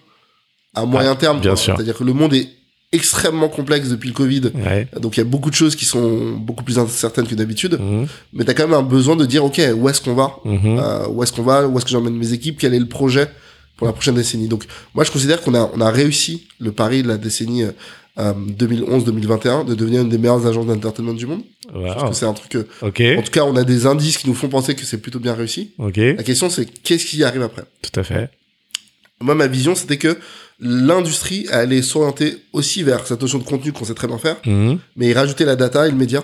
[0.74, 1.38] à moyen terme.
[1.38, 1.58] Ah, bien quoi.
[1.62, 1.76] sûr.
[1.76, 2.50] C'est-à-dire que le monde est
[2.94, 4.44] extrêmement complexe depuis le Covid.
[4.56, 4.88] Ouais.
[5.02, 7.78] Donc il y a beaucoup de choses qui sont beaucoup plus incertaines que d'habitude.
[7.80, 8.08] Mhm.
[8.34, 10.80] Mais tu as quand même un besoin de dire, OK, où est-ce qu'on va Mhm.
[10.80, 13.28] Euh, Où est-ce qu'on va Où est-ce que j'emmène mes équipes Quel est le projet
[13.78, 14.64] pour la prochaine décennie Donc
[14.94, 19.66] moi, je considère qu'on a, on a réussi le pari de la décennie euh, 2011-2021
[19.66, 21.42] de devenir une des meilleures agences d'entertainment du monde.
[21.74, 21.94] Je Wow.
[21.96, 22.68] pense que c'est un truc que...
[22.82, 25.20] Ok, En tout cas, on a des indices qui nous font penser que c'est plutôt
[25.20, 25.72] bien réussi.
[25.78, 27.64] ok, La question, c'est qu'est-ce qui arrive après?
[27.82, 28.30] Tout à fait.
[29.20, 30.18] Moi, ma vision, c'était que
[30.64, 34.80] l'industrie allait s'orienter aussi vers cette notion de contenu qu'on sait très bien faire, Mhm.
[34.96, 36.24] mais y rajouter la data et le média,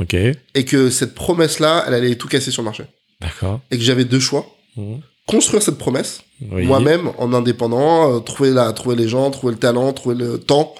[0.00, 2.84] Ok, et que cette promesse-là, elle allait tout casser sur le marché.
[3.20, 3.60] d'accord.
[3.70, 4.46] Et que j'avais deux choix.
[4.76, 5.00] Mhm.
[5.26, 6.64] Construire cette promesse, Oui.
[6.66, 10.74] moi-même, en indépendant, euh, trouver, la, trouver les gens, trouver le talent, trouver le temps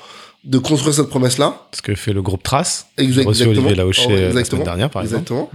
[0.45, 1.69] de construire cette promesse-là.
[1.73, 2.87] Ce que fait le groupe Trace.
[2.99, 3.67] Exact- J'ai reçu exactement.
[3.67, 4.47] Olivier Laouché Oh, ouais, euh, la exactement.
[4.63, 5.23] semaine dernière, par exemple.
[5.23, 5.51] Exactement.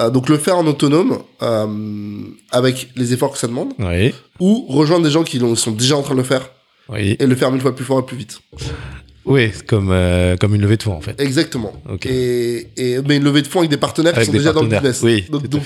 [0.00, 4.66] Euh, donc le faire en autonome, euh, avec les efforts que ça demande, Oui, ou
[4.68, 6.50] rejoindre des gens qui sont déjà en train de le faire,
[6.88, 7.16] oui.
[7.18, 8.40] et le faire mille fois plus fort et plus vite.
[9.24, 11.20] Oui, comme, euh, comme une levée de fonds, en fait.
[11.20, 11.72] Exactement.
[12.04, 14.62] Et, et, mais une levée de fonds avec des partenaires Avec qui sont déjà dans
[14.62, 15.00] le business.
[15.02, 15.62] Oui, donc, donc,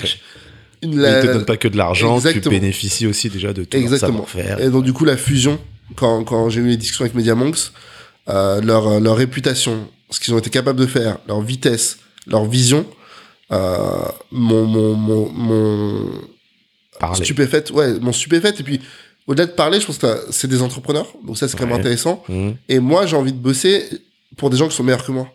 [0.83, 3.75] une, Ils la- te donnent pas que de l'argent, tu bénéficies aussi déjà de tout
[3.77, 4.27] leur Exactement.
[4.27, 4.61] savoir-faire.
[4.61, 5.59] Et donc du coup la fusion,
[5.95, 7.71] quand, quand j'ai eu les discussions avec MediaMonks,
[8.29, 11.97] euh, leur, leur réputation, ce qu'ils ont été capables de faire, leur vitesse,
[12.27, 12.85] leur vision,
[13.51, 13.77] euh,
[14.31, 18.59] mon, mon, mon, mon stupéfaite, ouais, mon stupéfaite.
[18.59, 18.81] Et puis
[19.27, 21.79] au-delà de parler, je pense que c'est des entrepreneurs, donc ça c'est quand même Ouais.
[21.79, 22.23] intéressant.
[22.29, 22.55] Mhm.
[22.69, 23.83] Et moi j'ai envie de bosser
[24.37, 25.27] pour des gens qui sont meilleurs que moi.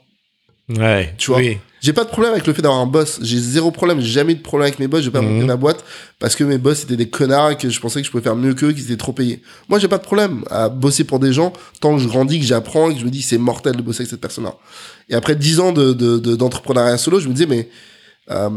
[0.69, 1.41] Ouais, Tu vois.
[1.41, 1.59] Oui.
[1.83, 3.19] J'ai pas de problème avec le fait d'avoir un boss.
[3.21, 4.01] J'ai zéro problème.
[4.01, 5.03] J'ai jamais eu de problème avec mes boss.
[5.03, 5.33] J'ai pas Mhm.
[5.35, 5.85] monté ma boîte
[6.21, 8.37] parce que mes boss étaient des connards et que je pensais que je pouvais faire
[8.37, 9.43] mieux qu'eux, qu'ils étaient trop payés.
[9.69, 12.47] Moi, j'ai pas de problème à bosser pour des gens tant que je grandis, que
[12.47, 14.55] j'apprends et que je me dis c'est mortel de bosser avec cette personne-là.
[15.11, 17.69] Et après dix ans de, de, de- d'entrepreneuriat solo, je me disais mais
[18.31, 18.49] euh,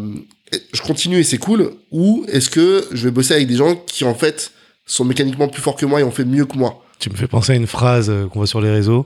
[0.73, 1.71] je continue et c'est cool.
[1.91, 4.51] Ou est-ce que je vais bosser avec des gens qui en fait
[4.85, 7.27] sont mécaniquement plus forts que moi et ont fait mieux que moi Tu me fais
[7.27, 9.05] penser à une phrase euh, qu'on voit sur les réseaux.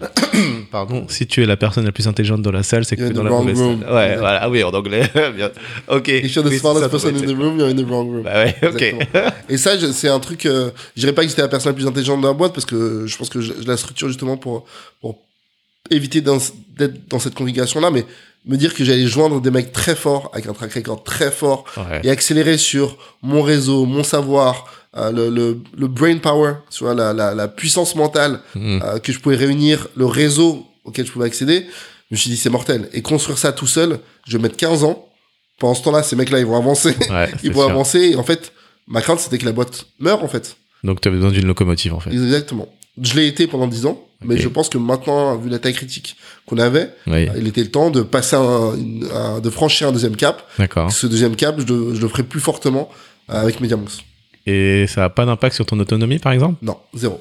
[0.70, 3.10] Pardon, si tu es la personne la plus intelligente dans la salle, c'est que tu
[3.10, 3.80] es dans the la mauvaise room.
[3.80, 3.92] salle.
[3.94, 5.02] Ouais, voilà, ah oui, en anglais.
[5.88, 6.08] Ok.
[6.08, 8.22] If you're the Oui, smartest person in the room, you're in the wrong room.
[8.22, 8.94] Bah ouais, ok.
[9.48, 10.46] Et ça, c'est un truc.
[10.46, 12.66] Euh, je dirais pas que j'étais la personne la plus intelligente de la boîte parce
[12.66, 14.64] que je pense que je, je la structure justement pour
[15.00, 15.18] pour
[15.90, 16.38] éviter dans-
[16.76, 18.04] d'être dans cette configuration-là, mais
[18.46, 21.64] me dire que j'allais joindre des mecs très forts avec un track record très fort
[21.76, 22.00] Ouais.
[22.04, 24.66] et accélérer sur mon réseau, mon savoir,
[24.96, 28.80] euh, le, le, le brain power, tu vois, la, la, la puissance mentale Mhm.
[28.84, 31.66] euh, que je pouvais réunir, le réseau auquel je pouvais accéder.
[32.10, 32.88] Je me suis dit c'est mortel.
[32.92, 35.08] Et construire ça tout seul, je vais mettre 15 ans.
[35.58, 36.94] Pendant ce temps-là, ces mecs-là, ils vont avancer.
[37.10, 37.70] Ouais, ils vont sûr.
[37.70, 37.98] avancer.
[38.12, 38.52] Et en fait,
[38.86, 40.56] ma crainte, c'était que la boîte meure, en fait.
[40.82, 42.10] Donc tu as besoin d'une locomotive en fait.
[42.10, 42.68] Exactement.
[43.00, 46.16] Je l'ai été pendant 10 ans, mais je pense que maintenant, vu la taille critique
[46.46, 50.46] qu'on avait, Oui, il était le temps de passer un, de franchir un deuxième cap.
[50.58, 50.92] d'accord.
[50.92, 52.90] Ce deuxième cap, je, le- je le ferai plus fortement
[53.30, 54.04] euh, avec MediaMonks.
[54.46, 56.56] Et ça a pas d'impact sur ton autonomie par exemple?
[56.62, 57.20] Non, zéro.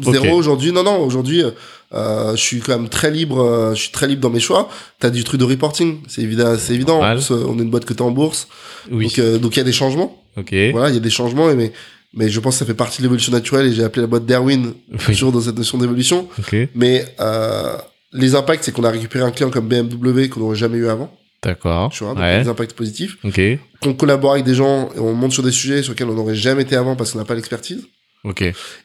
[0.00, 0.72] Zéro aujourd'hui.
[0.72, 1.50] Non, non, aujourd'hui, euh,
[1.92, 3.40] euh, je suis quand même très libre.
[3.40, 4.68] euh, je suis très libre dans mes choix.
[4.98, 6.56] T'as du truc de reporting, c'est évident.
[6.58, 6.94] C'est évident.
[6.96, 7.16] En Normal.
[7.18, 8.48] plus, euh, on est une boîte cotée en bourse,
[8.90, 9.04] Oui.
[9.06, 10.20] donc euh, donc il y a des changements.
[10.36, 10.52] ok.
[10.72, 11.72] Voilà, il y a des changements, mais
[12.12, 13.66] mais je pense que ça fait partie de l'évolution naturelle.
[13.66, 14.98] Et j'ai appelé la boîte Darwin Oui.
[15.06, 16.28] toujours dans cette notion d'évolution.
[16.40, 16.56] Ok.
[16.74, 17.76] Mais euh,
[18.12, 21.12] les impacts, c'est qu'on a récupéré un client comme BMW qu'on n'aurait jamais eu avant.
[21.44, 21.90] D'accord.
[21.92, 22.42] Tu vois, donc Ouais.
[22.42, 23.16] des impacts positifs.
[23.24, 23.40] Ok.
[23.80, 26.34] Qu'on collabore avec des gens et on monte sur des sujets sur lesquels on n'aurait
[26.34, 27.86] jamais été avant parce qu'on n'a pas l'expertise.
[28.24, 28.42] Ok.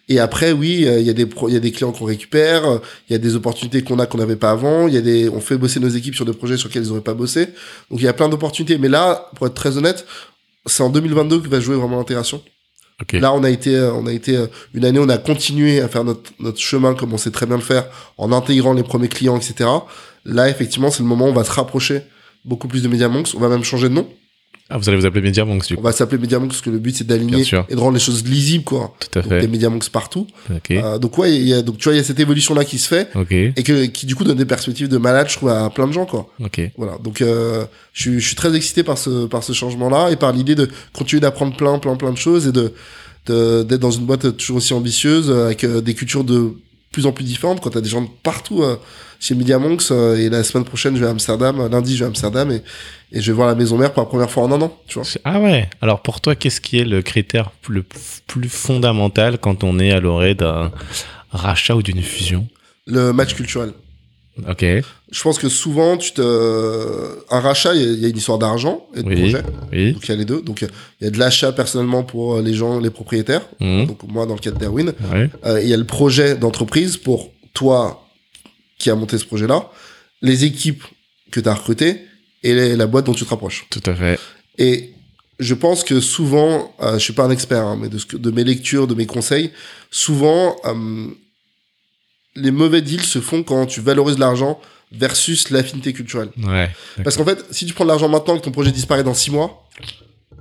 [0.10, 2.04] Et après, oui, euh, il y a des pro- il y a des clients qu'on
[2.04, 2.80] récupère, euh,
[3.10, 5.30] il y a des opportunités qu'on a qu'on n'avait pas avant, il y a des,
[5.30, 7.46] on fait bosser nos équipes sur des projets sur lesquels ils n'auraient pas bossé.
[7.90, 8.78] Donc il y a plein d'opportunités.
[8.78, 10.06] Mais là, pour être très honnête,
[10.66, 12.42] c'est en 2022 que va jouer vraiment l'intégration.
[13.02, 13.14] Ok.
[13.14, 14.38] Là, on a été, euh, on a été
[14.74, 17.56] une année, on a continué à faire notre, notre chemin comme on sait très bien
[17.56, 17.86] le faire,
[18.18, 19.70] en intégrant les premiers clients, etc.
[20.26, 22.02] Là, effectivement, c'est le moment où on va se rapprocher
[22.46, 23.30] beaucoup plus de MediaMonks.
[23.36, 24.08] On va même changer de nom.
[24.72, 25.82] Ah, vous allez vous appeler Mediamonks du On coup.
[25.82, 28.64] va s'appeler Mediamonks parce que le but c'est d'aligner et de rendre les choses lisibles,
[28.64, 28.94] quoi.
[29.00, 29.48] Tout à Donc des fait.
[29.48, 30.28] Mediamonks partout.
[30.54, 30.70] Ok.
[30.70, 32.78] Euh, donc ouais, y a, donc tu vois, il y a cette évolution là qui
[32.78, 33.32] se fait Ok.
[33.32, 35.92] et que qui du coup donne des perspectives de malade, je trouve, à plein de
[35.94, 36.30] gens, quoi.
[36.40, 36.62] Ok.
[36.78, 37.00] Voilà.
[37.04, 40.16] Donc euh, je, suis- je suis très excité par ce par ce changement là et
[40.18, 42.72] par l'idée de continuer d'apprendre plein plein plein de choses et de
[43.28, 46.54] d'être dans une boîte toujours aussi ambitieuse euh, avec euh, des cultures de
[46.92, 48.64] plus en plus différentes quand t'as des gens de partout
[49.20, 52.06] chez Mediamonks euh, et la semaine prochaine je vais à Amsterdam euh, lundi je vais
[52.06, 52.62] à Amsterdam et,
[53.12, 54.96] et je vais voir la maison mère pour la première fois en un an tu
[55.00, 55.70] vois Ah ouais.
[55.82, 57.84] Alors pour toi, qu'est-ce qui est le critère le
[58.28, 60.72] plus fondamental quand on est à l'orée d'un
[61.32, 62.48] rachat ou d'une fusion?
[62.88, 63.72] Le match culturel
[64.48, 64.64] Ok.
[64.64, 66.22] je pense que souvent tu te
[67.30, 69.16] un rachat il y a- une histoire d'argent et de Oui.
[69.20, 69.44] projet
[69.74, 69.92] Oui.
[69.94, 72.42] donc il y a les deux donc il y a de l'achat personnellement pour euh,
[72.42, 73.88] les gens les propriétaires Mhm.
[73.88, 75.30] donc moi dans le cas de Derwin Ouais.
[75.46, 78.06] Euh, il y a le projet d'entreprise pour toi
[78.80, 79.70] qui a monté ce projet-là,
[80.22, 80.84] les équipes
[81.32, 82.06] que tu as recrutées
[82.44, 83.68] et les- la boîte dont tu te rapproches.
[83.70, 84.20] Tout à fait.
[84.58, 84.94] Et
[85.40, 88.18] je pense que souvent, euh, je suis pas un expert, hein, mais de, ce que-
[88.18, 89.52] de mes lectures, de mes conseils,
[89.92, 91.08] souvent euh,
[92.36, 94.60] les mauvais deals se font quand tu valorises l'argent
[94.92, 96.30] versus l'affinité culturelle.
[96.44, 96.70] Ouais.
[97.04, 99.14] Parce qu'en fait, si tu prends de l'argent maintenant et que ton projet disparaît dans
[99.14, 99.68] six mois,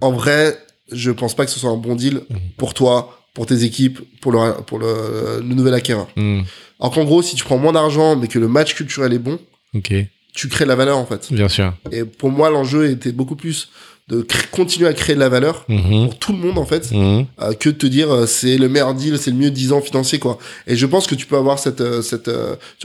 [0.00, 0.56] en vrai,
[0.92, 2.38] je pense pas que ce soit un bon deal Mhm.
[2.56, 6.08] pour toi, pour tes équipes, pour le, pour le, le nouvel acquéreur.
[6.16, 6.44] Mhm.
[6.80, 9.38] Alors qu'en gros, si tu prends moins d'argent, mais que le match culturel est bon,
[9.74, 9.92] Ok.
[10.34, 11.28] tu crées de la valeur, en fait.
[11.32, 11.72] Bien sûr.
[11.92, 13.68] Et pour moi, l'enjeu était beaucoup plus
[14.08, 16.06] de continuer à créer de la valeur Mhm.
[16.06, 17.26] pour tout le monde, en fait, Mhm.
[17.42, 19.82] euh, que de te dire euh, c'est le meilleur deal, c'est le mieux 10 ans
[19.82, 20.38] financier, quoi.
[20.66, 22.30] Et je pense que tu peux avoir cette, euh, cette,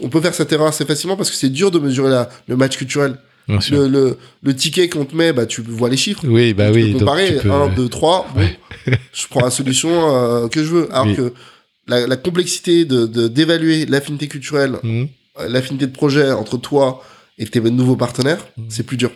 [0.02, 2.58] on peut faire cette erreur assez facilement parce que c'est dur de mesurer la, le
[2.58, 3.16] match culturel.
[3.48, 6.22] Le, le, le ticket qu'on te met, bah, tu vois les chiffres.
[6.26, 6.84] Oui, bah tu oui.
[6.86, 8.48] peux donc comparer tu peux- 1, 2, 3, bon,
[9.14, 10.88] je prends la solution euh, que je veux.
[10.94, 11.16] Alors Oui.
[11.16, 11.34] que
[11.88, 15.08] la, la complexité de de- d'évaluer l'affinité culturelle, Mhm.
[15.39, 17.04] euh, l'affinité de projet entre toi
[17.38, 18.66] et tes nouveaux partenaires, Mhm.
[18.70, 19.12] c'est plus dur.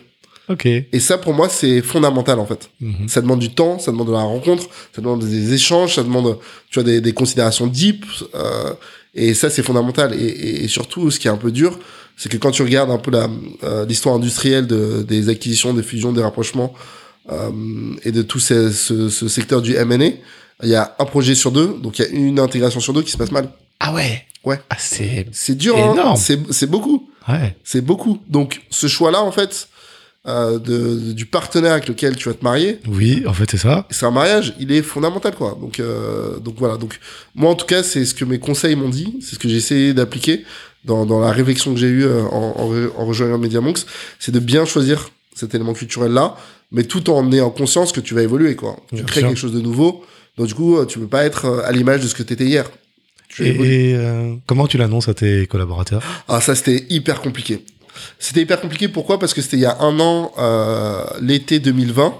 [0.50, 0.64] Ok.
[0.66, 2.70] Et ça, pour moi, c'est fondamental, en fait.
[2.80, 3.06] Mhm.
[3.08, 4.64] Ça demande du temps, ça demande de la rencontre,
[4.94, 6.38] ça demande des échanges, ça demande,
[6.70, 8.04] tu vois, des, des considérations deep,
[8.34, 8.72] euh,
[9.14, 10.14] et ça, c'est fondamental.
[10.14, 11.78] Et, et- et surtout, ce qui est un peu dur,
[12.18, 13.28] c'est que quand tu regardes un peu la,
[13.64, 16.74] euh, l'histoire industrielle de, des acquisitions, des fusions, des rapprochements,
[17.30, 17.50] euh,
[18.04, 20.10] et de tout ces- ce, ce secteur du M&A,
[20.64, 23.02] il y a un projet sur deux, donc il y a une intégration sur deux
[23.02, 23.48] qui se passe mal.
[23.80, 24.24] Ah ouais?
[24.44, 24.60] Ouais.
[24.70, 25.26] Ah c'est.
[25.32, 25.92] C'est dur, hein.
[25.92, 26.16] Énorme.
[26.16, 27.08] c'est, c'est beaucoup.
[27.28, 27.56] Ouais.
[27.64, 28.18] C'est beaucoup.
[28.28, 29.68] Donc, ce choix-là, en fait,
[30.26, 33.86] euh, de, du partenaire avec lequel tu vas te marier, Oui, en fait c'est ça.
[33.90, 35.56] c'est un mariage, il est fondamental, quoi.
[35.60, 36.76] Donc, euh, donc voilà.
[36.76, 36.98] Donc,
[37.34, 39.56] moi, en tout cas, c'est ce que mes conseils m'ont dit, c'est ce que j'ai
[39.56, 40.44] essayé d'appliquer
[40.84, 43.86] dans, dans la réflexion que j'ai eue euh, en, en, en rejoignant MediaMonks,
[44.18, 46.36] c'est de bien choisir cet élément culturel-là,
[46.72, 48.76] mais tout en ayant conscience que tu vas évoluer, quoi.
[48.92, 49.28] Bien tu crées sûr.
[49.28, 50.04] quelque chose de nouveau,
[50.36, 52.68] donc du coup, euh, tu peux pas être à l'image de ce que t'étais hier.
[53.28, 56.02] Tu Et, et, euh, comment tu l'annonces à tes collaborateurs?
[56.28, 57.64] Ah, ça, c'était hyper compliqué.
[58.18, 59.18] C'était hyper compliqué, pourquoi?
[59.18, 62.14] Parce que c'était il y a un an, euh, l'été 2020,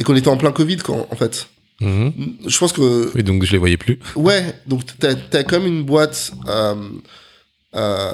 [0.00, 1.48] et qu'on était en plein Covid, quand, en fait.
[1.80, 2.12] Mhm.
[2.46, 3.98] Je pense que Oui, donc je les voyais plus.
[4.14, 6.32] Ouais, donc t'as as comme une boîte.
[6.48, 6.74] Euh,
[7.74, 8.12] euh,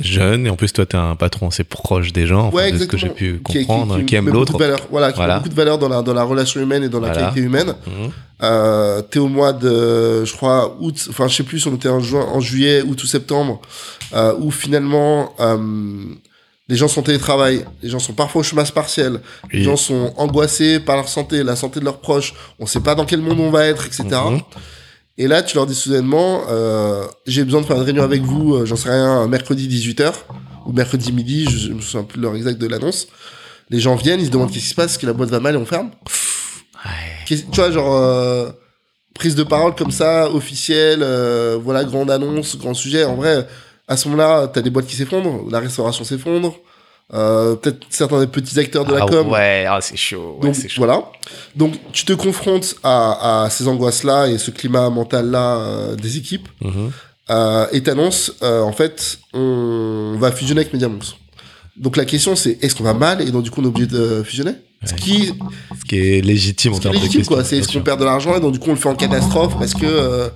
[0.00, 2.78] Jeune, et en plus toi t'es un patron assez proche des gens, enfin, ouais, de
[2.78, 4.58] ce que j'ai pu Qui- qui- comprendre, qui, qui aime l'autre.
[4.90, 5.34] Voilà, qui Voilà.
[5.34, 7.74] met beaucoup de valeur dans la, dans la relation humaine et dans la qualité humaine.
[7.86, 8.10] Mhm.
[8.42, 12.00] Euh, T'es au mois de, je crois, août, enfin, je sais plus on était en,
[12.00, 13.60] juin, en juillet, août ou septembre,
[14.14, 15.58] euh, où finalement, euh,
[16.68, 19.20] les gens sont télétravail, les gens sont parfois au chômage partiel,
[19.52, 22.94] les gens sont angoissés par leur santé, la santé de leurs proches, on sait pas
[22.94, 24.04] dans quel monde on va être, etc.
[25.20, 28.54] Et là, tu leur dis soudainement, euh, j'ai besoin de faire une réunion avec vous,
[28.54, 30.14] euh, j'en sais rien, mercredi 18h,
[30.64, 33.06] ou mercredi midi, je, je me souviens plus de l'heure exacte de l'annonce.
[33.68, 35.38] Les gens viennent, ils se demandent qu'est-ce qui se passe, est-ce que la boîte va
[35.38, 35.90] mal et on ferme.
[36.86, 37.26] Ouais.
[37.28, 38.48] Tu vois, genre, euh,
[39.12, 41.04] prise de parole comme ça, officielle,
[41.62, 43.04] voilà, grande annonce, grand sujet.
[43.04, 43.46] En vrai,
[43.88, 46.54] à ce moment-là, t'as des boîtes qui s'effondrent, la restauration s'effondre,
[47.12, 49.28] euh, peut-être certains des petits acteurs de la Ah com.
[49.28, 50.38] ouais, ah, c'est chaud.
[50.40, 50.68] ouais, Donc chaud.
[50.78, 51.04] voilà.
[51.56, 56.48] Donc tu te confrontes à, à ces angoisses-là et ce climat mental-là euh, des équipes
[56.62, 56.90] Mhm.
[57.30, 61.16] euh, et t'annonces en fait on va fusionner avec MediaMonks.
[61.76, 63.86] Donc la question c'est est-ce qu'on va mal et donc du coup on est obligé
[63.86, 64.52] de fusionner?
[64.84, 65.26] Ce qui,
[65.78, 68.00] Ce qui est légitime en ce qui est termes de quoi, c'est est-ce qu'on perd
[68.00, 70.30] de l'argent et donc du coup on le fait en catastrophe parce que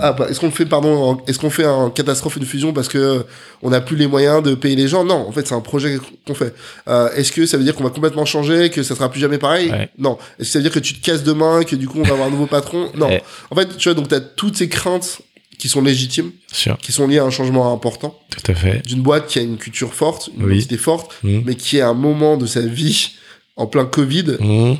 [0.00, 2.98] ah, bah, est-ce qu'on fait pardon est-ce qu'on fait en catastrophe une fusion parce que
[2.98, 3.22] euh,
[3.62, 5.04] on n'a plus les moyens de payer les gens?
[5.04, 6.54] Non en fait c'est un projet qu'on fait
[6.88, 9.38] euh, est-ce que ça veut dire qu'on va complètement changer que ça sera plus jamais
[9.38, 9.70] pareil?
[9.70, 9.88] Ouais.
[9.98, 12.02] non est-ce que ça veut dire que tu te casses demain que du coup on
[12.04, 12.90] va avoir un nouveau patron?
[12.94, 13.22] Non Ouais.
[13.50, 15.20] en fait tu vois donc t'as toutes ces craintes
[15.58, 16.32] qui sont légitimes
[16.80, 18.84] qui sont liées à un changement important tout à fait.
[18.86, 20.54] d'une boîte qui a une culture forte une Oui.
[20.56, 21.42] identité forte Mhm.
[21.46, 23.12] mais qui est à un moment de sa vie
[23.56, 24.76] en plein Covid Mhm.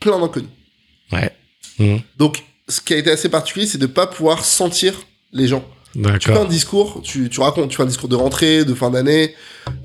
[0.00, 0.48] plein d'inconnus
[1.12, 1.30] Ouais.
[1.78, 2.00] Mhm.
[2.16, 4.94] donc, ce qui a été assez particulier, c'est de pas pouvoir sentir
[5.32, 5.64] les gens.
[5.94, 8.90] Tu fais un discours, tu, tu racontes, tu fais un discours de rentrée, de fin
[8.90, 9.34] d'année,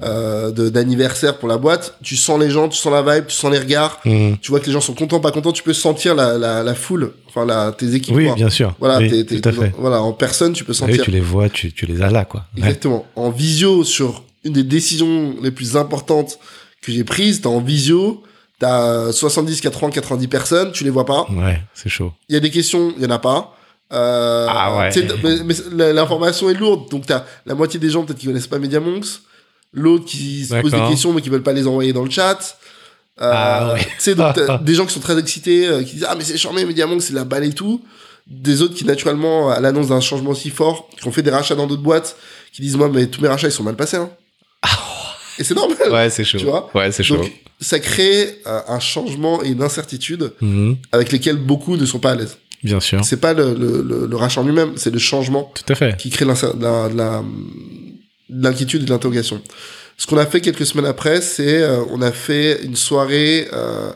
[0.04, 1.98] euh, d'anniversaire pour la boîte.
[2.04, 4.02] Tu sens les gens, tu sens la vibe, tu sens les regards.
[4.04, 4.38] Mhm.
[4.42, 5.54] Tu vois que les gens sont contents, pas contents.
[5.54, 8.14] Tu peux sentir la, la, la foule, enfin la, tes équipes.
[8.14, 8.36] Oui, quoi.
[8.36, 8.76] bien sûr.
[8.80, 11.04] Voilà, Oui, t'es- t'es- voilà, en personne, tu peux Ah oui, sentir.
[11.06, 12.46] tu les vois, tu, tu les as là, quoi.
[12.58, 12.64] Ouais.
[12.64, 13.06] Exactement.
[13.16, 16.40] En visio, sur une des décisions les plus importantes
[16.82, 18.22] que j'ai prises, t'es en visio,
[18.62, 21.26] t'as 70, 80, 90 personnes, tu les vois pas.
[21.32, 22.14] Ouais, c'est chaud.
[22.30, 23.58] Il y a des questions, il y en a pas.
[23.92, 24.90] Euh, Ah ouais.
[25.24, 28.60] mais, mais l'information est lourde, donc t'as la moitié des gens peut-être qui connaissent pas
[28.60, 29.08] MediaMonks,
[29.74, 32.58] l'autre qui se pose des questions mais qui veulent pas les envoyer dans le chat.
[33.20, 33.80] Euh, Ah ouais.
[33.84, 36.24] Tu sais, donc t'as des gens qui sont très excités, euh, qui disent ah mais
[36.24, 37.82] c'est charmé MediaMonks, c'est la balle et tout.
[38.28, 41.56] Des autres qui naturellement à l'annonce d'un changement aussi fort, qui ont fait des rachats
[41.56, 42.16] dans d'autres boîtes,
[42.54, 43.98] qui disent moi mais tous mes rachats ils sont mal passés.
[43.98, 44.10] Hein.
[45.40, 45.78] Et c'est normal.
[45.92, 46.38] Ouais, c'est chaud.
[46.38, 47.18] Tu vois Ouais, c'est chaud.
[47.18, 50.78] Donc ça crée un, un changement et une incertitude Mhm.
[50.92, 52.38] avec lesquels beaucoup ne sont pas à l'aise.
[52.64, 53.04] Bien sûr.
[53.04, 55.98] C'est pas le, le, le, le rachat en lui-même, c'est le changement Tout à fait.
[55.98, 56.26] qui crée
[58.30, 59.42] l'inquiétude et l'interrogation.
[59.98, 63.92] Ce qu'on a fait quelques semaines après, c'est euh, on a fait une soirée euh,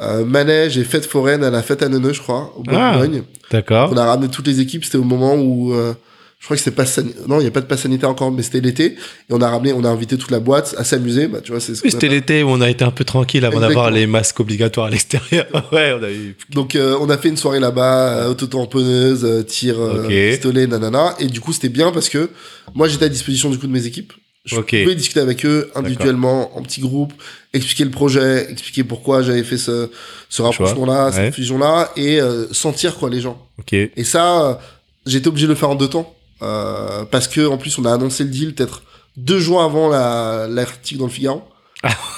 [0.00, 3.02] euh, manège et fête foraine à la fête à Neuneu, je crois, au Bois Ah.
[3.50, 3.90] D'accord.
[3.92, 4.84] On a ramené toutes les équipes.
[4.84, 5.94] C'était au moment où euh,
[6.40, 6.84] je crois que c'était pas
[7.28, 8.86] non, il y a pas de pass sanitaire encore, mais c'était l'été.
[8.86, 8.96] Et
[9.28, 11.28] on a ramené, on a invité toute la boîte à s'amuser.
[11.28, 13.44] Bah, tu vois, c'est ce Oui, c'était l'été où on a été un peu tranquille
[13.44, 15.46] avant d'avoir les masques obligatoires à l'extérieur.
[15.72, 16.36] ouais, on a eu.
[16.48, 20.08] Donc euh, on a fait une soirée là-bas, euh, autotamponneuse, euh, tir, euh, Ok.
[20.32, 21.14] pistolet, nanana.
[21.20, 22.30] Et du coup c'était bien parce que
[22.74, 24.12] moi j'étais à disposition du coup de mes équipes.
[24.46, 27.12] Je pouvais discuter avec eux individuellement, en petits groupes,
[27.52, 29.90] expliquer le projet, expliquer pourquoi j'avais fait ce,
[30.30, 31.12] ce rapprochement-là, Ouais.
[31.12, 33.46] cette fusion-là, et euh, sentir quoi les gens.
[33.58, 33.74] Ok.
[33.74, 34.54] Et ça, euh,
[35.04, 36.16] j'étais obligé de le faire en deux temps.
[36.42, 38.82] Euh, parce que en plus on a annoncé le deal peut-être
[39.16, 41.42] deux jours avant la- l'article dans le Figaro.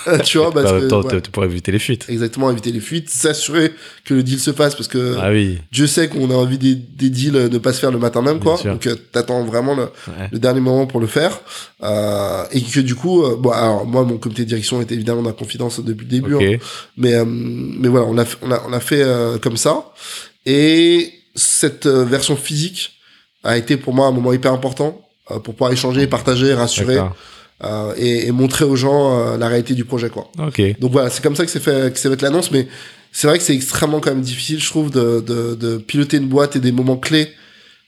[0.09, 1.21] Euh, tu vois, parce Bah, que, ouais.
[1.23, 2.07] tu pourrais éviter les fuites.
[2.09, 3.73] Exactement, éviter les fuites, s'assurer
[4.05, 5.59] que le deal se fasse parce que Ah oui.
[5.71, 8.23] Dieu sait qu'on a envie des, des deals euh, ne pas se faire le matin
[8.23, 8.59] même, quoi.
[8.65, 10.29] Donc, euh, t'attends vraiment le, Ouais.
[10.33, 11.41] le dernier moment pour le faire.
[11.85, 15.23] Euh, et que du coup, euh, bon, alors, moi, mon comité de direction était évidemment
[15.23, 16.35] dans la confidence depuis le début.
[16.35, 16.43] Ok.
[16.43, 16.57] hein.
[16.97, 19.93] mais, euh, mais voilà, on a, on a, on a fait euh, comme ça.
[20.45, 22.95] Et cette euh, version physique
[23.45, 26.99] a été pour moi un moment hyper important euh, pour pouvoir échanger, partager, rassurer
[27.65, 30.31] euh, et, et montrer aux gens euh, la réalité du projet, quoi.
[30.39, 30.61] Ok.
[30.81, 32.67] Donc voilà, c'est comme ça que c'est fait, que c'est fait l'annonce, mais
[33.13, 36.29] c'est vrai que c'est extrêmement quand même difficile, je trouve, de, de, de piloter une
[36.29, 37.29] boîte et des moments clés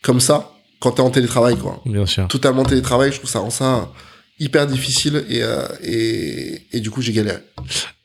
[0.02, 0.50] comme ça
[0.80, 1.80] quand t'es en télétravail, quoi.
[1.86, 2.28] Bien sûr.
[2.28, 3.90] Totalement télétravail, je trouve ça rend ça
[4.38, 7.38] hyper difficile et, euh, et, et du coup j'ai galéré.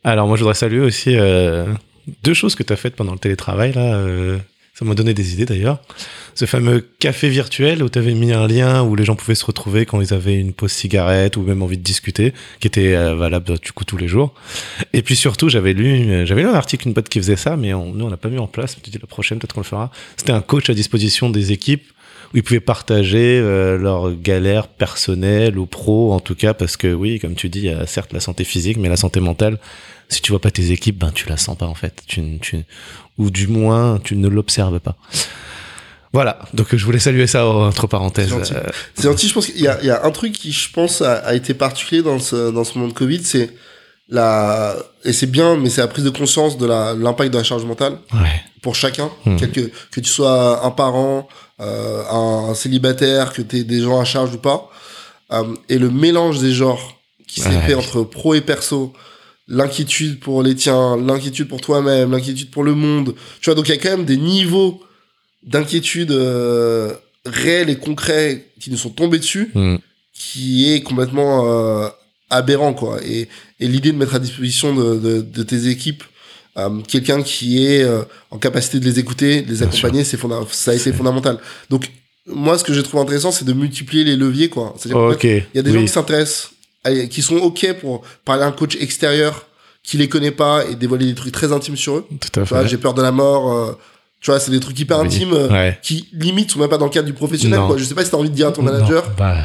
[0.04, 1.66] Alors moi je voudrais saluer aussi euh,
[2.24, 3.96] deux choses que tu as faites pendant le télétravail là.
[3.96, 4.38] euh,
[4.78, 5.82] ça m'a donné des idées d'ailleurs.
[6.40, 9.44] Ce fameux café virtuel où tu avais mis un lien où les gens pouvaient se
[9.44, 13.14] retrouver quand ils avaient une pause cigarette ou même envie de discuter, qui était euh,
[13.14, 14.34] valable du coup tous les jours.
[14.94, 17.72] Et puis surtout j'avais lu, j'avais lu un article une boîte qui faisait ça, mais
[17.72, 18.76] nous on l'a pas mis en place.
[18.76, 19.92] Je me dis la prochaine peut-être qu'on le fera.
[20.16, 21.84] C'était un coach à disposition des équipes
[22.34, 26.94] où ils pouvaient partager euh, leurs galères personnelles ou pro en tout cas parce que
[26.94, 29.60] oui comme tu dis il y a certes la santé physique mais la santé mentale
[30.08, 32.02] si tu vois pas tes équipes ben tu la sens pas en fait
[33.18, 34.96] ou du moins tu ne l'observes pas
[36.14, 38.54] voilà donc je voulais saluer ça entre parenthèses C'est gentil.
[38.56, 41.14] Euh, C'est gentil, je pense qu'il y y a un truc qui, je pense, a,
[41.18, 43.50] a été particulier dans ce, dans ce moment de Covid, c'est
[44.10, 47.64] la, et c'est bien, mais c'est la prise de conscience de l'impact de la charge
[47.66, 49.38] mentale ouais pour chacun, Hmm.
[49.38, 51.30] quel que, que tu sois un parent,
[51.62, 54.70] euh, un, célibataire, que tu des gens à charge ou pas.
[55.32, 57.62] Euh, et le mélange des genres qui s'est Ouais.
[57.68, 58.92] fait entre pro et perso,
[59.48, 63.16] l'inquiétude pour les tiens, l'inquiétude pour toi-même, l'inquiétude pour le monde.
[63.40, 64.82] Tu vois, donc il y a quand même des niveaux
[65.44, 66.94] d'inquiétude euh,
[67.26, 69.78] réels et concrets qui nous sont tombés dessus, Hmm.
[70.14, 71.88] qui est complètement euh,
[72.30, 73.00] aberrant, quoi.
[73.06, 73.28] Et,
[73.60, 76.04] et l'idée de mettre à disposition de, de, de tes équipes
[76.58, 80.18] euh, quelqu'un qui est euh, en capacité de les écouter, de les accompagner, c'est
[80.52, 81.38] ça a été fondamental.
[81.70, 81.90] Donc,
[82.26, 84.76] moi, ce que je trouve intéressant, c'est de multiplier les leviers, quoi.
[84.78, 86.52] C'est-à-dire il y a des gens qui s'intéressent,
[87.10, 89.48] qui sont OK pour parler à un coach extérieur
[89.84, 92.06] qui les connaît pas et dévoiler des trucs très intimes sur eux.
[92.20, 93.78] tout à fait j'ai peur de la mort.
[94.20, 95.06] Euh, tu vois, c'est des trucs hyper Oui.
[95.08, 97.60] intimes euh, ouais qui limite sont même pas dans le cadre du professionnel.
[97.60, 97.68] Non.
[97.68, 97.78] Quoi.
[97.78, 99.04] Je sais pas si t'as envie de dire à ton manager.
[99.06, 99.36] Non, bah,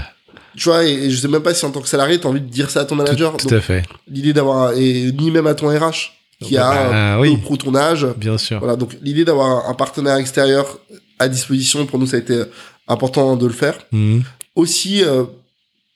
[0.56, 2.40] Tu vois, et, et je sais même pas si en tant que salarié t'as envie
[2.40, 3.36] de dire ça à ton manager.
[3.36, 6.12] tout Donc, à fait l'idée d'avoir et ni même à ton RH
[6.42, 7.36] qui a Ah, euh, oui.
[7.36, 8.06] prou ton âge.
[8.16, 10.78] bien sûr Voilà, donc l'idée d'avoir un partenaire extérieur
[11.18, 12.42] à disposition pour nous ça a été
[12.88, 13.78] important de le faire.
[13.92, 14.20] Hmm.
[14.56, 15.24] Aussi euh,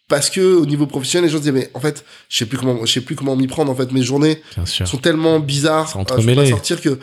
[0.09, 2.57] parce que au niveau professionnel les gens se disaient mais en fait je sais plus
[2.57, 6.21] comment je sais plus comment m'y prendre en fait mes journées sont tellement bizarres euh,
[6.21, 6.99] je peux pas sortir que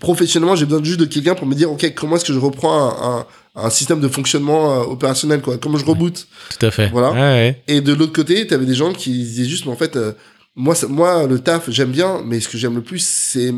[0.00, 2.72] professionnellement j'ai besoin juste de quelqu'un pour me dire ok comment est-ce que je reprends
[2.76, 5.56] un, un, un système de fonctionnement euh, opérationnel quoi?
[5.58, 6.26] Comment je reboot?
[6.58, 7.10] Tout à fait Voilà.
[7.12, 7.62] ouais, ouais.
[7.68, 10.12] et de l'autre côté t'avais des gens qui disaient juste mais en fait euh,
[10.56, 13.52] moi moi le taf j'aime bien mais ce que j'aime le plus c'est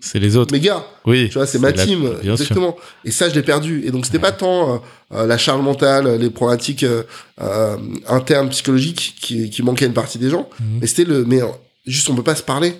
[0.00, 0.52] C'est les autres.
[0.52, 0.84] mes gars.
[1.06, 1.28] oui.
[1.28, 2.32] Tu vois, c'est ma la- team, Bien sûr.
[2.32, 2.76] exactement.
[3.06, 3.84] Et ça, je l'ai perdu.
[3.86, 4.78] Et donc, c'était pas tant euh,
[5.14, 7.04] euh, la charge mentale, les problématiques euh,
[7.40, 10.46] euh, internes, psychologiques qui, qui manquaient à une partie des gens.
[10.60, 10.78] Mhm.
[10.82, 11.40] Mais c'était le, mais
[11.86, 12.74] juste, on peut pas se parler.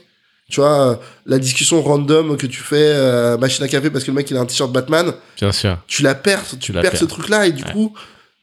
[0.50, 0.94] Tu vois, euh,
[1.26, 4.36] la discussion random que tu fais, euh, machine à café parce que le mec il
[4.36, 5.78] a un t-shirt Batman, Bien sûr.
[5.86, 7.00] tu la perds, tu, la perds, perds.
[7.00, 7.72] ce truc-là et du Ouais.
[7.72, 7.94] coup,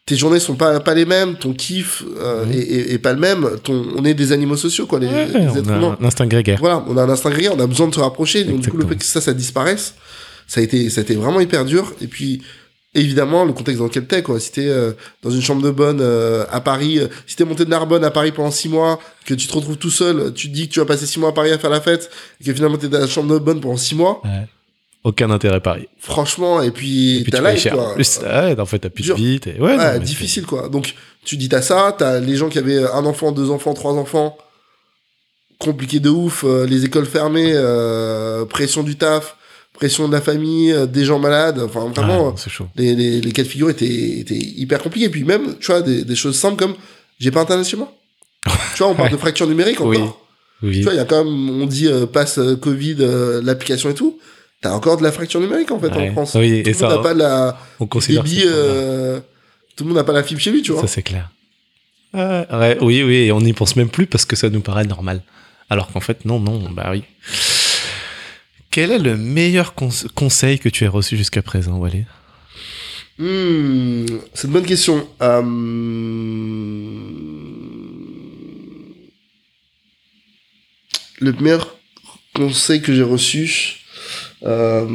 [0.07, 2.51] tes journées sont pas, pas les mêmes, ton kiff euh, Mhm.
[2.53, 3.47] est, est- est pas le même.
[3.63, 5.97] Ton, on est des animaux sociaux, quoi, les, Ouais, les on a humains.
[6.01, 6.57] un instinct grégaire.
[6.59, 8.45] Voilà, on a un instinct grégaire, on a besoin de se rapprocher.
[8.45, 9.93] Donc, du coup, le fait que ça, ça disparaisse,
[10.47, 11.93] ça a été, ça a été vraiment hyper dur.
[12.01, 12.41] Et puis,
[12.93, 14.39] évidemment, le contexte dans lequel t'es, quoi.
[14.39, 14.91] Si t'es euh,
[15.23, 18.11] dans une chambre de bonne euh, à Paris, euh, si t'es monté de Narbonne à
[18.11, 20.79] Paris pendant six mois, que tu te retrouves tout seul, tu te dis que tu
[20.79, 22.09] vas passer six mois à Paris à faire la fête,
[22.39, 24.47] et que finalement t'es dans la chambre de bonne pendant six mois, Ouais.
[25.03, 25.87] Aucun intérêt pareil.
[25.97, 27.73] franchement, et puis, Et puis t'as life, cher.
[27.73, 27.95] quoi.
[27.95, 29.15] Plus, ouais, en fait, t'as plus de dur.
[29.15, 29.39] vie.
[29.39, 30.69] t'es- Ouais, Ouais, non, mais difficile, quoi.
[30.69, 30.93] Donc,
[31.25, 34.37] tu dis t'as ça, t'as les gens qui avaient un enfant, deux enfants, trois enfants,
[35.57, 39.37] compliqué de ouf, euh, les écoles fermées, euh, pression du taf,
[39.73, 43.43] pression de la famille, euh, des gens malades, enfin vraiment, Ah, les, les, les cas
[43.43, 45.09] de figure étaient, étaient hyper compliqués.
[45.09, 46.75] Puis même, tu vois, des, des choses simples comme
[47.19, 47.91] j'ai pas internet chez moi.
[48.75, 49.11] tu vois, on parle Ouais.
[49.15, 49.89] de fracture numérique encore.
[49.91, 49.99] Oui.
[50.63, 50.77] Oui.
[50.77, 53.89] Tu vois, il y a quand même, on dit euh, passe euh, Covid, euh, l'application
[53.89, 54.19] et tout.
[54.61, 56.09] T'as encore de la fracture numérique en fait Ouais.
[56.09, 56.35] en France.
[56.35, 58.43] Oui, tout et le monde ça, n'a pas la on considère débit,
[59.75, 60.81] tout le monde n'a pas la fibre chez lui, tu vois.
[60.81, 61.31] Ça, c'est clair.
[62.13, 65.23] Ouais, oui, oui, et on n'y pense même plus parce que ça nous paraît normal.
[65.69, 67.03] Alors qu'en fait, non, non, bah oui.
[68.71, 72.05] Quel est le meilleur conse- conseil que tu aies reçu jusqu'à présent, Walid?
[73.19, 75.07] Hmm, c'est une bonne question.
[75.21, 75.41] Euh,
[81.19, 81.75] Le meilleur
[82.33, 83.75] conseil que j'ai reçu.
[84.43, 84.87] euh,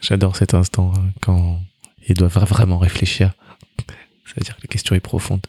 [0.00, 1.60] J'adore cet instant hein, quand
[2.08, 3.32] ils doivent vraiment réfléchir.
[4.24, 5.46] C'est-à-dire que la question est profonde.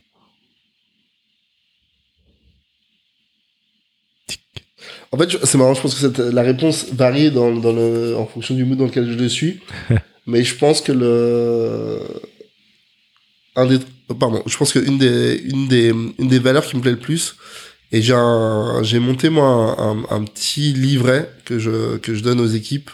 [5.11, 8.25] En fait, c'est marrant, je pense que cette- la réponse varie dans, dans le, en
[8.27, 9.59] fonction du mood dans lequel je le suis.
[10.27, 11.99] mais je pense que le.
[13.55, 13.79] Un des,
[14.19, 17.35] pardon, je pense qu'une des, une des, une des valeurs qui me plaît le plus,
[17.91, 22.21] et j'ai un- j'ai monté moi un, un- un petit livret que je, que je
[22.23, 22.91] donne aux équipes,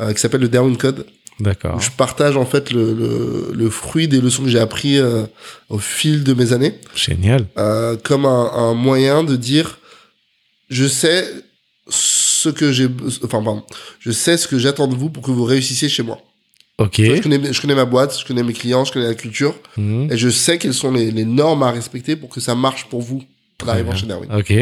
[0.00, 1.06] euh, qui s'appelle le Darwin Code,
[1.40, 1.78] D'accord.
[1.80, 5.24] je partage en fait le, le, le fruit des leçons que j'ai appris euh,
[5.68, 7.46] au fil de mes années Génial.
[7.58, 9.78] euh, comme un, un moyen de dire
[10.74, 11.28] je sais
[11.88, 12.88] ce que j'ai
[13.24, 13.62] enfin pardon
[14.00, 16.18] je sais ce que j'attends de vous pour que vous réussissiez chez moi
[16.78, 16.94] Ok.
[16.98, 20.10] je, connais, je connais ma boîte je connais mes clients je connais la culture Mhm.
[20.12, 23.00] et je sais quelles sont les, les normes à respecter pour que ça marche pour
[23.02, 23.22] vous
[23.64, 23.94] bien.
[23.94, 24.52] chez Darwin Ok.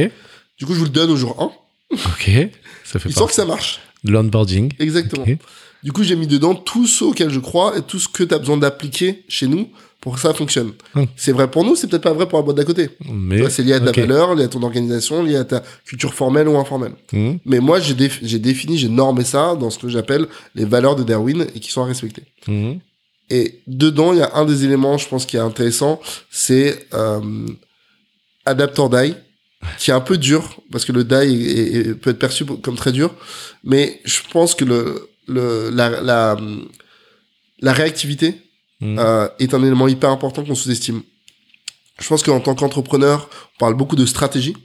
[0.59, 2.31] du coup je vous le donne au jour 1 Ok.
[2.85, 4.73] Ça fait histoire partie que ça marche l'onboarding.
[4.79, 5.25] exactement
[5.83, 8.35] du coup j'ai mis dedans tout ce auquel je crois et tout ce que tu
[8.35, 9.71] as besoin d'appliquer chez nous
[10.03, 11.07] pour que ça fonctionne Hum.
[11.17, 13.63] c'est vrai pour nous c'est peut-être pas vrai pour la boîte d'à côté Mais c'est
[13.63, 16.95] lié à ta valeur, lié à ton organisation, lié à ta culture formelle ou informelle.
[17.13, 17.39] Mhm.
[17.47, 20.27] Mais moi, j'ai déf- j'ai défini, j'ai normé ça dans ce que j'appelle
[20.59, 22.25] les valeurs de Darwin et qui sont à respecter.
[22.49, 22.81] Mhm.
[23.31, 26.01] Et dedans, il y a un des éléments, je pense, qui est intéressant,
[26.31, 27.21] c'est euh,
[28.45, 29.15] adapt or die,
[29.79, 30.43] qui est un peu dur,
[30.73, 33.15] parce que le die est- est- peut être perçu comme très dur,
[33.65, 36.37] mais je pense que le, le, la, la,
[37.61, 38.35] la réactivité
[38.83, 38.99] Mhm.
[38.99, 41.03] euh, est un élément hyper important qu'on sous-estime.
[42.01, 44.57] Je pense qu'en tant qu'entrepreneur, on parle beaucoup de stratégie.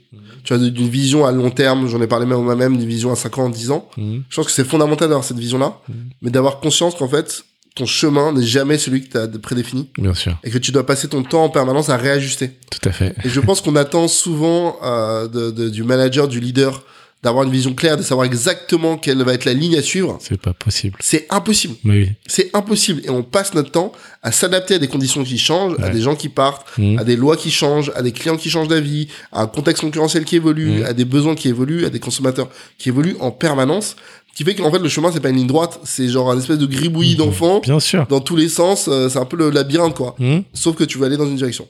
[0.44, 3.16] Tu vois, d'une vision à long terme, j'en ai parlé même moi-même, d'une vision à
[3.16, 3.88] 5 ans, 10 ans.
[3.96, 4.24] Mhm.
[4.28, 5.78] Je pense que c'est fondamental d'avoir cette vision-là,
[6.22, 7.44] mais d'avoir conscience qu'en fait,
[7.76, 10.36] ton chemin n'est jamais celui que tu as prédéfini Bien sûr.
[10.42, 12.58] et que tu dois passer ton temps en permanence à réajuster.
[12.70, 13.14] Tout à fait.
[13.24, 16.82] Et je pense qu'on attend souvent euh, de, de- du manager, du leader,
[17.22, 20.18] d'avoir une vision claire, de savoir exactement quelle va être la ligne à suivre.
[20.20, 20.96] C'est pas possible.
[21.00, 21.74] C'est impossible.
[21.84, 22.08] Mais oui.
[22.26, 23.00] C'est impossible.
[23.04, 23.92] Et on passe notre temps
[24.22, 26.98] à s'adapter à des conditions qui changent, à des gens qui partent, Mhm.
[26.98, 30.24] à des lois qui changent, à des clients qui changent d'avis, à un contexte concurrentiel
[30.24, 30.84] qui évolue, Mhm.
[30.84, 33.96] à des besoins qui évoluent, à des consommateurs qui évoluent en permanence.
[34.32, 36.38] Ce qui fait qu'en fait, le chemin, c'est pas une ligne droite, c'est genre un
[36.38, 37.18] espèce de gribouillis Mhm.
[37.18, 38.06] d'enfants Bien sûr.
[38.08, 38.86] dans tous les sens.
[38.86, 40.14] euh, C'est un peu le labyrinthe, quoi.
[40.20, 40.44] Mhm.
[40.54, 41.66] Sauf que tu vas aller dans une direction.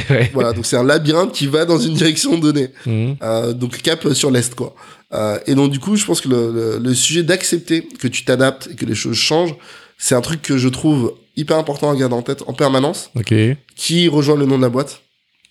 [0.10, 0.30] Ouais.
[0.34, 2.70] Voilà, donc c'est un labyrinthe qui va dans une direction donnée.
[2.86, 3.16] Mhm.
[3.22, 4.74] Euh, donc cap sur l'est quoi.
[5.12, 8.24] Euh, et donc du coup, je pense que le, le, le sujet d'accepter que tu
[8.24, 9.54] t'adaptes et que les choses changent,
[9.98, 13.32] c'est un truc que je trouve hyper important à garder en tête en permanence, Ok.
[13.76, 15.00] qui rejoint le nom de la boîte.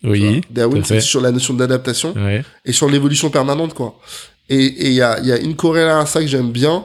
[0.04, 0.42] Oui.
[0.52, 2.44] Darwin, c'est sur la notion d'adaptation Ouais.
[2.66, 4.00] et sur l'évolution permanente quoi.
[4.50, 6.84] Et et il y a, il y a une corrélation à ça que j'aime bien,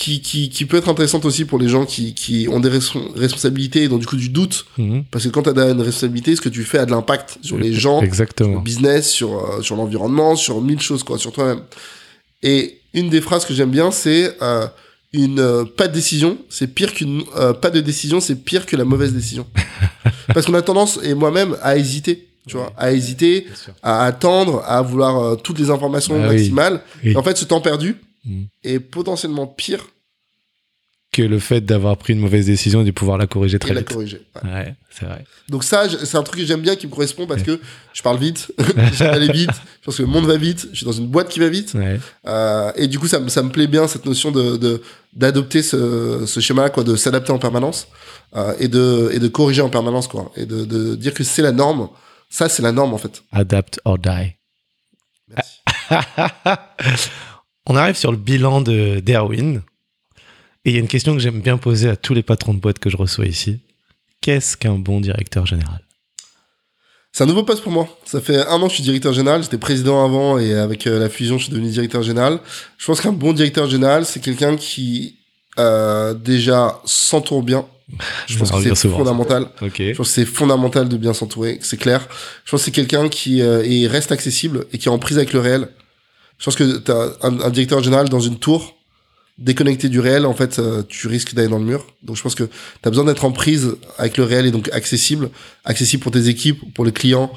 [0.00, 3.10] qui, qui, qui peut être intéressante aussi pour les gens qui, qui ont des respons-
[3.16, 5.04] responsabilités et donc du coup du doute, Mhm.
[5.10, 7.58] parce que quand tu as une responsabilité, ce que tu fais a de l'impact sur
[7.58, 8.60] les gens, sur le Exactement.
[8.60, 11.62] business, sur, euh, sur l'environnement, sur mille choses, quoi, sur toi-même.
[12.44, 14.66] Et une des phrases que j'aime bien, c'est euh,
[15.12, 18.76] une euh, pas de décision, c'est pire qu'une euh, pas de décision, c'est pire que
[18.76, 19.46] la mauvaise décision.
[20.34, 22.28] Parce qu'on a tendance, et moi-même, à hésiter.
[22.46, 23.46] tu vois, à hésiter,
[23.82, 26.36] à attendre, à vouloir euh, toutes les informations Ah oui.
[26.36, 26.80] maximales.
[27.04, 27.12] Oui.
[27.12, 27.96] Et en fait, ce temps perdu
[28.28, 28.44] Mm.
[28.64, 29.86] est potentiellement pire
[31.12, 33.72] Que le fait d'avoir pris une mauvaise décision et de pouvoir la corriger et très
[33.72, 33.88] la vite.
[33.88, 34.20] corriger.
[34.44, 34.50] Ouais.
[34.52, 35.24] Ouais, c'est vrai.
[35.48, 37.58] Donc ça, je- c'est un truc que j'aime bien, qui me correspond parce que
[37.94, 38.52] je parle vite,
[38.92, 39.50] j'aime aller vite,
[39.80, 41.72] je pense que le monde va vite, je suis dans une boîte qui va vite.
[41.74, 41.98] Ouais.
[42.26, 44.82] Euh, et du coup, ça, me- ça me plaît bien cette notion de de-
[45.14, 47.88] d'adopter ce, ce schéma-là, quoi, de s'adapter en permanence
[48.36, 51.40] euh, et de et de corriger en permanence, quoi, et de, de dire que c'est
[51.42, 51.88] la norme.
[52.28, 53.22] Ça, c'est la norme en fait.
[53.32, 54.36] Adapt or die.
[55.28, 55.60] Merci.
[57.68, 59.62] On arrive sur le bilan de d'Erwin.
[60.64, 62.58] Et il y a une question que j'aime bien poser à tous les patrons de
[62.60, 63.60] boîte que je reçois ici.
[64.20, 65.80] Qu'est-ce qu'un bon directeur général?
[67.12, 67.88] C'est un nouveau poste pour moi.
[68.04, 69.42] Ça fait un an que je suis directeur général.
[69.42, 72.40] J'étais président avant et avec euh, la fusion, je suis devenu directeur général.
[72.76, 75.16] Je pense qu'un bon directeur général, c'est quelqu'un qui
[75.58, 77.66] euh, déjà s'entoure bien.
[78.26, 79.46] Je pense que c'est fondamental.
[79.92, 82.06] Je pense que c'est fondamental de bien s'entourer, c'est clair.
[82.44, 85.16] Je pense que c'est quelqu'un qui euh, est- reste accessible et qui est en prise
[85.16, 85.68] avec le réel.
[86.38, 88.76] Je pense que t'as un, un directeur général dans une tour,
[89.38, 91.84] déconnecté du réel, en fait, euh, tu risques d'aller dans le mur.
[92.02, 92.50] Donc je pense que tu
[92.84, 95.30] as besoin d'être en prise avec le réel et donc accessible.
[95.64, 97.30] Accessible pour tes équipes, pour les clients,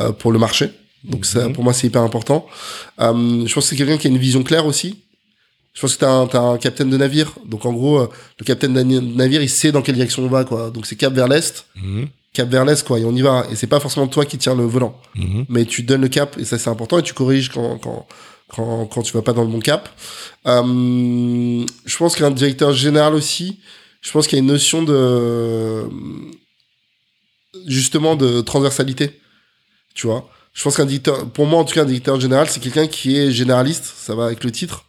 [0.00, 0.70] euh, pour le marché.
[1.04, 1.52] Donc ça, Mhm.
[1.54, 2.46] pour moi, c'est hyper important.
[3.00, 4.98] Euh, je pense que c'est quelqu'un qui a une vision claire aussi.
[5.74, 7.32] Je pense que t'as un, t'as un capitaine de navire.
[7.46, 8.08] Donc en gros, euh,
[8.40, 10.70] le capitaine de na- navire, il sait dans quelle direction on va, quoi.
[10.70, 12.08] Donc c'est cap vers l'est Mhm.
[12.32, 14.54] cap vers l'est quoi et on y va et c'est pas forcément toi qui tiens
[14.54, 15.46] le volant Mhm.
[15.48, 18.06] mais tu donnes le cap et ça c'est important et tu corriges quand quand
[18.48, 19.88] quand, quand tu vas pas dans le bon cap
[20.46, 23.60] euh, je pense qu'un directeur général aussi
[24.00, 25.84] je pense qu'il y a une notion de
[27.66, 29.20] justement de transversalité
[29.94, 32.60] tu vois je pense qu'un directeur pour moi en tout cas un directeur général c'est
[32.60, 34.84] quelqu'un qui est généraliste ça va avec le titre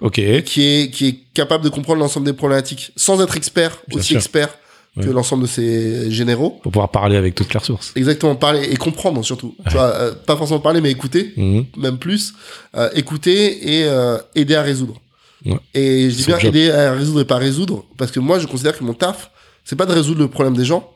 [0.00, 0.14] Ok.
[0.44, 4.08] qui est qui est capable de comprendre l'ensemble des problématiques sans être expert Bien aussi
[4.08, 4.16] sûr.
[4.16, 4.56] expert
[4.96, 5.12] que Ouais.
[5.12, 7.92] l'ensemble de ses généraux Pour pouvoir parler avec toutes les ressources.
[7.96, 9.54] Exactement, parler et comprendre surtout.
[9.66, 11.64] Tu vois, euh, pas forcément parler, mais écouter, Mhm.
[11.76, 12.34] même plus.
[12.76, 15.00] Euh, écouter et euh, aider à résoudre.
[15.44, 15.58] Ouais.
[15.74, 16.54] Et je dis bien job.
[16.54, 19.30] aider à résoudre et pas résoudre, parce que moi, je considère que mon taf,
[19.64, 20.88] c'est pas de résoudre le problème des gens,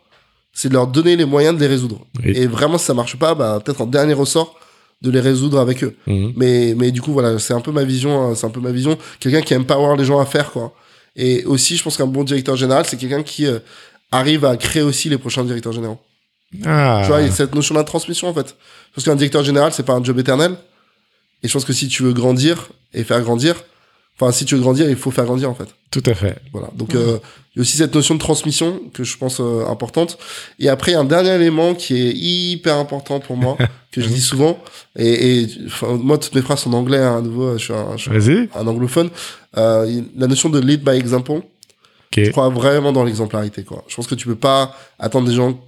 [0.52, 1.98] c'est de leur donner les moyens de les résoudre.
[2.24, 2.32] Oui.
[2.36, 4.54] Et vraiment, si ça marche pas, bah, peut-être en dernier ressort,
[5.02, 5.96] de les résoudre avec eux.
[6.06, 6.32] Mhm.
[6.36, 8.72] Mais, mais du coup, voilà, c'est un peu ma vision, euh, c'est un peu ma
[8.72, 8.96] vision.
[9.20, 10.72] Quelqu'un qui aime pas voir les gens à faire, quoi.
[11.18, 13.58] Et aussi, je pense qu'un bon directeur général, c'est quelqu'un qui euh,
[14.12, 15.98] arrive à créer aussi les prochains directeurs généraux.
[16.64, 17.00] Ah.
[17.02, 18.56] Tu vois, il y a cette notion de la transmission, en fait.
[18.94, 20.54] Parce qu'un directeur général, c'est pas un job éternel.
[21.42, 23.56] Et je pense que si tu veux grandir et faire grandir,
[24.20, 25.68] enfin, si tu veux grandir, il faut faire grandir, en fait.
[25.90, 26.36] Tout à fait.
[26.52, 26.68] Voilà.
[26.74, 27.18] Donc, euh,
[27.54, 30.18] il y a aussi cette notion de transmission que je pense euh, importante.
[30.58, 33.56] Et après, il y a un dernier élément qui est hyper important pour moi,
[33.92, 34.58] que je dis souvent.
[34.96, 37.72] Et, et enfin, moi, toutes mes phrases sont en anglais, hein, à nouveau, je suis
[37.72, 39.10] un, je suis un anglophone.
[39.56, 41.40] Euh, la notion de lead by example,
[42.12, 42.24] Ok.
[42.24, 43.84] je crois vraiment dans l'exemplarité, quoi.
[43.88, 45.58] Je pense que tu peux pas attendre des gens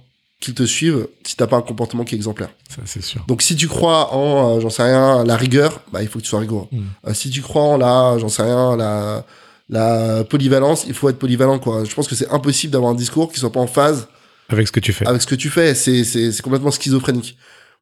[0.41, 2.49] qui te suivent si t'as pas un comportement qui est exemplaire.
[2.67, 3.23] Ça, c'est sûr.
[3.27, 6.23] Donc si tu crois en, euh, j'en sais rien, la rigueur, bah il faut que
[6.23, 6.67] tu sois rigoureux.
[6.71, 6.79] Mm.
[7.07, 9.23] Euh, si tu crois en la, j'en sais rien, la,
[9.69, 11.85] la polyvalence, il faut être polyvalent, quoi.
[11.85, 14.07] Je pense que c'est impossible d'avoir un discours qui soit pas en phase
[14.49, 15.07] Avec ce que tu fais.
[15.07, 15.73] avec ce que tu fais.
[15.75, 17.37] C'est, c'est, c'est complètement schizophrénique.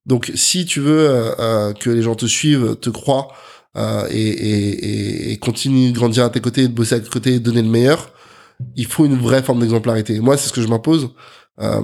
[0.06, 3.30] Donc si tu veux euh, euh, que les gens te suivent, te croient
[3.78, 7.10] euh, et, et, et, et continuent de grandir à tes côtés, de bosser à tes
[7.10, 8.12] côtés, de donner le meilleur,
[8.76, 10.20] il faut une vraie forme d'exemplarité.
[10.20, 11.10] Moi, c'est ce que je m'impose.
[11.62, 11.82] Euh,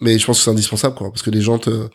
[0.00, 1.88] mais je pense que c'est indispensable, quoi, parce que les gens te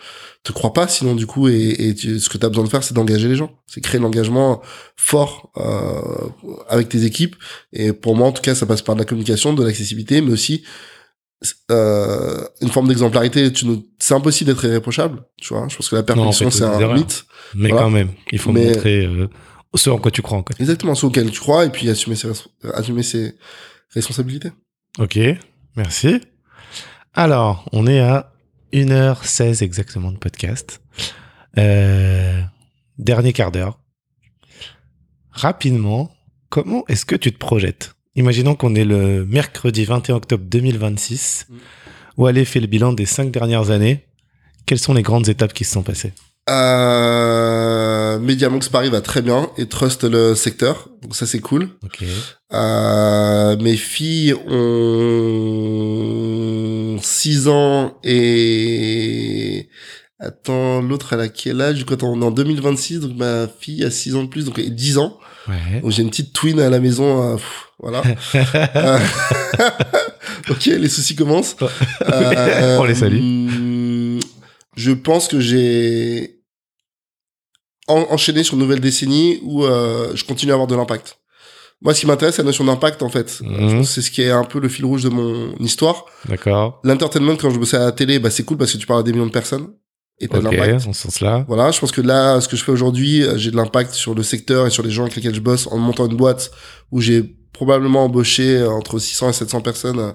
[0.44, 2.70] te croient pas, sinon du coup, et, et tu- ce que tu as besoin de
[2.70, 4.62] faire, c'est d'engager les gens, c'est créer l'engagement
[4.96, 6.30] fort euh,
[6.70, 7.36] avec tes équipes.
[7.74, 10.32] Et pour moi, en tout cas, ça passe par de la communication, de l'accessibilité, mais
[10.32, 10.64] aussi
[11.72, 13.52] euh, une forme d'exemplarité.
[13.52, 15.68] Tu ne- c'est impossible d'être irréprochable, tu vois.
[15.70, 17.26] Je pense que la perfection, fait c'est un mythe.
[17.56, 17.84] Mais Voilà.
[17.86, 19.28] quand même, il faut Mais- montrer euh,
[19.74, 20.38] ce en quoi tu crois.
[20.38, 20.60] En fait.
[20.62, 23.34] Exactement, ce auquel tu crois, et puis assumer ses, res- assumer ses
[23.94, 24.52] responsabilités.
[25.00, 25.20] Ok,
[25.76, 26.22] merci.
[27.18, 28.34] Alors, on est à
[28.74, 30.82] 1h16 exactement de podcast.
[31.58, 32.42] Euh,
[32.98, 33.80] dernier quart d'heure.
[35.32, 36.12] Rapidement,
[36.50, 37.96] comment est-ce que tu te projettes?
[38.16, 41.48] Imaginons qu'on est le mercredi 21 octobre 2026.
[41.48, 41.56] Mm.
[42.18, 44.08] Wallet fait le bilan des cinq dernières années.
[44.66, 46.12] Quelles sont les grandes étapes qui se sont passées?
[46.48, 51.70] Euh, Mediamonks Paris va très bien et trust le secteur, donc ça c'est cool.
[51.84, 52.04] Ok.
[52.54, 54.36] Euh, mes filles
[55.66, 59.70] ont 6 ans et...
[60.20, 61.84] Attends, l'autre elle a quel âge?
[61.86, 64.68] Quand on est en 2026, donc ma fille a 6 ans de plus, donc elle
[64.68, 65.18] a 10 ans.
[65.48, 65.82] Ouais.
[65.82, 68.02] Donc j'ai une petite twin à la maison, euh, pff, voilà.
[68.76, 69.00] Euh,
[70.50, 71.56] ok, les soucis commencent.
[72.10, 73.20] Euh, On les salue.
[73.20, 74.20] hum,
[74.78, 76.35] Je pense que j'ai
[77.88, 81.18] en- enchaîné sur une nouvelle décennie où euh, je continue à avoir de l'impact.
[81.82, 83.42] Moi, ce qui m'intéresse, c'est la notion d'impact, en fait.
[83.42, 83.84] Mhm.
[83.84, 86.06] C'est ce qui est un peu le fil rouge de mon histoire.
[86.28, 86.80] D'accord.
[86.84, 89.04] L'entertainment, quand je bossais à la télé, bah, c'est cool parce que tu parles à
[89.04, 89.68] des millions de personnes.
[90.22, 90.94] et t'as de Ok, l'impact.
[90.94, 91.44] sens-là.
[91.50, 94.16] Voilà, je pense que là, ce que je fais aujourd'hui, euh, j'ai de l'impact sur
[94.16, 96.52] le secteur et sur les gens avec lesquels je bosse en montant une boîte
[96.92, 100.14] où j'ai probablement embauché euh, entre 600 et 700 personnes,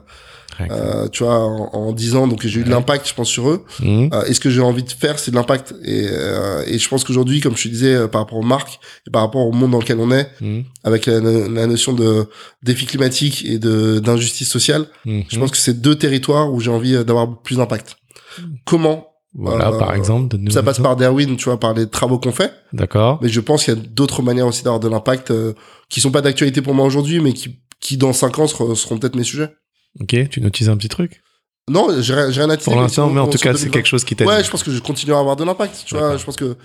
[0.70, 2.26] euh, tu vois, en, en 10 ans.
[2.28, 3.64] Donc j'ai eu de l'impact, je pense, sur eux.
[3.80, 4.10] Mhm.
[4.12, 5.74] Euh, et ce que j'ai envie de faire, c'est de l'impact.
[5.84, 8.80] Et, euh, et je pense qu'aujourd'hui, comme je te disais, euh, par rapport aux marques
[9.06, 10.64] et par rapport au monde dans lequel on est, Mhm.
[10.84, 12.26] avec la, la notion de
[12.62, 15.24] défi climatique et de d'injustice sociale, Mhm.
[15.28, 17.96] je pense que c'est deux territoires où j'ai envie euh, d'avoir plus d'impact.
[18.64, 20.36] Comment Voilà, euh, par exemple.
[20.38, 22.52] de Ça passe par Darwin, tu vois, par les travaux qu'on fait.
[22.72, 23.18] D'accord.
[23.22, 25.52] Mais je pense qu'il y a d'autres manières aussi d'avoir de l'impact euh,
[25.88, 28.98] qui sont pas d'actualité pour moi aujourd'hui, mais qui, qui dans cinq ans seront, seront
[28.98, 29.50] peut-être mes sujets.
[29.98, 31.20] Ok, tu nous teases un petit truc
[31.68, 32.64] Non, j'ai rien à dire.
[32.64, 34.28] Pour l'instant, mais en tout cas, c'est quelque chose qui t'aide.
[34.28, 35.82] Ouais, je pense que je continuerai à avoir de l'impact.
[35.86, 36.56] Tu vois, je pense que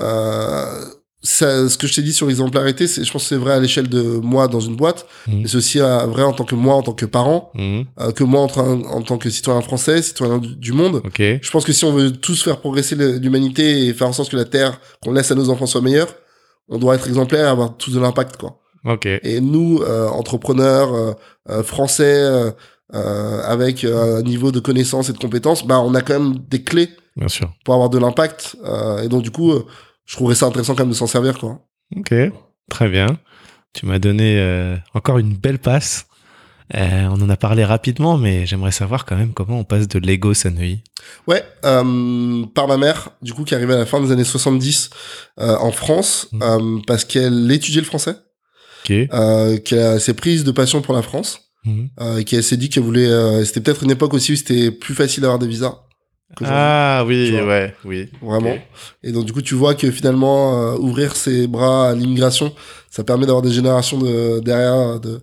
[0.00, 0.84] euh,
[1.22, 3.60] ça, ce que je t'ai dit sur l'exemplarité, c'est, je pense que c'est vrai à
[3.60, 5.40] l'échelle de moi dans une boîte, Mhm.
[5.42, 7.84] mais c'est aussi euh, vrai en tant que moi, en tant que parent, Mhm.
[8.00, 10.96] euh, que moi en, train- en tant que citoyen français, citoyen du, du monde.
[11.04, 11.18] Ok.
[11.18, 14.36] Je pense que si on veut tous faire progresser l'humanité et faire en sorte que
[14.36, 16.14] la Terre qu'on laisse à nos enfants soit meilleure,
[16.68, 18.60] on doit être exemplaire et avoir tous de l'impact, quoi.
[18.86, 19.06] Ok.
[19.06, 21.12] Et nous, euh, entrepreneurs euh,
[21.50, 22.50] euh, français, euh,
[22.94, 26.38] euh, avec euh, un niveau de connaissance et de compétences, bah, on a quand même
[26.48, 27.52] des clés Bien sûr.
[27.64, 28.56] pour avoir de l'impact.
[28.64, 29.52] euh, et donc, du coup,
[30.04, 31.58] je trouverais ça intéressant quand même de s'en servir, quoi.
[31.96, 32.14] Ok.
[32.70, 33.18] Très bien.
[33.74, 36.06] Tu m'as donné euh, encore une belle passe.
[36.74, 40.00] Euh, on en a parlé rapidement, mais j'aimerais savoir quand même comment on passe de
[40.00, 40.82] Lego Sanui.
[41.28, 44.90] Ouais, euh, par ma mère, du coup, qui arrivait à la fin des années 70
[45.38, 48.16] euh, en France, euh, parce qu'elle étudiait le français,
[48.88, 49.08] Ok.
[49.12, 51.88] euh, qu'elle s'est prise de passion pour la France, Mhm.
[52.00, 53.06] euh, qu'elle s'est dit qu'elle voulait...
[53.08, 55.74] euh, c'était peut-être une époque aussi où c'était plus facile d'avoir des visas.
[56.44, 58.08] Ah oui, ouais, oui.
[58.20, 58.56] Vraiment.
[59.04, 62.52] Et donc du coup, tu vois que finalement, euh, ouvrir ses bras à l'immigration,
[62.90, 65.20] ça permet d'avoir des générations de derrière de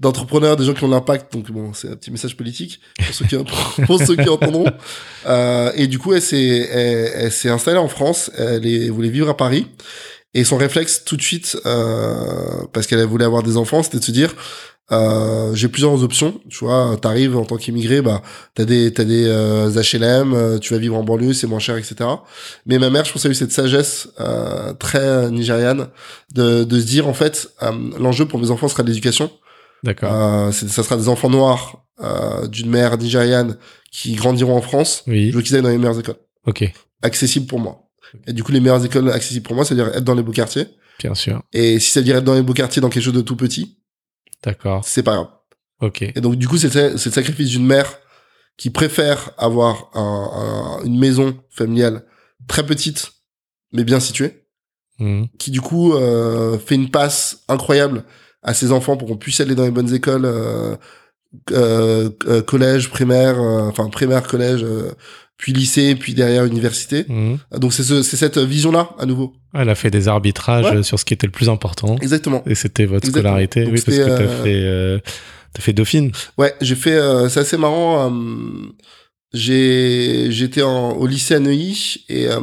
[0.00, 1.32] d'entrepreneurs, des gens qui ont l'impact.
[1.32, 3.36] Donc bon, c'est un petit message politique pour ceux qui
[3.86, 4.66] pour ceux qui entendront.
[5.76, 8.30] Et du coup, elle s'est elle, elle s'est installée en France.
[8.36, 9.66] Elle, est, elle voulait vivre à Paris.
[10.34, 14.04] Et son réflexe tout de suite, euh, parce qu'elle voulait avoir des enfants, c'était de
[14.04, 14.34] se dire
[14.92, 16.40] euh, j'ai plusieurs options.
[16.50, 18.20] Tu vois, t'arrives en tant qu'immigré, bah
[18.54, 21.76] t'as des t'as des euh, HLM, euh, tu vas vivre en banlieue, c'est moins cher,
[21.78, 21.94] etc.
[22.66, 25.88] Mais ma mère, je pense, qu'elle a eu cette sagesse euh, très nigériane
[26.34, 29.30] de de se dire en fait, euh, l'enjeu pour mes enfants sera l'éducation.
[29.84, 30.12] D'accord.
[30.12, 33.56] Euh, ça sera des enfants noirs euh, d'une mère nigériane
[33.92, 35.02] qui grandiront en France.
[35.06, 35.30] oui.
[35.30, 36.16] Je veux qu'ils aillent dans les meilleures écoles,
[36.46, 36.70] Ok.
[37.02, 37.83] accessibles pour moi.
[38.26, 40.68] Et du coup, les meilleures écoles accessibles pour moi, c'est-à-dire être dans les beaux quartiers.
[41.00, 41.42] Bien sûr.
[41.52, 43.36] Et si ça veut dire être dans les beaux quartiers, dans quelque chose de tout
[43.36, 43.78] petit,
[44.42, 44.84] D'accord.
[44.86, 45.28] c'est pas grave.
[45.80, 46.02] Ok.
[46.02, 47.98] Et donc, du coup, c'est le sacrifice d'une mère
[48.56, 52.04] qui préfère avoir un- un- une maison familiale
[52.46, 53.10] très petite,
[53.72, 54.46] mais bien située,
[55.00, 55.26] Mhm.
[55.38, 58.04] qui du coup euh, fait une passe incroyable
[58.44, 60.76] à ses enfants pour qu'on puisse aller dans les bonnes écoles, euh,
[61.50, 64.92] euh, euh, collège, primaire, euh, enfin primaire, collège, euh,
[65.36, 67.04] puis lycée, puis derrière université.
[67.08, 67.38] Mhm.
[67.58, 69.34] Donc c'est ce, c'est cette vision-là à nouveau.
[69.52, 70.82] Elle a fait des arbitrages Ouais.
[70.82, 71.96] sur ce qui était le plus important.
[72.00, 72.42] Exactement.
[72.46, 73.30] Et c'était votre Exactement.
[73.30, 73.64] scolarité.
[73.64, 74.98] Donc oui, parce que t'as euh, fait, euh,
[75.52, 76.12] t'as fait Dauphine.
[76.38, 76.92] Ouais, j'ai fait.
[76.94, 78.08] euh, c'est assez marrant.
[78.10, 78.66] euh,
[79.32, 82.40] j'ai j'étais au lycée à Neuilly et euh,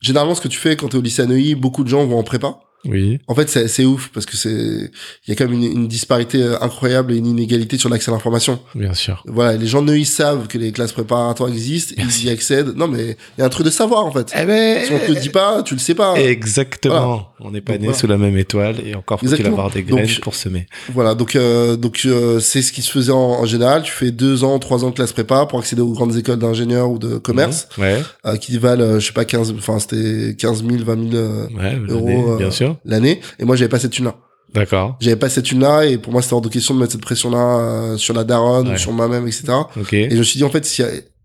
[0.00, 2.18] généralement ce que tu fais quand t'es au lycée à Neuilly, beaucoup de gens vont
[2.18, 2.60] en prépa.
[2.84, 3.18] Oui.
[3.26, 6.42] En fait, c'est ouf parce que c'est il y a quand même une, une disparité
[6.42, 8.60] euh, incroyable et une inégalité sur l'accès à l'information.
[8.74, 9.22] Bien sûr.
[9.26, 12.22] Voilà, les gens de Neuilly savent que les classes préparatoires existent, Merci.
[12.22, 12.74] ils y accèdent.
[12.76, 14.32] Non, mais il y a un truc de savoir en fait.
[14.40, 16.14] Eh ben, Si on te le dit pas, tu le sais pas.
[16.16, 17.28] Exactement.
[17.40, 17.94] On n'est pas né voilà.
[17.98, 20.66] sous la même étoile et encore faut-il avoir des graines Donc, pour semer.
[20.92, 23.82] Voilà, donc euh, donc euh, c'est ce qui se faisait en, en général.
[23.82, 26.90] Tu fais deux ans, trois ans de classe prépa pour accéder aux grandes écoles d'ingénieurs
[26.90, 27.68] ou de commerce.
[27.76, 27.84] Mhm.
[27.84, 28.02] Ouais.
[28.26, 31.46] euh, qui valent, euh, je sais pas, 15, enfin, c'était 15 000, 20 000 euh,
[31.56, 32.67] Ouais, Euros, euh, bien sûr.
[32.84, 33.20] L'année.
[33.38, 34.16] Et moi, j'avais pas cette thune-là.
[34.54, 34.96] D'accord.
[35.00, 37.38] J'avais pas cette thune-là, et pour moi, c'était hors de question de mettre cette pression-là
[37.58, 38.74] euh, sur la daronne, Ouais.
[38.74, 39.44] ou sur moi-même, etc.
[39.78, 39.92] Ok.
[39.92, 40.82] Et je me suis dit, en fait, si,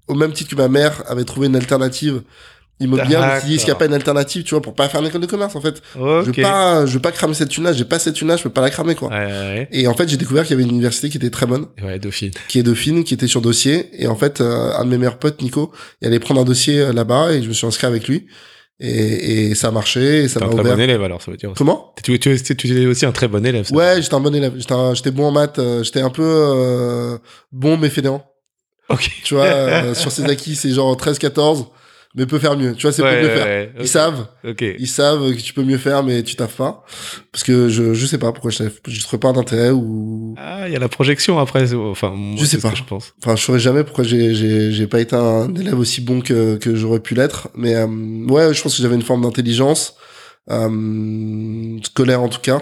[0.07, 2.21] au même titre que ma mère avait trouvé une alternative
[2.79, 4.73] immobilière, je me suis dit, est-ce qu'il n'y a pas une alternative, tu vois, pour
[4.73, 5.81] pas faire une école de commerce, en fait?
[5.95, 6.35] Je Ok.
[6.37, 8.59] veux pas, je veux pas cramer cette thune-là, j'ai pas cette thune-là, je peux pas
[8.61, 9.07] la cramer, quoi.
[9.09, 11.45] Ouais, ouais, Et en fait, j'ai découvert qu'il y avait une université qui était très
[11.45, 11.67] bonne.
[11.81, 12.31] Ouais, Dauphine.
[12.49, 13.89] qui est Dauphine, qui était sur dossier.
[14.03, 15.71] Et en fait, euh, un de mes meilleurs potes, Nico,
[16.01, 18.25] il allait prendre un dossier euh, là-bas et je me suis inscrit avec lui.
[18.79, 20.75] Et, et ça a marché, et ça T'es un très ouvert.
[20.75, 21.51] bon élève alors, ça veut dire.
[21.51, 21.57] aussi.
[21.57, 21.93] Comment?
[22.03, 23.65] Tu, tu, tu, tu es aussi un très bon élève.
[23.65, 23.75] ça.
[23.75, 24.53] Ouais, j'étais un bon élève.
[24.93, 25.59] J'étais bon en maths.
[25.59, 27.17] euh, J'étais un peu euh,
[27.51, 28.25] bon mais fainéant.
[28.89, 29.09] Ok.
[29.23, 31.67] Tu vois, euh, sur ses acquis, c'est genre 13-14,
[32.15, 32.73] mais peut faire mieux.
[32.75, 33.45] Tu vois, c'est Ouais, mieux ouais, faire.
[33.45, 33.71] ouais.
[33.79, 34.27] Ils savent,
[34.59, 36.85] ils savent que tu peux mieux faire, mais tu taffes pas.
[37.31, 38.79] Parce que je, je sais pas pourquoi je taffes.
[38.87, 40.35] Je trouve pas d'intérêt ou.
[40.37, 41.73] Ah, il y a la projection après.
[41.73, 42.71] Enfin, moi, Je sais ce pas.
[42.71, 43.13] que je pense.
[43.23, 46.57] Enfin, je saurais jamais pourquoi j'ai j'ai j'ai pas été un élève aussi bon que
[46.57, 47.49] que j'aurais pu l'être.
[47.55, 47.87] Mais euh,
[48.29, 49.95] ouais, je pense que j'avais une forme d'intelligence
[50.51, 52.61] euh, scolaire en tout cas.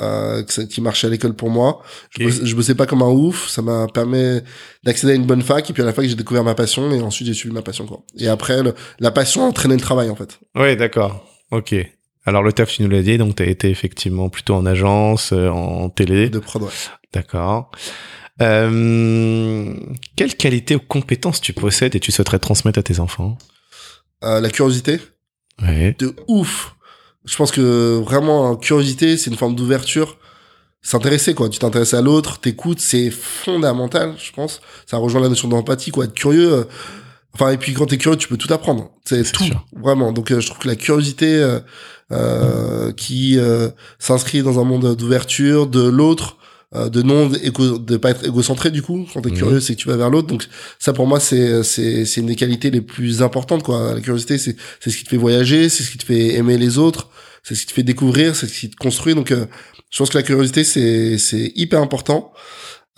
[0.00, 1.82] Euh, qui marchait à l'école pour moi.
[2.10, 4.40] Je, bossais, je bossais pas comme un ouf, ça m'a permis
[4.84, 7.00] d'accéder à une bonne fac et puis à la fac j'ai découvert ma passion et
[7.00, 8.02] ensuite j'ai suivi ma passion quoi.
[8.18, 10.38] Et après le- la passion a entraîné le travail en fait.
[10.54, 11.24] Ouais, d'accord.
[11.50, 11.74] Ok.
[12.24, 15.32] Alors le taf, tu nous l'as dit, donc tu as été effectivement plutôt en agence,
[15.32, 16.28] euh, en télé.
[16.28, 16.68] De prod ouais.
[17.12, 17.70] D'accord.
[18.42, 19.74] Euh,
[20.16, 23.38] quelles qualités ou compétences tu possèdes et tu souhaiterais transmettre à tes enfants?
[24.24, 24.98] Euh, la curiosité
[25.62, 25.96] Ouais.
[25.98, 26.75] de ouf.
[27.26, 30.16] Je pense que vraiment euh, curiosité c'est une forme d'ouverture.
[30.82, 34.60] S'intéresser quoi, tu t'intéresses à l'autre, t'écoutes, c'est fondamental, je pense.
[34.86, 36.52] Ça rejoint la notion d'empathie quoi, être curieux.
[36.52, 36.64] euh,
[37.34, 38.90] Enfin et puis quand t'es curieux, tu peux tout apprendre.
[39.04, 39.66] C'est tout, sûr.
[39.76, 40.12] vraiment.
[40.12, 41.44] Donc euh, je trouve que la curiosité
[42.12, 43.38] euh, qui
[43.98, 46.35] s'inscrit dans un monde d'ouverture de l'autre,
[46.74, 49.06] de non de pas être égocentré du coup.
[49.14, 49.36] Quand t'es Mhm.
[49.36, 50.26] curieux, c'est que tu vas vers l'autre.
[50.28, 50.46] Donc
[50.78, 53.94] ça pour moi c'est c'est c'est une des qualités les plus importantes quoi.
[53.94, 56.58] La curiosité c'est c'est ce qui te fait voyager, c'est ce qui te fait aimer
[56.58, 57.08] les autres,
[57.44, 59.14] c'est ce qui te fait découvrir, c'est ce qui te construit.
[59.14, 59.46] Donc euh,
[59.90, 62.32] je pense que la curiosité c'est c'est hyper important.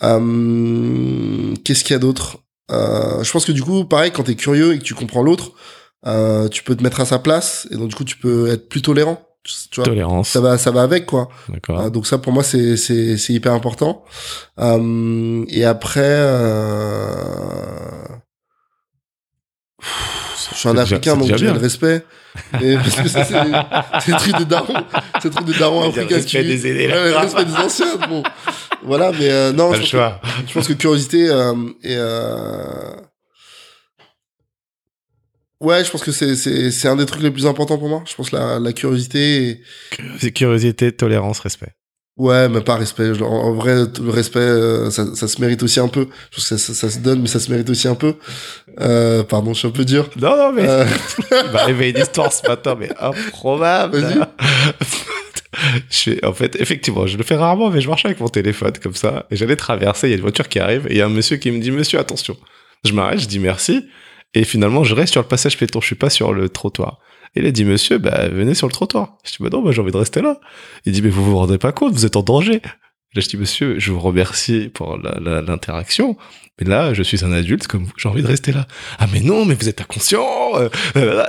[0.03, 2.37] Euh, Qu'est-ce qu'il y a d'autre?
[2.71, 5.51] Euh, Je pense que du coup pareil quand t'es curieux et que tu comprends l'autre,
[6.07, 8.67] euh, tu peux te mettre à sa place et donc du coup tu peux être
[8.69, 9.21] plus tolérant.
[9.43, 10.29] Tu vois, Tolérance.
[10.29, 11.29] ça va ça va avec quoi.
[11.47, 11.79] D'accord.
[11.79, 14.03] Euh, donc ça pour moi c'est c'est c'est hyper important.
[14.59, 17.05] Euh, et après euh...
[20.51, 22.03] je suis un déjà- africain donc j'ai le respect.
[22.61, 23.33] Mais parce que ça c'est
[24.01, 24.73] c'est le truc de daron,
[25.19, 26.15] c'est le truc de daron Il y a le africain.
[26.17, 27.09] respect des aînés, Ouais, là.
[27.11, 27.97] le respect des anciens.
[28.07, 28.23] Bon,
[28.83, 30.21] voilà mais euh, non Pas je le pense, choix.
[30.21, 31.53] que, je pense que curiosité euh,
[31.83, 32.91] et euh...
[35.61, 38.03] Ouais, je pense que c'est c'est c'est un des trucs les plus importants pour moi.
[38.07, 39.61] Je pense la la curiosité
[40.21, 41.73] et, curiosité, tolérance, respect.
[42.17, 43.11] Ouais, mais pas respect.
[43.21, 46.07] En, en vrai, le respect, euh, ça, ça se mérite aussi un peu.
[46.31, 48.15] Je pense que ça, ça, ça se donne, mais ça se mérite aussi un peu.
[48.81, 50.09] Euh, pardon, je suis un peu dur.
[50.19, 50.85] Non, non, mais Euh,
[51.45, 54.03] il m'a réveillé une histoire ce matin, mais improbable.
[55.89, 58.73] Je fais, en fait, effectivement, je le fais rarement, mais je marche avec mon téléphone
[58.81, 61.01] comme ça, et j'allais traverser, il y a une voiture qui arrive, et il y
[61.01, 62.37] a un monsieur qui me dit, monsieur, attention.
[62.85, 63.83] Je m'arrête, je dis merci,
[64.33, 66.99] et finalement, je reste sur le passage piéton, je suis pas sur le trottoir.
[67.35, 69.17] Et il a dit, monsieur, bah, venez sur le trottoir.
[69.23, 70.39] Je dis, bah non, bah, j'ai envie de rester là.
[70.85, 72.61] Il dit, mais vous vous rendez pas compte, vous êtes en danger.
[73.15, 76.15] Là, je dis, monsieur, je vous remercie pour l'interaction,
[76.61, 78.67] mais là, je suis un adulte comme vous, j'ai envie de rester là.
[78.99, 80.27] Ah, mais non, mais vous êtes inconscient,
[80.57, 80.69] euh,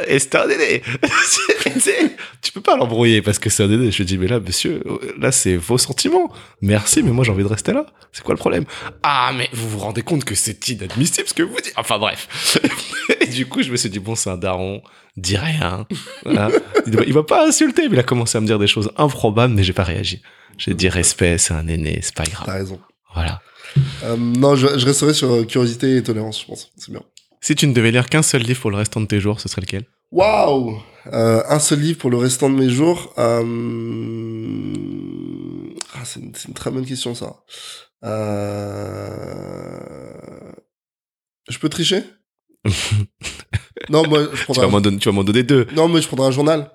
[0.07, 0.47] et c'est un
[1.81, 3.91] c'est- tu peux pas l'embrouiller parce que c'est un aîné.
[3.93, 4.83] Je dis, mais là, monsieur,
[5.19, 6.31] là, c'est vos sentiments.
[6.61, 7.87] Merci, mais moi, j'ai envie de rester là.
[8.13, 8.65] C'est quoi le problème?
[9.03, 11.73] Ah, mais vous vous rendez compte que c'est inadmissible ce que vous dites.
[11.77, 12.59] Enfin, bref.
[13.23, 14.83] et du coup, je me suis dit, bon, c'est un daron,
[15.17, 15.87] dis rien.
[16.25, 16.51] Voilà.
[16.87, 19.63] Il va pas insulter, mais il a commencé à me dire des choses improbables, mais
[19.63, 20.21] j'ai pas réagi.
[20.61, 22.45] J'ai dit respect, c'est un aîné, c'est pas grave.
[22.45, 22.79] T'as raison.
[23.15, 23.41] Voilà.
[24.05, 26.71] Euh, non, je, je resterai sur euh, curiosité et tolérance, je pense.
[26.77, 27.01] C'est bien.
[27.41, 29.49] Si tu ne devais lire qu'un seul livre pour le restant de tes jours, ce
[29.49, 29.87] serait lequel?
[30.13, 30.79] Waouh
[31.15, 33.15] euh, Un seul livre pour le restant de mes jours.
[33.17, 33.45] Euh...
[35.95, 37.37] Ah, c'est une, très bonne question, ça.
[38.05, 39.81] Euh...
[41.49, 42.03] Je peux tricher?
[43.89, 45.67] Non, moi, je tu vas prendrai, m'en donner, tu vas m'en donner deux.
[45.75, 46.71] non, mais je prendrai un journal.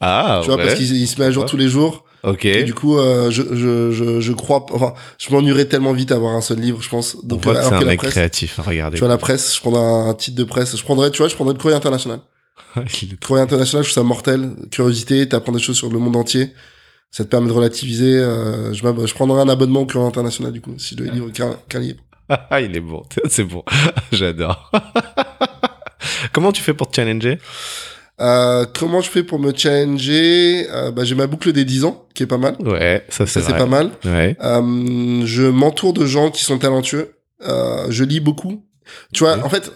[0.00, 0.64] Ah, tu vois, ouais.
[0.66, 1.48] parce qu'il il se met à jour Ouais.
[1.48, 2.04] tous les jours.
[2.24, 2.46] Ok.
[2.46, 6.14] Et du coup, euh, je, je, je, je crois, enfin, je m'ennuierais tellement vite à
[6.16, 7.16] avoir un seul livre, je pense.
[7.22, 8.94] On Donc, euh, c'est un mec presse, créatif, hein, regardez.
[8.96, 10.74] tu vois, la presse, je prendrais un titre de presse.
[10.76, 12.20] Je prendrais, tu vois, je prendrais le courrier international.
[12.76, 14.52] Est- Courrier international, je trouve ça mortel.
[14.70, 16.50] Curiosité, t'apprends des choses sur le monde entier.
[17.10, 18.16] Ça te permet de relativiser.
[18.18, 21.30] Euh, je, je prendrais un abonnement au courrier international, du coup, si je devais lire
[21.32, 22.00] qu'un qu'un livre.
[22.30, 23.62] Ah, il est bon, c'est bon.
[24.12, 24.72] J'adore.
[26.32, 27.38] Comment tu fais pour te challenger?
[28.20, 30.66] Euh, comment je fais pour me challenger?
[30.70, 32.56] Euh, bah, J'ai ma boucle des 10 ans, qui est pas mal.
[32.60, 33.58] Ouais, ça c'est Ça, c'est vrai.
[33.58, 33.90] pas mal.
[34.04, 34.36] Ouais.
[34.42, 37.16] Euh, je m'entoure de gens qui sont talentueux.
[37.42, 38.64] Euh, je lis beaucoup.
[39.12, 39.72] Tu vois, en fait,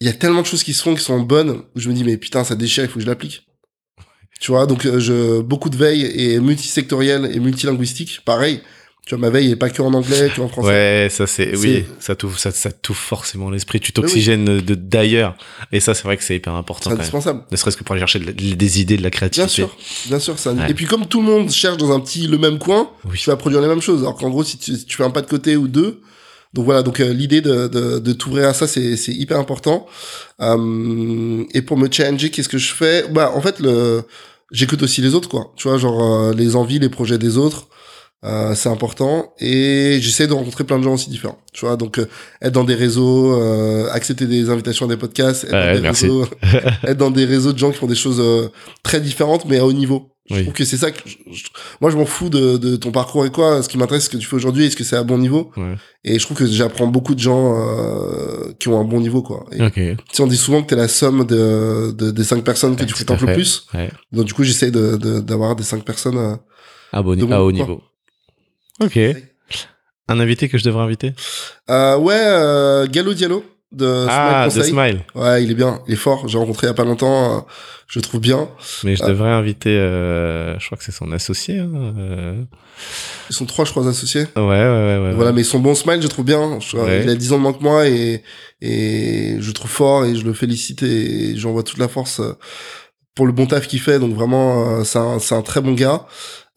[0.00, 1.94] il y a tellement de choses qui se font qui sont bonnes où je me
[1.94, 3.46] dis mais putain ça déchire, il faut que je l'applique.
[4.40, 8.60] Tu vois, donc euh, je beaucoup de veille et multisectorielle et multilinguistique, pareil.
[9.06, 10.68] Tu vois, ma veille est pas que en anglais, que en français.
[10.68, 15.36] Ouais, ça c'est oui, ça t'ouvre ça, ça t'ouvre forcément l'esprit, tu t'oxygènes de d'ailleurs
[15.72, 17.00] et ça c'est vrai que c'est hyper important C'est quand même.
[17.00, 17.42] indispensable.
[17.50, 19.62] Ne serait-ce que pour aller chercher de la- des idées, de la créativité.
[19.62, 20.38] Bien sûr, bien sûr.
[20.38, 20.52] Ça...
[20.52, 20.70] Ouais.
[20.70, 23.18] Et puis comme tout le monde cherche dans un petit le même coin, Oui.
[23.18, 24.00] tu vas produire les mêmes choses.
[24.02, 26.02] Alors qu'en gros, si tu, si tu fais un pas de côté ou deux,
[26.52, 26.82] donc voilà.
[26.82, 29.86] Donc euh, l'idée de, de, de t'ouvrir à ça, c'est c'est hyper important.
[30.40, 33.06] Euh, et pour me challenger, qu'est-ce que je fais?
[33.10, 34.02] Bah en fait, le
[34.52, 35.52] j'écoute aussi les autres, quoi.
[35.56, 37.68] Tu vois, genre euh, les envies, les projets des autres.
[38.22, 41.98] Euh, c'est important et j'essaie de rencontrer plein de gens aussi différents tu vois donc
[41.98, 42.04] euh,
[42.42, 46.04] être dans des réseaux euh, accepter des invitations à des podcasts être, dans des merci.
[46.04, 46.26] réseaux,
[46.86, 48.48] être dans des réseaux de gens qui font des choses euh,
[48.82, 50.42] très différentes mais à haut niveau je Oui.
[50.42, 51.44] trouve que c'est ça que je- je-
[51.80, 54.16] moi je m'en fous de, de ton parcours et quoi ce qui m'intéresse c'est ce
[54.18, 55.50] que tu fais aujourd'hui est-ce que c'est à bon niveau?
[55.56, 55.76] Ouais.
[56.04, 59.46] et je trouve que j'apprends beaucoup de gens euh, qui ont un bon niveau quoi
[59.50, 59.72] et, Ok.
[59.74, 62.82] tu sais, on dit souvent que t'es la somme de, de des cinq personnes que
[62.82, 63.90] Ouais, tu fréquentes le plus Ouais.
[64.12, 66.36] donc du coup j'essaie de de- d'avoir des cinq personnes euh,
[66.92, 67.80] À, bon, De à haut niveau.
[68.80, 68.98] Ok.
[70.08, 71.12] Un invité que je devrais inviter
[71.70, 74.72] Euh, ouais, euh, Gallo Diallo de Ah, Smile de Conseil.
[74.72, 75.04] Smile.
[75.14, 76.26] Ouais, il est bien, il est fort.
[76.26, 77.40] J'ai rencontré il y a pas longtemps, euh,
[77.86, 78.48] je le trouve bien.
[78.82, 79.08] Mais je Ah.
[79.08, 81.58] devrais inviter, euh, je crois que c'est son associé.
[81.60, 82.42] hein, euh.
[83.28, 84.26] Ils sont trois, je crois, associés.
[84.34, 84.98] Ouais, ouais, ouais.
[84.98, 85.36] ouais, Voilà, ouais.
[85.36, 86.58] mais son bon smile, je le trouve bien.
[86.58, 87.02] Je- Ouais.
[87.04, 88.24] Il a 10 ans de moins que moi et,
[88.60, 92.32] et je le trouve fort et je le félicite et j'envoie toute la force euh,
[93.14, 94.00] pour le bon taf qu'il fait.
[94.00, 96.06] Donc vraiment, euh, c'est un, c'est un très bon gars.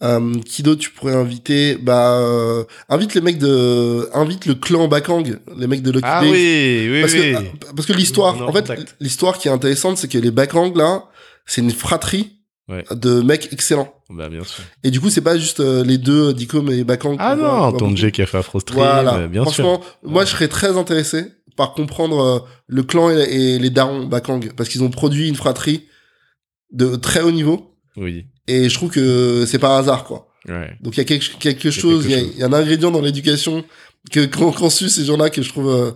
[0.03, 1.75] Euh, qui d'autre tu pourrais inviter?
[1.77, 5.23] Bah, euh, invite les mecs de, invite le clan Bakang,
[5.57, 7.31] les mecs de Lucky Ah oui, oui, parce oui.
[7.31, 8.69] que, ah, parce que l'histoire, en fait,
[8.99, 11.05] l'histoire qui est intéressante, c'est que les Bakang là,
[11.45, 12.31] c'est une fratrie
[12.69, 12.85] Ouais.
[12.91, 13.93] de mecs excellents.
[14.09, 14.63] Bah, bien sûr.
[14.85, 17.17] Et du coup, c'est pas juste euh, les deux, Dicom et Bakang.
[17.19, 17.97] Ah non, qu'on voit ton beaucoup.
[17.97, 19.15] J qui a fait Afro Stream, Voilà.
[19.15, 19.41] euh, sûr.
[19.43, 21.25] Franchement, moi, je serais très intéressé
[21.57, 25.35] par comprendre euh, le clan et, et les darons Bakang parce qu'ils ont produit une
[25.35, 25.87] fratrie
[26.71, 28.25] de très haut niveau Oui.
[28.47, 30.27] et je trouve que c'est pas un hasard quoi.
[30.47, 30.71] Ouais.
[30.81, 33.63] Donc il y a quelque, quelque chose, il y, y a un ingrédient dans l'éducation
[34.11, 35.91] que qu'ont su ces gens-là que je trouve euh,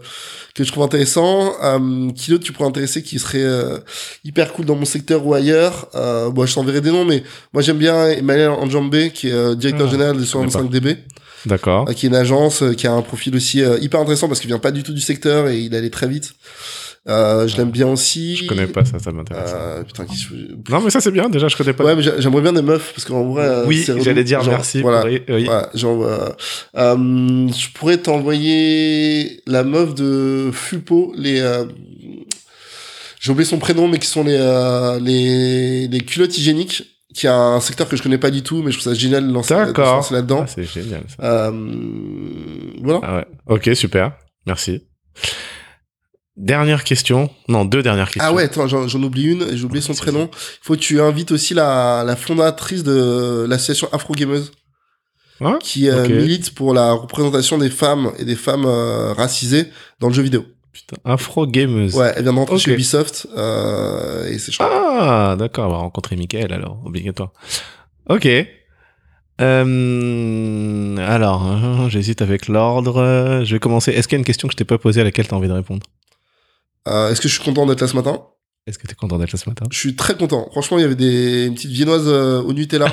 [0.55, 1.53] que je trouve intéressant.
[1.61, 3.79] Euh, qui d'autre tu pourrais intéresser qui serait euh,
[4.23, 5.89] hyper cool dans mon secteur ou ailleurs.
[5.95, 9.55] Euh, bon, je t'enverrai des noms, mais moi j'aime bien Emmanuel Anjambé qui est euh,
[9.55, 10.61] directeur Ah, général de connais pas.
[10.61, 10.97] 65DB.
[11.45, 11.89] D'accord.
[11.89, 14.39] Euh, qui est une agence euh, qui a un profil aussi euh, hyper intéressant parce
[14.39, 16.33] qu'il vient pas du tout du secteur et il allait très vite.
[17.09, 18.35] Euh, je l'aime bien aussi.
[18.35, 19.51] Je connais pas ça, ça m'intéresse.
[19.55, 21.29] Euh, putain, qui je- Non, mais ça, c'est bien.
[21.29, 21.85] Déjà, je connais pas.
[21.85, 23.45] Ouais, mais j'aimerais bien des meufs parce qu'en vrai.
[23.45, 24.81] euh, oui, j'allais dire Genre, merci.
[24.81, 25.01] Voilà.
[25.01, 25.45] pour- oui.
[25.45, 26.29] Voilà, genre, euh,
[26.77, 31.39] euh, je pourrais t'envoyer la meuf de Fupo, les.
[31.39, 31.65] euh,
[33.19, 36.83] J'ai oublié son prénom, mais qui sont les euh, les, les culottes hygiéniques,
[37.15, 39.27] qui a un secteur que je connais pas du tout, mais je trouve ça génial
[39.27, 40.41] de lancer, là-dedans.
[40.43, 41.03] Ah, c'est génial.
[41.07, 41.23] Ça.
[41.23, 41.51] Euh,
[42.83, 42.99] voilà.
[43.03, 43.25] Ah ouais.
[43.47, 44.11] Ok, super.
[44.45, 44.83] Merci.
[46.37, 47.31] Dernière question.
[47.47, 48.23] Non, deux dernières questions.
[48.23, 50.29] Ah ouais, attends, j'en j'en oublie une, j'ai oublié son prénom.
[50.31, 54.51] Il faut que tu invites aussi la, la fondatrice de l'association Afro Gameuse,
[55.41, 55.57] Hein?
[55.61, 59.65] qui euh, milite pour la représentation des femmes et des femmes euh, racisées
[59.99, 60.43] dans le jeu vidéo.
[60.73, 61.95] Putain, Afro Gameuse.
[61.95, 64.67] Ouais, elle vient de rentrer chez Ubisoft, euh, et c'est chouette.
[64.71, 65.67] Ah, d'accord.
[65.69, 67.31] On va rencontrer Michael alors, obligatoire.
[68.09, 68.27] Ok.
[69.41, 73.41] Euh, alors, hein, j'hésite avec l'ordre.
[73.43, 73.91] Je vais commencer.
[73.91, 75.37] Est-ce qu'il y a une question que je t'ai pas posée à laquelle tu as
[75.37, 75.85] envie de répondre?
[76.87, 78.21] Euh, Est-ce que je suis content d'être là ce matin?
[78.65, 79.65] Est-ce que tu es content d'être là ce matin?
[79.71, 80.49] Je suis très content.
[80.51, 82.87] Franchement, il y avait des une petite viennoise euh, au Nutella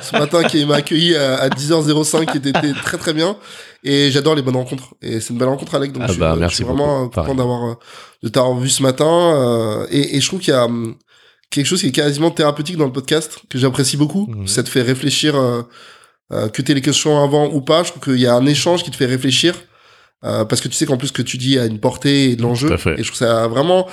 [0.00, 3.36] ce matin qui m'a accueilli à, à 10h05 qui était, était très très bien.
[3.82, 4.94] Et j'adore les bonnes rencontres.
[5.02, 5.92] Et c'est une belle rencontre, Alec.
[5.92, 7.18] Donc Ah je suis, bah, je merci suis vraiment beaucoup.
[7.20, 7.74] euh, content d'avoir euh,
[8.22, 9.04] de t'avoir vu ce matin.
[9.36, 10.94] euh, et, et je trouve qu'il y a hum,
[11.50, 14.26] quelque chose qui est quasiment thérapeutique dans le podcast que j'apprécie beaucoup.
[14.28, 14.46] Mhm.
[14.46, 15.34] Ça te fait réfléchir,
[16.30, 17.82] que t'aies les questions avant ou pas.
[17.82, 19.54] Je trouve qu'il y a un échange qui te fait réfléchir.
[20.24, 22.36] Euh, parce que tu sais qu'en plus ce que tu dis a une portée et
[22.36, 22.72] de l'enjeu.
[22.72, 23.86] Et je trouve ça vraiment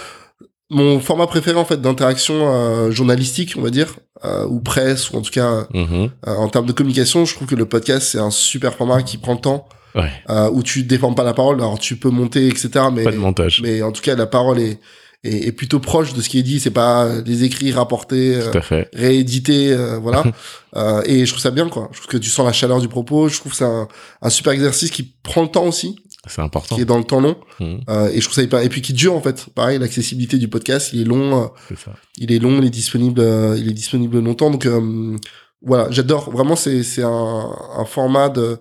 [0.69, 3.95] mon format préféré en fait d'interaction euh, journalistique, on va dire,
[4.25, 7.25] euh, ou presse, ou en tout cas euh, en termes de communication.
[7.25, 10.49] Je trouve que le podcast c'est un super format qui prend le temps, Ouais, euh,
[10.51, 11.57] où tu déformes pas la parole.
[11.57, 12.69] Alors tu peux monter, etc.
[12.91, 13.61] Mais pas de montage.
[13.61, 14.79] mais en tout cas la parole est
[15.23, 16.59] est, est plutôt proche de ce qui est dit.
[16.59, 18.39] C'est pas des écrits rapportés.
[18.51, 18.89] Tout à fait.
[18.93, 20.23] réédité, euh, voilà.
[20.75, 21.87] Euh, et je trouve ça bien, quoi.
[21.91, 23.29] Je trouve que tu sens la chaleur du propos.
[23.29, 23.87] Je trouve c'est un,
[24.23, 25.95] un super exercice qui prend le temps aussi,
[26.27, 26.75] C'est important.
[26.75, 27.35] qui est dans le temps long.
[27.59, 27.81] Mhm.
[27.89, 28.59] Euh, et je trouve ça hyper...
[28.61, 29.47] Et puis qui dure, en fait.
[29.55, 31.43] Pareil, l'accessibilité du podcast, il est long.
[31.43, 31.91] euh, C'est ça.
[32.17, 34.49] il est long, il est disponible, euh, il est disponible longtemps.
[34.49, 35.15] Donc, euh,
[35.61, 36.31] voilà, j'adore.
[36.31, 38.57] Vraiment, c'est, c'est un, un format de,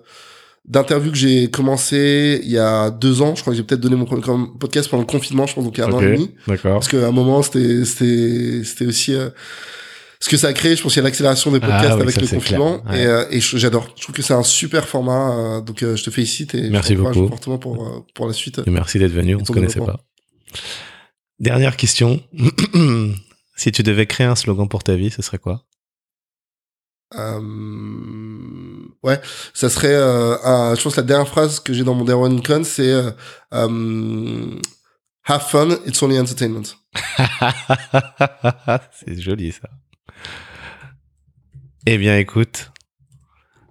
[0.65, 3.35] d'interview que j'ai commencé il y a deux ans.
[3.35, 4.21] Je crois que j'ai peut-être donné mon premier
[4.59, 6.31] podcast pendant le confinement, je pense, donc il y a un an et demi.
[6.47, 6.73] d'accord.
[6.73, 9.29] Parce qu'à un moment, c'était, c'était, c'était aussi euh,
[10.23, 10.75] ce que ça a créé.
[10.77, 12.81] Je pense qu'il y a l'accélération des podcasts Ah oui, avec ça, le confinement.
[12.87, 13.01] Ouais.
[13.01, 13.89] Et, euh, et j'adore.
[13.97, 15.35] Je trouve que c'est un super format.
[15.37, 17.27] euh, donc, euh, je te félicite et Merci je beaucoup.
[17.27, 18.61] fortement pour, pour la suite.
[18.65, 19.99] Et merci d'être venu, on ton se connaissait pas.
[21.39, 22.21] Dernière question.
[23.57, 25.65] si tu devais créer un slogan pour ta vie, ce serait quoi?
[29.03, 29.19] Ouais,
[29.53, 29.95] ça serait.
[29.95, 32.93] Un- je pense que la dernière phrase que j'ai dans mon One Con, c'est
[35.25, 36.63] Have fun, it's only entertainment.
[39.05, 39.69] C'est joli ça.
[41.85, 42.71] Eh bien écoute,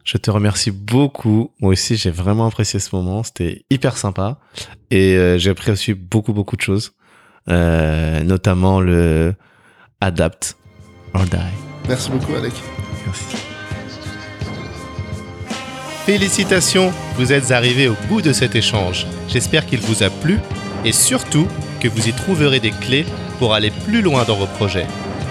[0.05, 1.51] je te remercie beaucoup.
[1.61, 3.23] Moi aussi j'ai vraiment apprécié ce moment.
[3.23, 4.39] C'était hyper sympa.
[4.91, 6.93] Et euh, j'ai appris aussi beaucoup beaucoup de choses.
[7.49, 9.35] Euh, notamment le
[10.03, 10.59] adapt
[11.15, 11.39] or die.
[11.89, 12.53] Merci beaucoup, Alec.
[13.07, 13.37] Merci.
[16.05, 19.07] Félicitations, vous êtes arrivés au bout de cet échange.
[19.29, 20.39] J'espère qu'il vous a plu
[20.85, 21.49] et surtout
[21.81, 23.07] que vous y trouverez des clés
[23.39, 24.87] pour aller plus loin dans vos projets.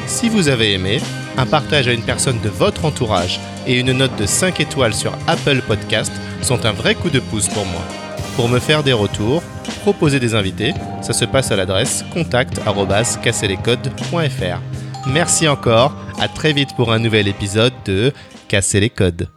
[0.07, 0.99] Si vous avez aimé,
[1.37, 5.13] un partage à une personne de votre entourage et une note de 5 étoiles sur
[5.27, 7.81] Apple Podcast sont un vrai coup de pouce pour moi.
[8.35, 9.43] Pour me faire des retours,
[9.81, 14.59] proposer des invités, ça se passe à l'adresse contact@casserlescodes.fr.
[15.07, 18.13] Merci encore, à très vite pour un nouvel épisode de
[18.47, 19.27] Casser les codes.